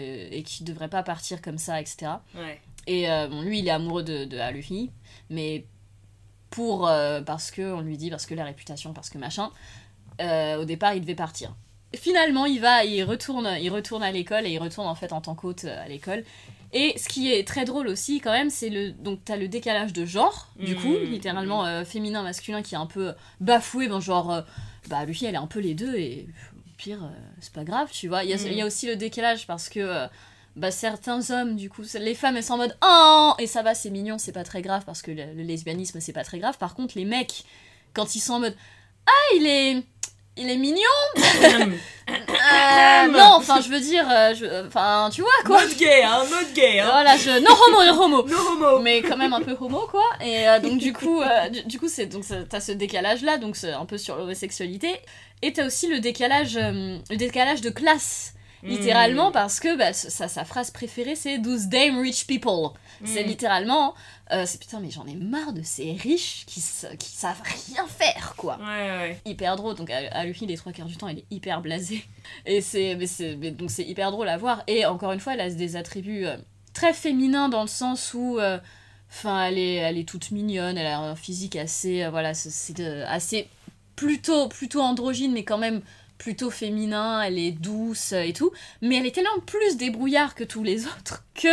[0.45, 2.11] qui devrait pas partir comme ça, etc.
[2.35, 2.61] Ouais.
[2.87, 4.91] Et euh, bon, lui, il est amoureux de, de Haruhi,
[5.29, 5.65] mais
[6.49, 9.49] pour euh, parce que on lui dit parce que la réputation, parce que machin.
[10.21, 11.55] euh, au départ, il devait partir.
[11.95, 15.21] Finalement, il va, il retourne, il retourne à l'école et il retourne en fait en
[15.21, 16.23] tant qu'hôte à l'école.
[16.73, 19.91] Et ce qui est très drôle aussi, quand même, c'est le donc t'as le décalage
[19.91, 21.09] de genre, du coup, Mhm.
[21.11, 24.43] littéralement euh, féminin masculin qui est un peu bafoué, ben genre
[24.87, 27.11] bah Luffy elle est un peu les deux et au pire
[27.41, 28.23] c'est pas grave, tu vois.
[28.23, 30.07] Il y, y a aussi le décalage parce que
[30.55, 33.73] bah, certains hommes, du coup, les femmes elles sont en mode oh et ça va,
[33.73, 36.57] c'est mignon, c'est pas très grave parce que le, le lesbianisme c'est pas très grave.
[36.57, 37.43] Par contre, les mecs,
[37.93, 38.55] quand ils sont en mode
[39.07, 39.83] ah il est
[40.37, 40.81] il est mignon,
[42.09, 45.61] Euh, non, enfin je veux dire, euh, je- enfin tu vois quoi.
[45.61, 46.87] Mode gay, hein, mode gay, hein.
[46.91, 48.79] Voilà, je non homo, non homo No homo.
[48.79, 51.79] mais quand même un peu homo quoi et euh, donc du coup euh, du, du
[51.79, 54.99] coup c'est donc t'as ce décalage là donc c'est un peu sur l'homosexualité
[55.41, 58.33] et t'as aussi le décalage le décalage de classe
[58.63, 59.33] littéralement Mm.
[59.33, 62.69] parce que bah, sa, sa phrase préférée c'est 12 damn rich people
[63.05, 63.27] c'est Mm.
[63.27, 63.93] littéralement
[64.31, 67.85] euh, c'est putain mais j'en ai marre de ces riches qui, sa- qui savent rien
[67.87, 69.21] faire quoi Ouais, ouais.
[69.25, 72.03] hyper drôle donc à, à lui les trois quarts du temps il est hyper blasé
[72.45, 72.95] et c'est
[73.51, 76.37] donc c'est hyper drôle à voir et encore une fois elle a des attributs euh,
[76.73, 78.59] très féminins dans le sens où euh,
[79.09, 83.03] enfin elle est elle est toute mignonne elle a un physique assez euh, voilà c'est-
[83.07, 83.49] assez
[83.95, 85.81] plutôt plutôt androgyne mais quand même
[86.21, 88.51] plutôt féminin elle est douce et tout
[88.81, 91.47] mais elle est tellement plus débrouillard que tous les autres que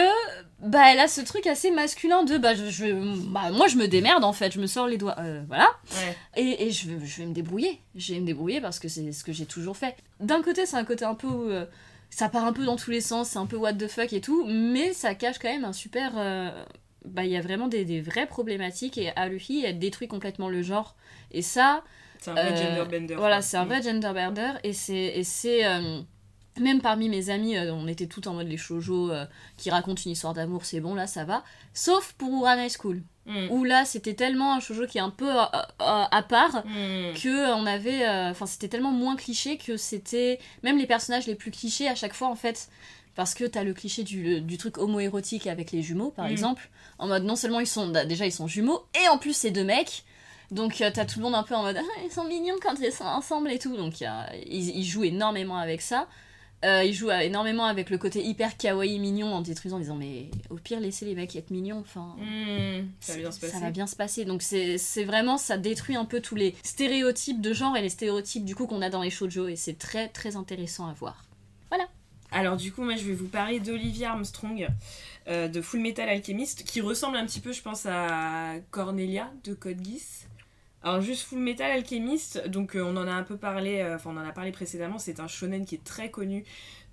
[0.61, 3.89] bah elle a ce truc assez masculin de bah je, je- bah moi je me
[3.89, 6.16] démerde en fait je me sors les doigts euh, voilà Ouais.
[6.37, 7.81] et, et je, vais- je vais me débrouiller.
[7.95, 9.97] Je vais me débrouiller parce que c'est ce que j'ai toujours fait.
[10.21, 11.29] D'un côté, c'est un côté un peu.
[11.29, 11.64] euh,
[12.11, 14.21] ça part un peu dans tous les sens, c'est un peu what the fuck et
[14.21, 16.12] tout, mais ça cache quand même un super.
[16.16, 16.51] euh,
[17.07, 20.62] bah, il y a vraiment des, des vraies problématiques et Haruhi, elle détruit complètement le
[20.62, 20.95] genre.
[21.31, 21.83] Et ça,
[22.21, 23.14] C'est un vrai euh, gender bender.
[23.16, 26.01] voilà, c'est un vrai gender bender et c'est euh,
[26.61, 29.25] même parmi mes amis, euh, on était tout en mode les shoujo euh,
[29.57, 31.45] qui racontent une histoire d'amour, c'est bon là, ça va.
[31.75, 33.51] Sauf pour Uran High School, Mm.
[33.51, 37.12] où là c'était tellement un shoujo qui est un peu euh, euh, à part Mm.
[37.23, 41.35] que on avait, euh, enfin c'était tellement moins cliché que c'était même les personnages les
[41.35, 42.69] plus clichés à chaque fois en fait.
[43.14, 46.31] Parce que t'as le cliché du, du truc homo-érotique avec les jumeaux, par Mm.
[46.31, 46.71] exemple.
[46.99, 49.51] En mode, non seulement ils sont, bah, déjà ils sont jumeaux, et en plus c'est
[49.51, 50.05] deux mecs.
[50.51, 52.74] Donc euh, t'as tout le monde un peu en mode, ah, ils sont mignons quand
[52.80, 53.76] ils sont ensemble et tout.
[53.76, 56.09] Donc ils, ils jouent énormément avec ça.
[56.64, 60.28] Euh, ils jouent énormément avec le côté hyper kawaii mignon en détruisant, en disant, mais
[60.51, 61.78] au pire, laissez les mecs être mignons.
[61.78, 62.88] Enfin, Mm.
[63.01, 63.53] Ça va bien se passer.
[63.53, 64.24] ça va bien se passer.
[64.24, 68.44] Donc c'est vraiment, ça détruit un peu tous les stéréotypes de genre et les stéréotypes
[68.44, 71.24] du coup qu'on a dans les shoujo et c'est très très intéressant à voir.
[72.30, 74.68] Alors du coup, moi je vais vous parler d'Olivia Armstrong
[75.28, 79.55] euh, de Full Metal Alchemist, qui ressemble un petit peu, je pense, à Cornelia de
[79.55, 80.28] Code Geass.
[80.89, 84.11] Alors juste Full Metal Alchemist, donc euh, on en a un peu parlé, euh, enfin
[84.11, 86.45] on en a parlé précédemment, c'est un shonen qui est très connu,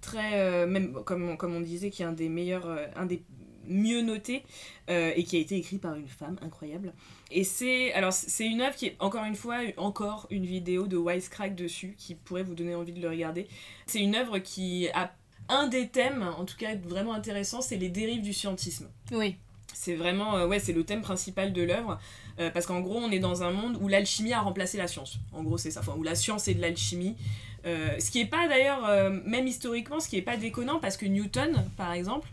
[0.01, 2.67] très, euh, même comme, on- comme on disait, qui est un des meilleurs,
[2.97, 3.23] un des
[3.67, 4.43] mieux notés,
[4.89, 6.93] et qui a été écrit par une femme incroyable.
[7.31, 10.97] Et c'est, alors c'est une œuvre qui est encore une fois, encore une vidéo de
[10.97, 13.47] Wisecrack dessus, qui pourrait vous donner envie de le regarder.
[13.87, 15.15] C'est une œuvre qui a
[15.49, 18.89] un des thèmes, en tout cas vraiment intéressant, c'est les dérives du scientisme.
[19.11, 19.37] Oui.
[19.75, 21.99] C'est vraiment, euh, ouais, c'est le thème principal de l'œuvre,
[22.39, 25.17] euh, parce qu'en gros, on est dans un monde où l'alchimie a remplacé la science.
[25.33, 27.17] En gros, c'est ça, enfin, où la science est de l'alchimie.
[27.65, 28.87] Euh, ce qui est pas d'ailleurs,
[29.25, 32.29] même historiquement, ce qui est pas déconnant, parce que Newton, par exemple,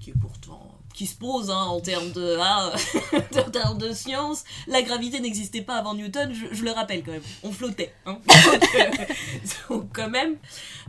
[0.00, 2.72] qui pourtant qui se pose hein, en termes de hein,
[3.36, 7.22] en termes de science, la gravité n'existait pas avant Newton, je, le rappelle quand même.
[7.42, 7.92] On flottait.
[8.06, 8.18] Hein.
[9.68, 10.36] Donc, quand même,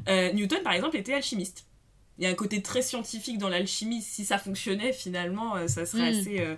[0.07, 1.66] Newton par exemple était alchimiste.
[2.17, 4.01] Il y a un côté très scientifique dans l'alchimie.
[4.01, 6.19] Si ça fonctionnait, finalement, euh, ça serait Mm.
[6.19, 6.39] assez.
[6.39, 6.55] euh,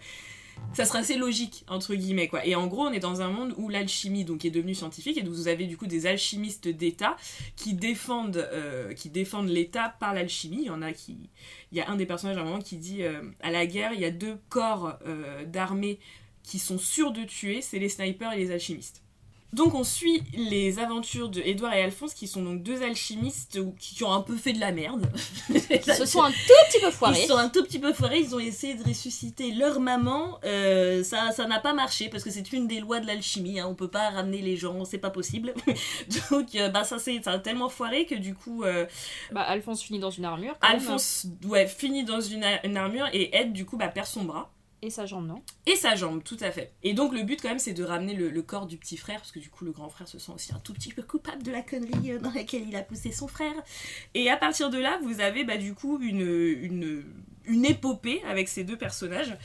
[0.74, 2.46] ça serait assez logique, entre guillemets, quoi.
[2.46, 5.22] Et en gros, on est dans un monde où l'alchimie, donc, est devenue scientifique, et
[5.22, 7.16] donc vous avez du coup des alchimistes d'État
[7.56, 10.58] qui défendent, euh, qui défendent l'État par l'alchimie.
[10.64, 11.18] Il y en a qui...
[11.72, 13.04] Il y a un des personnages à un moment qui dit,
[13.42, 14.98] à la guerre, il y a deux corps
[15.48, 15.98] d'armée
[16.44, 19.02] qui sont sûrs de tuer, c'est les snipers et les alchimistes.
[19.52, 24.04] Donc on suit les aventures de Edouard et Alphonse, qui sont donc deux alchimistes qui
[24.04, 25.12] ont un peu fait de la merde.
[25.50, 27.22] Ils se sont un tout petit peu foirés.
[27.24, 30.40] Ils sont un tout petit peu foirés, ils ont essayé de ressusciter leur maman.
[30.44, 33.60] euh, ça ça n'a pas marché parce que c'est une des lois de l'alchimie.
[33.60, 35.54] Hein, on peut pas ramener les gens, c'est pas possible.
[36.32, 38.86] Donc euh, bah, ça a tellement foiré que du coup euh,
[39.32, 40.56] Bah, Alphonse finit dans une armure.
[40.60, 40.78] quand même.
[40.78, 44.52] Alphonse ouais, finit dans une, une armure et Ed du coup bah, perd son bras.
[44.82, 46.74] Et sa jambe, non Et sa jambe, tout à fait.
[46.84, 49.32] Et donc le but quand même c'est de ramener le, corps du petit frère, parce
[49.32, 51.52] que du coup le grand frère se sent aussi un tout petit peu coupable de
[51.52, 53.54] la connerie euh, dans laquelle il a poussé son frère.
[54.14, 57.04] Et à partir de là, vous avez bah, du coup une,
[57.46, 59.38] une épopée avec ces deux personnages.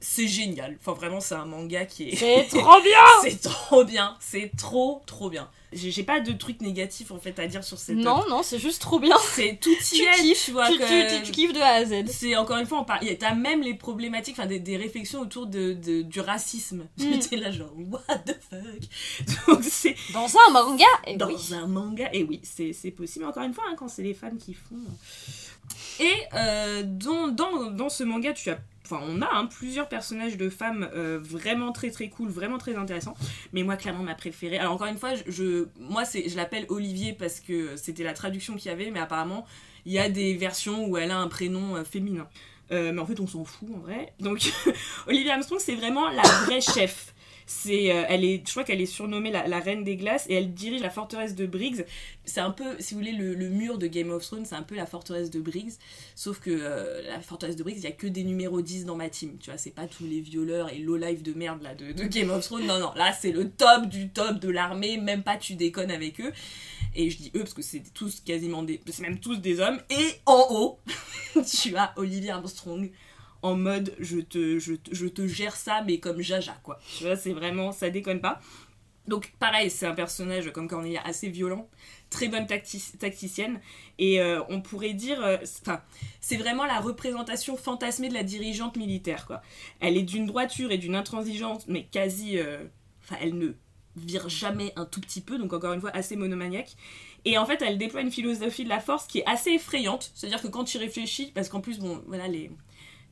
[0.00, 0.76] C'est génial.
[0.80, 2.16] Enfin vraiment c'est un manga qui est...
[2.16, 4.16] C'est trop bien c'est trop bien.
[4.20, 5.48] C'est trop trop bien.
[5.72, 8.80] J'ai pas de trucs négatifs en fait à dire sur cette Non, non, c'est juste
[8.80, 9.16] trop bien.
[9.34, 10.70] C'est tout y Tu est, kiffes, tu vois.
[10.70, 12.06] tu, que- tu- tu kiffes de A à Z.
[12.08, 13.04] c'est encore une fois, on parle.
[13.18, 16.86] T'as même les problématiques, enfin des, des réflexions autour de, de- du racisme.
[16.98, 17.18] Mm.
[17.30, 19.46] T'es là genre what the fuck?
[19.48, 21.36] Donc c'est Dans un manga et dans oui.
[21.52, 22.08] un manga.
[22.12, 23.24] Et oui, c'est c'est possible.
[23.26, 24.76] Encore une fois, hein, quand c'est les femmes qui font.
[26.00, 28.58] Et euh, dans, dans, dans ce manga, tu as.
[28.84, 32.76] Enfin, on a hein, plusieurs personnages de femmes euh, vraiment très très cool, vraiment très
[32.76, 33.14] intéressants.
[33.52, 34.58] Mais moi, clairement, ma préférée.
[34.58, 38.70] Alors, encore une fois, je, moi, je l'appelle Olivier parce que c'était la traduction qu'il
[38.70, 39.44] y avait, mais apparemment,
[39.86, 42.28] il y a des versions où elle a un prénom euh, féminin.
[42.70, 44.12] Mais en fait, on s'en fout en vrai.
[44.18, 44.52] Donc,
[45.06, 47.14] Olivia Armstrong, c'est vraiment la vraie chef.
[47.48, 50.34] C'est, euh, elle est, je crois qu'elle est surnommée la, la reine des glaces et
[50.34, 51.84] elle dirige la forteresse de Briggs.
[52.24, 54.64] C'est un peu, si vous voulez, le, le mur de Game of Thrones, c'est un
[54.64, 55.74] peu la forteresse de Briggs.
[56.16, 58.96] Sauf que euh, la forteresse de Briggs, il y a que des numéros 10 dans
[58.96, 59.38] ma team.
[59.38, 62.04] Tu vois, c'est pas tous les violeurs et low life de merde là de, de
[62.04, 62.66] Game of Thrones.
[62.66, 64.96] Non, non, là c'est le top du top de l'armée.
[64.96, 66.32] Même pas tu déconnes avec eux.
[66.96, 68.80] Et je dis eux parce que c'est tous quasiment des.
[68.88, 69.78] C'est même tous des hommes.
[69.90, 70.78] Et en haut,
[71.60, 72.90] tu as Olivia Armstrong
[73.42, 76.78] en mode je te, je, je te gère ça, mais comme Jaja, quoi.
[76.98, 78.40] Tu vois, c'est vraiment, ça déconne pas.
[79.06, 81.68] Donc, pareil, c'est un personnage comme Cornelia assez violent,
[82.10, 83.60] très bonne tacti- tacticienne,
[84.00, 85.80] et euh, on pourrait dire, euh, c'est- enfin,
[86.20, 89.42] c'est vraiment la représentation fantasmée de la dirigeante militaire, quoi.
[89.78, 92.64] Elle est d'une droiture et d'une intransigeance, mais quasi, euh,
[93.04, 93.52] enfin, elle ne
[93.94, 96.72] vire jamais un tout petit peu, donc encore une fois, assez monomaniaque.
[97.24, 100.42] Et en fait, elle déploie une philosophie de la force qui est assez effrayante, c'est-à-dire
[100.42, 102.50] que quand tu réfléchis, parce qu'en plus, bon, voilà, les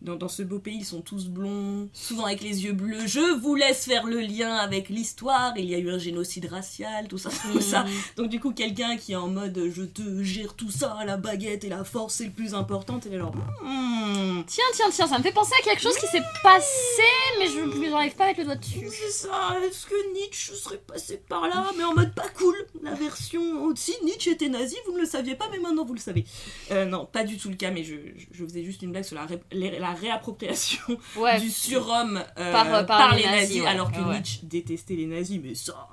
[0.04, 3.06] dans, dans ce beau pays, ils sont tous blonds, souvent avec les yeux bleus.
[3.06, 5.54] Je vous laisse faire le lien avec l'histoire.
[5.56, 7.84] Il y a eu un génocide racial, tout ça, tout ça.
[8.16, 11.64] Donc du coup, quelqu'un qui est en mode je te gère tout ça, la baguette
[11.64, 13.00] et la force c'est le plus important.
[13.10, 16.22] Et genre, hmm, Tiens, tiens, tiens, ça me fait penser à quelque chose qui s'est
[16.42, 17.02] passé,
[17.38, 18.86] mais je n'arrive pas mettre le doigt dessus.
[18.90, 19.56] c'est ça.
[19.64, 23.94] Est-ce que Nietzsche serait passé par là, mais en mode pas cool La version aussi,
[24.04, 26.24] Nietzsche était nazi, vous ne le saviez pas, mais maintenant vous le savez.
[26.70, 27.94] Euh, non, pas du tout le cas, mais je,
[28.32, 31.40] faisais juste une blague sur la, la réappropriation Ouais.
[31.40, 33.66] du surhomme euh, Par- par, par les les nazis, ouais.
[33.66, 34.14] alors que ouais.
[34.16, 35.88] Nietzsche détestait les nazis, mais ça.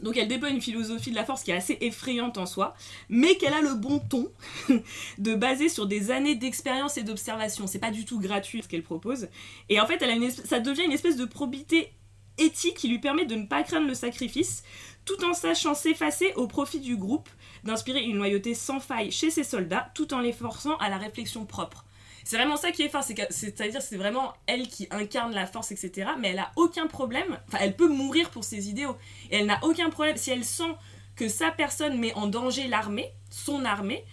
[0.00, 2.74] Donc elle déploie une philosophie de la force qui est assez effrayante en soi,
[3.08, 4.30] mais qu'elle a le bon ton
[5.18, 7.66] de baser sur des années d'expérience et d'observation.
[7.66, 9.28] C'est pas du tout gratuit ce qu'elle propose.
[9.70, 11.92] Et en fait, elle a une espèce- ça devient une espèce de probité
[12.36, 14.64] éthique qui lui permet de ne pas craindre le sacrifice,
[15.06, 17.30] tout en sachant s'effacer au profit du groupe,
[17.64, 21.46] d'inspirer une loyauté sans faille chez ses soldats, tout en les forçant à la réflexion
[21.46, 21.85] propre.
[22.28, 26.10] C'est vraiment ça qui est fort, c'est-à-dire c'est vraiment elle qui incarne la force, etc.
[26.18, 28.96] Mais elle a aucun problème, enfin elle peut mourir pour ses idéaux,
[29.30, 30.74] et elle n'a aucun problème, si elle sent
[31.14, 34.04] que sa personne met en danger l'armée, son armée,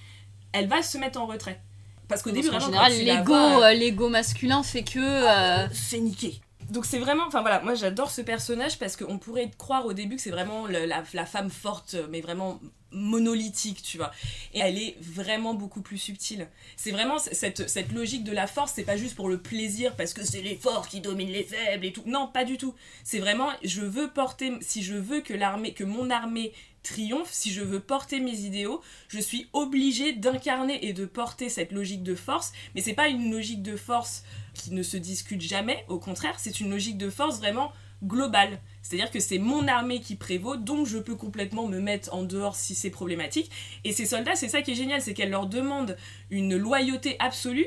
[0.51, 1.59] elle va se mettre en retrait.
[2.07, 4.99] Parce qu'au début, en vraiment, général, l'ego, vois, euh, l'ego masculin fait que.
[4.99, 6.39] euh, c'est niqué.
[6.69, 10.17] Donc c'est vraiment, enfin voilà, moi j'adore ce personnage parce qu'on pourrait croire au début
[10.17, 12.59] que c'est vraiment le- la, la femme forte, mais vraiment
[12.93, 14.11] monolithique, tu vois.
[14.53, 16.47] Et elle est vraiment beaucoup plus subtile.
[16.77, 20.13] C'est vraiment cette, cette logique de la force, c'est pas juste pour le plaisir parce
[20.13, 22.03] que c'est les forts qui dominent les faibles et tout.
[22.05, 22.75] Non, pas du tout.
[23.03, 26.53] C'est vraiment, je veux porter, si je veux que l'armée, que mon armée
[26.83, 31.71] triomphe, si je veux porter mes idéaux, je suis obligée d'incarner et de porter cette
[31.71, 32.51] logique de force.
[32.75, 36.59] Mais c'est pas une logique de force qui ne se discute jamais, au contraire, c'est
[36.59, 37.71] une logique de force vraiment
[38.03, 38.59] globale.
[38.83, 42.55] C'est-à-dire que c'est mon armée qui prévaut, donc je peux complètement me mettre en dehors
[42.55, 43.49] si c'est problématique.
[43.85, 45.97] Et ces soldats, c'est ça qui est génial, c'est qu'elle leur demande
[46.29, 47.65] une loyauté absolue,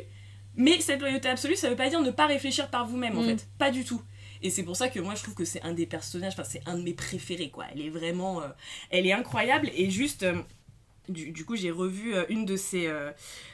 [0.55, 3.26] mais cette loyauté absolue, ça veut pas dire ne pas réfléchir par vous-même, en Mm.
[3.38, 3.48] fait.
[3.59, 4.01] Pas du tout.
[4.43, 6.60] Et c'est pour ça que moi je trouve que c'est un des personnages, enfin c'est
[6.66, 7.64] un de mes préférés quoi.
[7.74, 8.48] Elle est vraiment, euh,
[8.90, 10.34] elle est incroyable et juste, euh,
[11.08, 13.10] du, coup j'ai revu euh, une de ses, euh,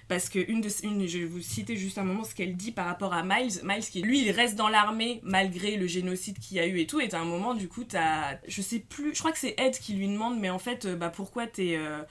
[0.08, 2.86] parce que une de je vais vous citer juste un moment ce qu'elle dit par
[2.86, 3.60] rapport à Miles.
[3.64, 6.86] Miles qui lui il reste dans l'armée malgré le génocide qu'il y a eu et
[6.86, 7.00] tout.
[7.00, 9.78] Et à un moment du coup t'as, je sais plus, je crois que c'est Ed
[9.78, 12.02] qui lui demande mais en fait euh, bah pourquoi t'es euh,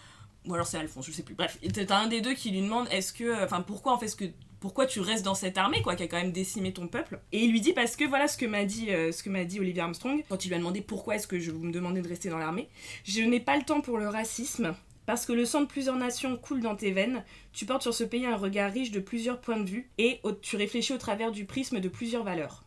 [0.48, 1.36] ou alors c'est Alphonse, je sais plus.
[1.36, 4.16] Bref, t'as un des deux qui lui demande est-ce que, enfin pourquoi en fait ce
[4.16, 4.26] que
[4.60, 7.20] pourquoi tu restes dans cette armée quoi qui a quand même décimé ton peuple?
[7.32, 9.44] Et il lui dit parce que voilà ce que m'a dit euh, ce que m'a
[9.44, 12.02] dit Olivier Armstrong quand il lui a demandé pourquoi est-ce que je vous me demandez
[12.02, 12.70] de rester dans l'armée
[13.04, 14.76] je n'ai pas le temps pour le racisme
[15.06, 17.24] parce que le sang de plusieurs nations coule dans tes veines,
[17.54, 20.56] tu portes sur ce pays un regard riche de plusieurs points de vue et tu
[20.56, 22.64] réfléchis au travers du prisme de plusieurs valeurs.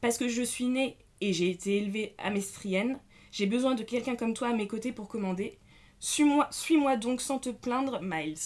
[0.00, 2.98] Parce que je suis née et j'ai été élevée amestrienne,
[3.32, 5.58] j'ai besoin de quelqu'un comme toi à mes côtés pour commander.
[6.00, 8.36] Suis-moi suis-moi donc sans te plaindre, Miles.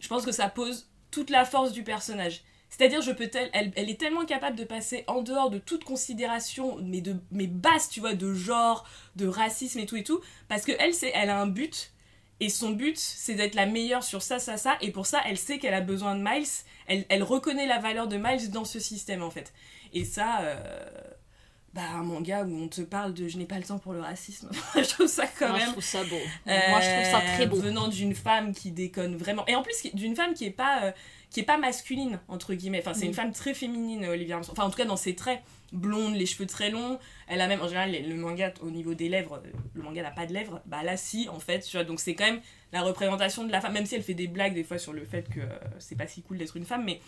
[0.00, 2.42] Je pense que ça pose toute la force du personnage.
[2.80, 5.84] C'est-à-dire, je peux tel- elle, elle est tellement capable de passer en dehors de toute
[5.84, 10.22] considération, mais de mais basse, tu vois, de genre, de racisme et tout et tout,
[10.48, 11.92] parce que elle, c'est, elle a un but,
[12.40, 15.36] et son but, c'est d'être la meilleure sur ça, ça, ça, et pour ça, elle
[15.36, 16.46] sait qu'elle a besoin de Miles,
[16.86, 19.52] elle, elle reconnaît la valeur de Miles dans ce système, en fait.
[19.92, 20.56] Et ça, euh,
[21.72, 24.00] bah, un manga où on te parle de je n'ai pas le temps pour le
[24.00, 26.16] racisme, je trouve ça quand Moi, je même trouve ça beau.
[26.46, 27.56] Moi, je trouve ça très beau.
[27.58, 29.46] euh, venant d'une femme qui déconne vraiment.
[29.46, 30.92] Et en plus, d'une femme qui est pas, euh,
[31.30, 32.80] qui est pas masculine, entre guillemets.
[32.80, 33.08] Enfin, c'est Mm.
[33.08, 34.58] une femme très féminine, euh, Olivia Armstrong.
[34.58, 35.40] Enfin, en tout cas, dans ses traits.
[35.72, 36.98] Blonde, les cheveux très longs.
[37.28, 40.10] Elle a même, en général, le manga, au niveau des lèvres, euh, le manga n'a
[40.10, 40.60] pas de lèvres.
[40.66, 41.60] Bah là, si, en fait.
[41.60, 42.40] Tu vois, donc c'est quand même
[42.72, 43.74] la représentation de la femme.
[43.74, 45.46] Même si elle fait des blagues, des fois, sur le fait que euh,
[45.78, 46.82] c'est pas si cool d'être une femme.
[46.84, 47.00] Mais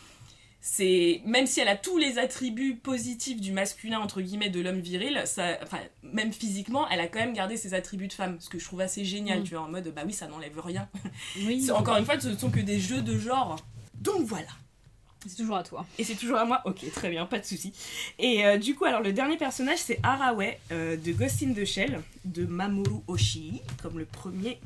[0.65, 4.79] c'est même si elle a tous les attributs positifs du masculin entre guillemets de l'homme
[4.79, 8.49] viril ça enfin même physiquement elle a quand même gardé ses attributs de femme ce
[8.49, 9.45] que je trouve assez génial Mm.
[9.45, 10.89] tu vois en mode bah oui ça n'enlève rien
[11.45, 13.57] Oui, C'est- encore une fois ce ne sont que des jeux de genre
[14.01, 14.47] donc voilà
[15.27, 15.85] c'est toujours à toi.
[15.99, 17.73] et c'est toujours à moi Ok, très bien, pas de souci.
[18.19, 21.65] Et euh, du coup, alors le dernier personnage, c'est Haraway euh, de Ghost in the
[21.65, 24.59] Shell, de Mamoru Oshii, comme le premier.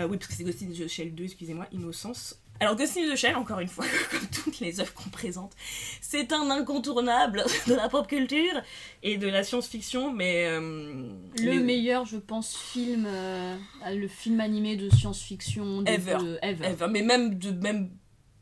[0.00, 2.36] Euh, oui, parce que c'est Ghost in the Shell 2, excusez-moi, Innocence.
[2.60, 5.52] Alors Ghost in the Shell, encore une fois, comme toutes les œuvres qu'on présente,
[6.00, 8.62] c'est un incontournable de la pop culture
[9.02, 10.46] et de la science-fiction, mais...
[10.46, 11.08] euh,
[11.38, 13.56] Le les- meilleur, je pense, film, euh,
[13.92, 16.36] le film animé de science-fiction Ever.
[16.42, 16.64] ever.
[16.66, 17.90] Ever, mais même, de, même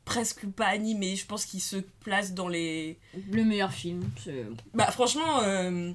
[0.05, 2.99] presque pas animé, je pense qu'il se place dans les...
[3.31, 4.03] Le meilleur film.
[4.23, 4.45] c'est-
[4.75, 5.41] Bah franchement...
[5.43, 5.91] euh,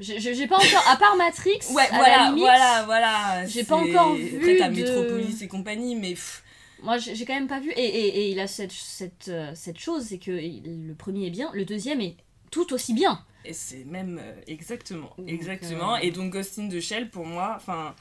[0.00, 3.46] J'ai pas encore, à part Matrix, Ouais, à la voilà, limite, voilà, voilà.
[3.46, 6.42] j'ai pas encore Après, vu t'as de- Metropolis et compagnie, mais pff,
[6.82, 7.70] Moi, j'ai quand même pas vu.
[7.72, 11.30] Et, et- et il a cette, cette, euh, cette chose, c'est que le premier est
[11.30, 12.16] bien, le deuxième est
[12.50, 13.24] tout aussi bien.
[13.44, 15.94] et c'est même euh, exactement, Donc, exactement.
[15.94, 17.94] euh, Et donc Ghost in the Shell, pour moi, enfin,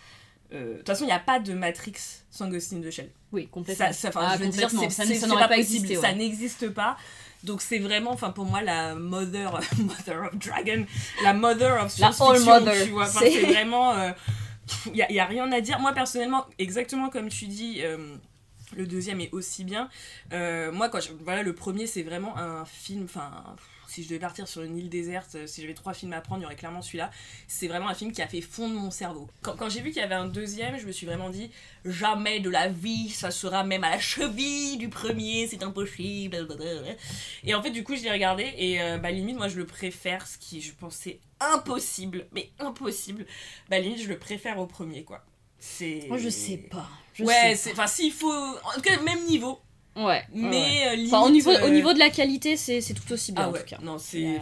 [0.53, 1.93] euh, de toute façon, il n'y a pas de Matrix
[2.31, 3.11] sans Ghost in the Shell.
[3.31, 3.85] Oui, complètement.
[3.87, 4.89] Ça, ça, Ah, je veux dire, complètement.
[4.89, 5.95] ça, ça n'aurait pas possible, existé.
[5.95, 6.97] Ça n'existe pas.
[7.43, 10.85] Donc c'est vraiment, enfin pour moi, la mother, mother of dragon,
[11.23, 12.83] la mother of La science-fiction, all mother.
[12.85, 13.05] tu vois.
[13.05, 13.93] C'est- vraiment,
[14.87, 15.79] il y, a, y a rien à dire.
[15.79, 17.81] Moi personnellement, exactement comme tu dis.
[18.75, 19.89] Le deuxième est aussi bien.
[20.33, 23.03] Euh, moi, quand je- voilà, le premier, c'est vraiment un film.
[23.05, 23.55] Enfin,
[23.87, 26.41] si je devais partir sur une île déserte, euh, si j'avais trois films à prendre,
[26.41, 27.09] il y aurait clairement celui-là.
[27.47, 29.27] C'est vraiment un film qui a fait fondre mon cerveau.
[29.41, 31.49] Quand, j'ai vu qu'il y avait un deuxième, je me suis vraiment dit
[31.85, 36.47] jamais de la vie, ça sera même à la cheville du premier, c'est impossible.
[37.43, 39.65] Et en fait, du coup, je l'ai regardé et euh, bah, limite, moi, je le
[39.65, 43.25] préfère, ce qui je pensais impossible, mais impossible.
[43.69, 45.23] Bah, limite, je le préfère au premier, quoi.
[45.59, 46.05] C'est.
[46.07, 46.87] Moi, je sais pas.
[47.13, 47.71] Je ouais, c'est.
[47.73, 48.31] Enfin, s'il faut.
[48.31, 49.59] En tout cas, même niveau.
[49.95, 50.23] Ouais.
[50.33, 50.87] Mais ouais.
[50.87, 51.13] euh, limite.
[51.13, 53.49] Enfin, au, niveau, euh, au niveau de la qualité, c'est c'est tout aussi bien Ah
[53.49, 53.79] en ouais, tout cas.
[53.81, 54.39] non, c'est.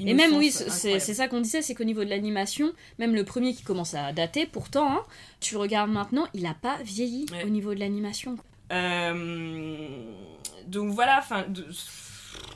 [0.00, 3.52] Et même, oui, c'est ça qu'on disait, c'est qu'au niveau de l'animation, même le premier
[3.54, 5.04] qui commence à dater, pourtant, hein,
[5.40, 7.44] tu regardes maintenant, il a pas vieilli Ouais.
[7.44, 8.36] au niveau de l'animation.
[8.72, 9.88] Euh,
[10.66, 11.44] donc voilà, enfin.
[11.48, 11.66] de-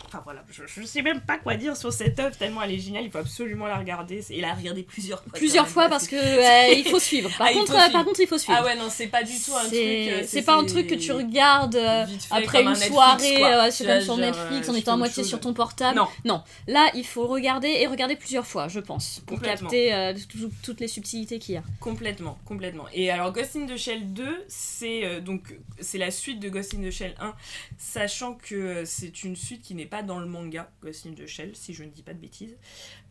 [0.09, 2.79] Enfin voilà, je, je sais même pas quoi dire sur cette œuvre tellement elle est
[2.79, 4.25] géniale, il faut absolument la regarder.
[4.31, 5.33] Et la regarder plusieurs fois.
[5.35, 7.29] Plusieurs fois parce que euh, il faut suivre.
[7.37, 7.93] Par, Ah, contre, euh, suivre.
[7.93, 8.59] par contre, il faut suivre.
[8.61, 9.71] Ah ouais, non, c'est pas du tout un truc.
[9.73, 12.93] C'est euh, c'est pas un truc que tu regardes euh, fait après une un Netflix,
[12.95, 16.01] soirée, c'est comme sur Netflix, en étant à moitié sur ton portable.
[16.25, 16.43] Non.
[16.69, 20.81] Là, il faut regarder et regarder plusieurs fois, je pense, pour capter euh, tout- toutes
[20.81, 21.63] les subtilités qu'il y a.
[21.81, 22.85] Complètement, complètement.
[22.95, 25.43] Et alors Ghost in the Shell 2, c'est donc
[25.81, 27.35] c'est la suite de Ghost in the Shell 1,
[27.77, 31.57] sachant que c'est une suite qui n'est pas dans le manga Ghost in the Shell,
[31.57, 32.57] si je ne dis pas de bêtises.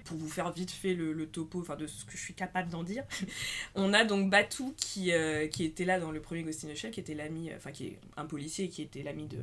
[0.05, 2.83] Pour vous faire vite fait le, topo, enfin de ce que je suis capable d'en
[2.83, 3.03] dire,
[3.75, 6.75] on a donc Batu qui, euh, qui était là dans le premier Ghost in the
[6.75, 9.39] Shell, qui était l'ami, euh, enfin qui est un policier qui était l'ami de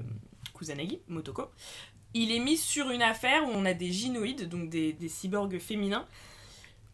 [0.55, 1.51] Kusanagi, Motoko.
[2.14, 5.59] Il est mis sur une affaire où on a des gynoïdes, donc des, des cyborgs
[5.59, 6.09] féminins,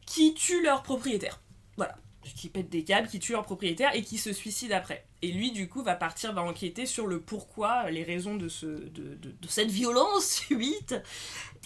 [0.05, 1.41] qui tuent leurs propriétaires.
[1.77, 1.97] Voilà
[2.35, 5.05] qui pètent des câbles, qui tuent leur propriétaire et qui se suicident après.
[5.23, 9.71] Et lui, du coup, va partir, va enquêter sur le pourquoi, les raisons de cette
[9.71, 10.95] violence subite.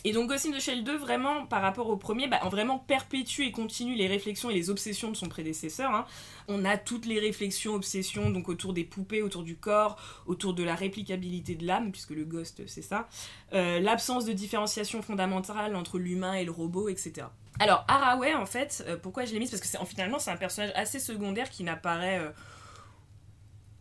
[0.04, 3.42] Et donc, Ghost in the Shell 2, vraiment, par rapport au premier, bah, vraiment perpétue
[3.42, 5.94] et continue les réflexions et les obsessions de son prédécesseur.
[5.94, 6.06] hein.
[6.48, 9.96] On a toutes les réflexions, obsessions, donc autour des poupées, autour du corps,
[10.26, 13.08] autour de la réplicabilité de l'âme, puisque le ghost, c'est ça.
[13.52, 17.28] Euh, L'absence de différenciation fondamentale entre l'humain et le robot, etc.
[17.60, 19.50] Alors, Haraway, en fait, euh, pourquoi je l'ai mise?
[19.50, 22.30] Parce que finalement, c'est un personnage assez secondaire qui n'apparaît euh,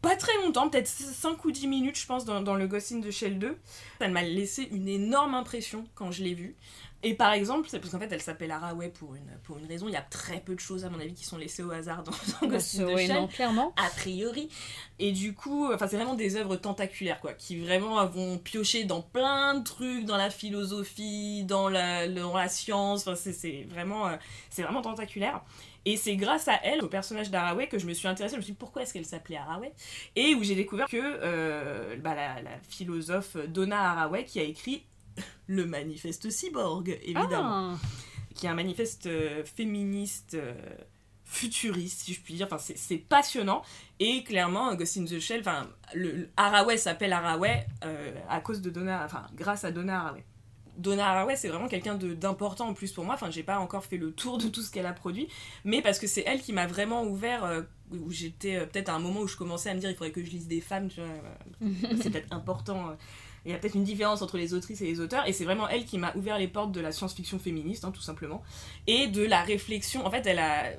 [0.01, 3.11] pas très longtemps, peut-être 5 ou 10 minutes, je pense, dans, le Ghost in the
[3.11, 3.57] Shell 2.
[3.99, 6.55] Elle m'a laissé une énorme impression quand je l'ai vue.
[7.03, 9.87] Et par exemple, c'est parce qu'en fait, elle s'appelle Haraway pour une, pour une raison.
[9.87, 12.03] Il y a très peu de choses, à mon avis, qui sont laissées au hasard
[12.03, 12.11] dans,
[12.41, 13.73] dans Ghost in the Shell non, clairement.
[13.75, 14.49] a priori.
[14.99, 19.01] Et du coup, enfin, c'est vraiment des œuvres tentaculaires, quoi, qui vraiment vont piocher dans
[19.01, 23.01] plein de trucs, dans la philosophie, dans la, dans la science.
[23.07, 24.15] Enfin, c'est- c'est vraiment, euh,
[24.49, 25.41] c'est vraiment tentaculaire.
[25.85, 28.33] Et c'est grâce à elle, au personnage d'Haraway, que je me suis intéressée.
[28.35, 29.73] Je me suis dit pourquoi est-ce qu'elle s'appelait Haraway
[30.15, 34.83] Et où j'ai découvert que euh, bah, la, la philosophe Donna Haraway qui a écrit
[35.47, 37.77] le manifeste cyborg, évidemment Ah,
[38.35, 40.53] qui est un manifeste euh, féministe euh,
[41.25, 42.47] futuriste, si je puis dire.
[42.47, 43.61] Enfin, c'est- c'est passionnant.
[43.99, 48.61] Et clairement, Ghost in the Shell, enfin, le, le Haraway s'appelle Haraway euh, à cause
[48.61, 50.25] de Donna, enfin, grâce à Donna Haraway.
[50.77, 53.13] Donna Haraway, c'est vraiment quelqu'un de- d'important en plus pour moi.
[53.15, 55.27] Enfin, j'ai pas encore fait le tour de tout ce qu'elle a produit,
[55.63, 57.43] mais parce que c'est elle qui m'a vraiment ouvert.
[57.43, 57.61] euh,
[57.91, 60.13] où j'étais euh, peut-être à un moment où je commençais à me dire il faudrait
[60.13, 61.67] que je lise des femmes, tu vois, euh,
[62.01, 62.95] c'est peut-être important.
[63.45, 65.67] Il y a peut-être une différence entre les autrices et les auteurs, et c'est vraiment
[65.67, 68.43] elle qui m'a ouvert les portes de la science-fiction féministe, hein, tout simplement,
[68.87, 70.05] et de la réflexion.
[70.05, 70.71] En fait, elle a.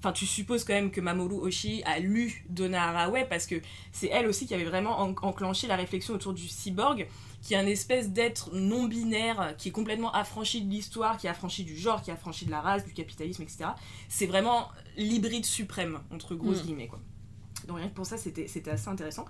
[0.00, 3.56] Enfin, tu supposes quand même que Mamoru Oshii a lu Donna Haraway parce que
[3.90, 7.08] c'est elle aussi qui avait vraiment en- enclenché la réflexion autour du cyborg,
[7.42, 11.30] qui est un espèce d'être non binaire, qui est complètement affranchi de l'histoire, qui est
[11.30, 13.70] affranchi du genre, qui est affranchi de la race, du capitalisme, etc.
[14.08, 16.66] C'est vraiment l'hybride suprême, entre grosses Mm.
[16.66, 17.00] guillemets, quoi.
[17.66, 19.24] Donc rien que pour ça, c'était assez intéressant.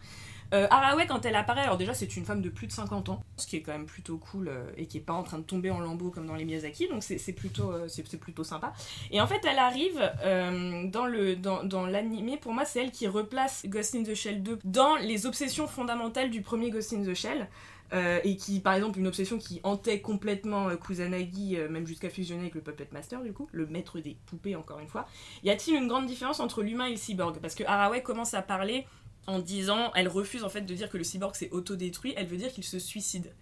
[0.55, 0.66] Euh,
[1.09, 3.57] quand elle apparaît, alors déjà, c'est une femme de plus de 50 ans, ce qui
[3.57, 5.81] est quand même plutôt cool euh, et qui est pas en train de tomber en
[5.81, 7.89] lambeaux comme dans les Miyazaki, donc c'est plutôt, euh,
[8.20, 8.73] plutôt sympa.
[9.11, 12.91] Et en fait, elle arrive euh, dans le dans, dans l'animé, pour moi, c'est elle
[12.91, 17.03] qui replace Ghost in the Shell 2 dans les obsessions fondamentales du premier Ghost in
[17.03, 17.49] the Shell.
[17.93, 22.55] et qui, par exemple, une obsession qui hantait complètement euh, Kusanagi, même jusqu'à fusionner avec
[22.55, 25.07] le Puppet Master, du coup, le maître des poupées, encore une fois.
[25.43, 27.39] Y a-t-il une grande différence entre l'humain et le cyborg?
[27.41, 28.87] Parce que Haraway commence à parler
[29.29, 32.39] en disant, elle refuse en fait de dire que le cyborg s'est autodétruit, elle veut
[32.39, 33.33] dire qu'il se suicide.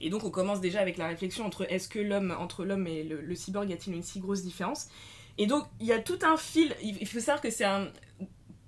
[0.00, 3.02] Et donc on commence déjà avec la réflexion entre est-ce que l'homme, entre l'homme et
[3.02, 4.86] le, le cyborg, y a-t-il une si grosse différence?
[5.38, 7.90] Et donc il y a tout un fil, il faut savoir que c'est un...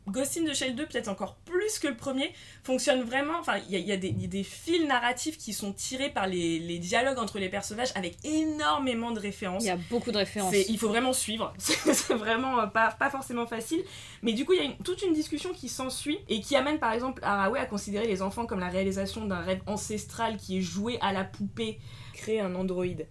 [0.09, 2.33] Ghost in the Shell 2, peut-être encore plus que le premier,
[2.63, 3.39] fonctionne vraiment.
[3.39, 7.39] Enfin, il y a, des, fils narratifs qui sont tirés par les, les, dialogues entre
[7.39, 9.65] les personnages avec énormément de références.
[9.65, 10.55] Il y a beaucoup de références.
[10.69, 11.55] Il faut vraiment suivre.
[11.59, 13.83] C'est vraiment euh, pas, pas forcément facile.
[14.23, 16.93] Mais du coup, il y a toute une discussion qui s'ensuit et qui amène par
[16.93, 20.99] exemple Haraway à considérer les enfants comme la réalisation d'un rêve ancestral qui est joué
[21.01, 21.79] à la poupée,
[22.13, 23.07] créer un androïde.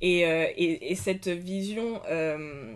[0.00, 2.74] Et, euh, et, et, cette vision, euh,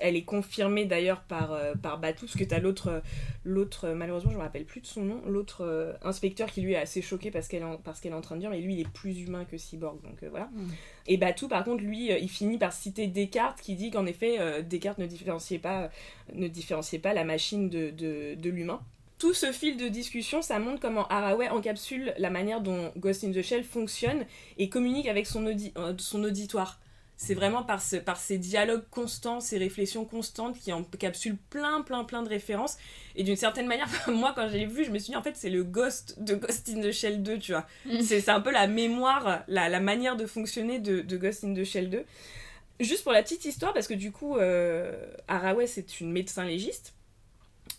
[0.00, 3.02] elle est confirmée d'ailleurs par, euh, par Batou, parce que tu as l'autre,
[3.42, 7.00] l'autre, malheureusement je me rappelle plus de son nom, l'autre inspecteur qui lui est assez
[7.00, 9.18] choqué parce qu'elle, parce qu'elle est en train de dire, mais lui il est plus
[9.20, 10.50] humain que Cyborg, donc voilà.
[10.52, 10.66] Mm.
[11.06, 14.98] Et Batou par contre, lui, il finit par citer Descartes qui dit qu'en effet, Descartes
[14.98, 15.90] ne différenciait pas,
[16.34, 18.82] ne différenciait pas la machine de, de, de l'humain
[19.18, 23.32] tout ce fil de discussion, ça montre comment Haraway encapsule la manière dont Ghost in
[23.32, 24.24] the Shell fonctionne
[24.58, 26.80] et communique avec son, euh, son auditoire.
[27.20, 32.04] C'est vraiment par, ce, par ces dialogues constants, ces réflexions constantes qui encapsulent plein, plein,
[32.04, 32.76] plein de références.
[33.16, 35.50] Et d'une certaine manière, moi, quand j'ai vu, je me suis dit, en fait, c'est
[35.50, 37.66] le Ghost de Ghost in the Shell 2, tu vois.
[37.86, 38.02] Mm.
[38.02, 41.64] c'est un peu la mémoire, la, la manière de fonctionner de, de, Ghost in the
[41.64, 42.04] Shell 2.
[42.78, 44.94] Juste pour la petite histoire, parce que du coup, euh,
[45.26, 46.94] Haraway, c'est une médecin légiste.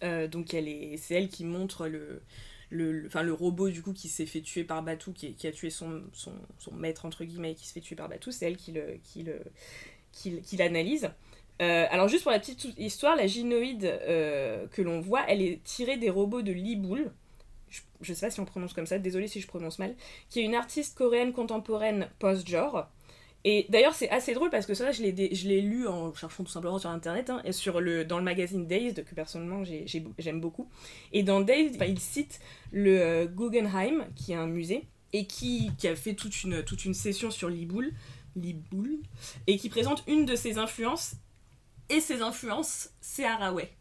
[0.03, 2.21] Euh, donc elle est, c'est elle qui montre le,
[2.69, 5.51] le, enfin, le robot du coup qui s'est fait tuer par Batou, qui, qui a
[5.51, 8.57] tué son, son, son, maître entre guillemets, qui se fait tuer par Batou, c'est elle
[8.57, 9.39] qui, le, qui, le,
[10.11, 11.09] qui, qui l'analyse.
[11.61, 15.61] Euh, alors juste pour la petite histoire, la gynoïde euh, que l'on voit, elle est
[15.63, 17.11] tirée des robots de Liboul,
[17.69, 19.95] je, je sais pas si on prononce comme ça, désolé si je prononce mal,
[20.29, 22.87] qui est une artiste coréenne contemporaine post-genre,
[23.45, 26.77] et d'ailleurs, c'est assez drôle parce que ça, je l'ai lu en cherchant tout simplement
[26.77, 29.63] sur internet, hein, sur le, dans le magazine Dazed, que personnellement
[30.17, 30.69] j'aime beaucoup.
[31.13, 32.39] Et dans Dazed, il cite
[32.71, 36.83] le euh, Guggenheim, qui est un musée, et qui, qui, a fait toute une, toute
[36.83, 37.93] une session sur Liboul,
[38.35, 38.99] Liboul,
[39.47, 41.15] et qui présente une de ses influences.
[41.89, 43.71] Et ses influences, c'est Haraway.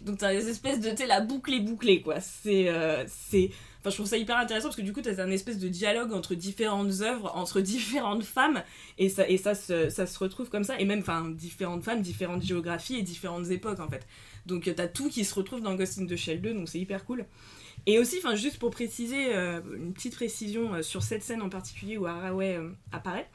[0.00, 2.20] Donc t'as des espèces de, tu la boucle est bouclée, quoi.
[2.20, 2.68] C'est.
[2.68, 3.50] Euh, c'est
[3.86, 6.12] Je trouve ça hyper intéressant parce que du coup, tu as un espèce de dialogue
[6.12, 8.62] entre différentes œuvres, entre différentes femmes,
[8.98, 11.02] et ça, se, retrouve comme ça, et même,
[11.34, 14.06] différentes femmes, différentes géographies et différentes époques en fait.
[14.46, 16.78] Donc, tu as tout qui se retrouve dans Ghost in the Shell 2, donc c'est
[16.78, 17.26] hyper cool.
[17.86, 21.96] Et aussi, juste pour préciser, euh, une petite précision euh, sur cette scène en particulier
[21.96, 23.28] où Haraway euh, apparaît.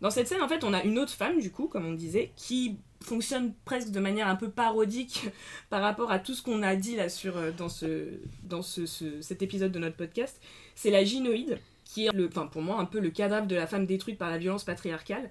[0.00, 2.32] Dans cette scène, en fait, on a une autre femme, du coup, comme on disait,
[2.36, 5.28] qui fonctionne presque de manière un peu parodique
[5.70, 8.86] par rapport à tout ce qu'on a dit là sur, euh, dans, ce, dans ce,
[8.86, 10.40] cet épisode de notre podcast.
[10.74, 13.66] C'est la gynoïde, qui est, le, enfin, pour moi, un peu le cadavre de la
[13.66, 15.30] femme détruite par la violence patriarcale.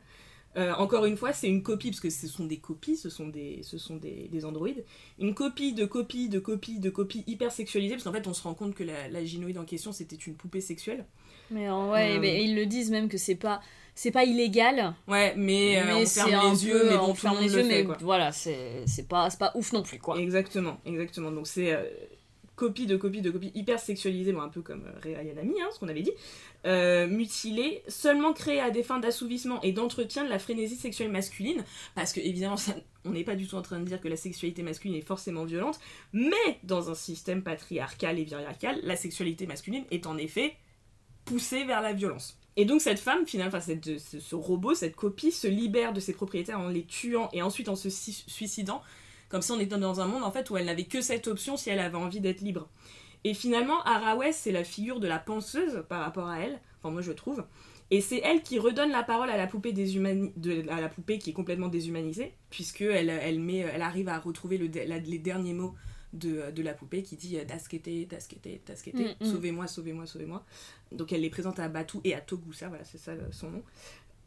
[0.55, 3.27] Euh, encore une fois, c'est une copie, parce que ce sont des copies, ce sont
[3.27, 4.85] des, ce sont des, des androïdes.
[5.19, 8.43] Une copie de copie de copie de copie hyper sexualisée, parce qu'en fait, on se
[8.43, 11.05] rend compte que la, la gynoïde en question, c'était une poupée sexuelle.
[11.49, 13.61] Mais ouais, euh, mais ils le disent même que c'est pas
[13.95, 14.93] c'est pas illégal.
[15.07, 19.07] Ouais, mais, on ferme les yeux, mais bon, on ferme les yeux, mais voilà, c'est
[19.07, 20.19] pas, pas ouf non plus, quoi.
[20.19, 21.31] Exactement, exactement.
[21.31, 21.83] Donc c'est euh,
[22.55, 25.69] copie de copie de copie hyper sexualisée, bon, un peu comme euh, Réa Yanami, hein,
[25.73, 26.13] ce qu'on avait dit,
[26.65, 31.63] euh, mutilée, seulement créée à des fins d'assouvissement et d'entretien de la frénésie sexuelle masculine,
[31.95, 32.55] parce que évidemment,
[33.05, 35.45] on n'est pas du tout en train de dire que la sexualité masculine est forcément
[35.45, 35.79] violente,
[36.13, 40.55] mais dans un système patriarcal et viriacal, la sexualité masculine est en effet
[41.25, 42.37] poussée vers la violence.
[42.55, 46.59] Et donc cette femme, finalement, enfin ce, robot, cette copie, se libère de ses propriétaires
[46.59, 48.81] en les tuant et ensuite en se suicidant,
[49.29, 51.57] comme si on était dans un monde en fait où elle n'avait que cette option
[51.57, 52.69] si elle avait envie d'être libre.
[53.23, 57.01] Et finalement, Haraway, c'est la figure de la penseuse par rapport à elle, enfin moi
[57.01, 57.43] je trouve,
[57.89, 59.73] et c'est elle qui redonne la parole à la poupée,
[60.69, 65.19] à la poupée qui est complètement déshumanisée, puisque elle, elle, arrive à retrouver le, les
[65.19, 65.75] derniers mots
[66.13, 69.31] de, de, la poupée qui dit Daskete, Daskete, Daskete, mm, mm.
[69.31, 70.45] sauvez-moi, sauvez-moi, sauvez-moi.
[70.91, 73.63] Donc elle les présente à Batou et à Togusa, voilà, c'est ça euh, son nom.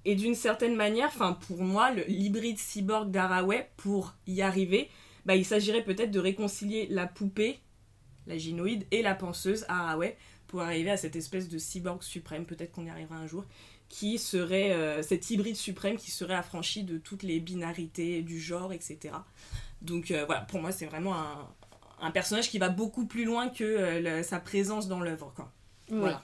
[0.05, 4.89] Et d'une certaine manière, enfin pour moi, l'hybride cyborg d'Araway, pour y arriver,
[5.25, 7.59] bah, il s'agirait peut-être de réconcilier la poupée,
[8.27, 12.71] la gynoïde, et la penseuse Haraway pour arriver à cette espèce de cyborg suprême, peut-être
[12.71, 13.45] qu'on y arrivera un jour,
[13.89, 18.73] qui serait euh, cet hybride suprême qui serait affranchi de toutes les binarités du genre,
[18.73, 19.15] etc.
[19.83, 21.49] Donc euh, voilà, pour moi c'est vraiment un,
[22.01, 25.33] un personnage qui va beaucoup plus loin que euh, sa présence dans l'œuvre.
[25.89, 26.23] Voilà.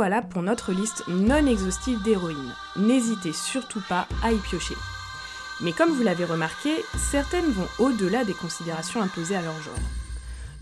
[0.00, 2.54] voilà pour notre liste non exhaustive d'héroïnes.
[2.74, 4.72] N'hésitez surtout pas à y piocher.
[5.60, 9.74] Mais comme vous l'avez remarqué, certaines vont au-delà des considérations imposées à leur genre.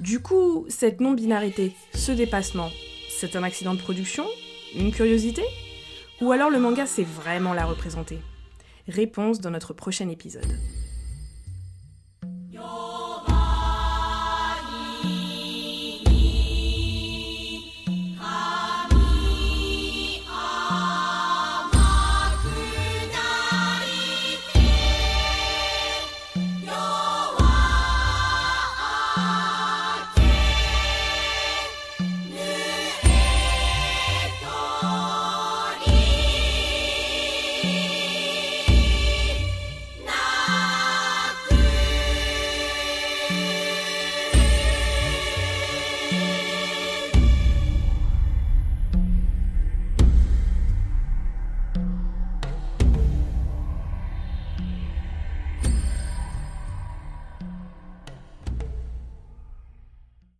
[0.00, 2.72] Du coup, cette non-binarité, ce dépassement,
[3.16, 4.26] c'est un accident de production?
[4.74, 5.44] Une curiosité?
[6.20, 8.18] Ou alors le manga sait vraiment la représenter?
[8.88, 10.52] Réponse dans notre prochain épisode.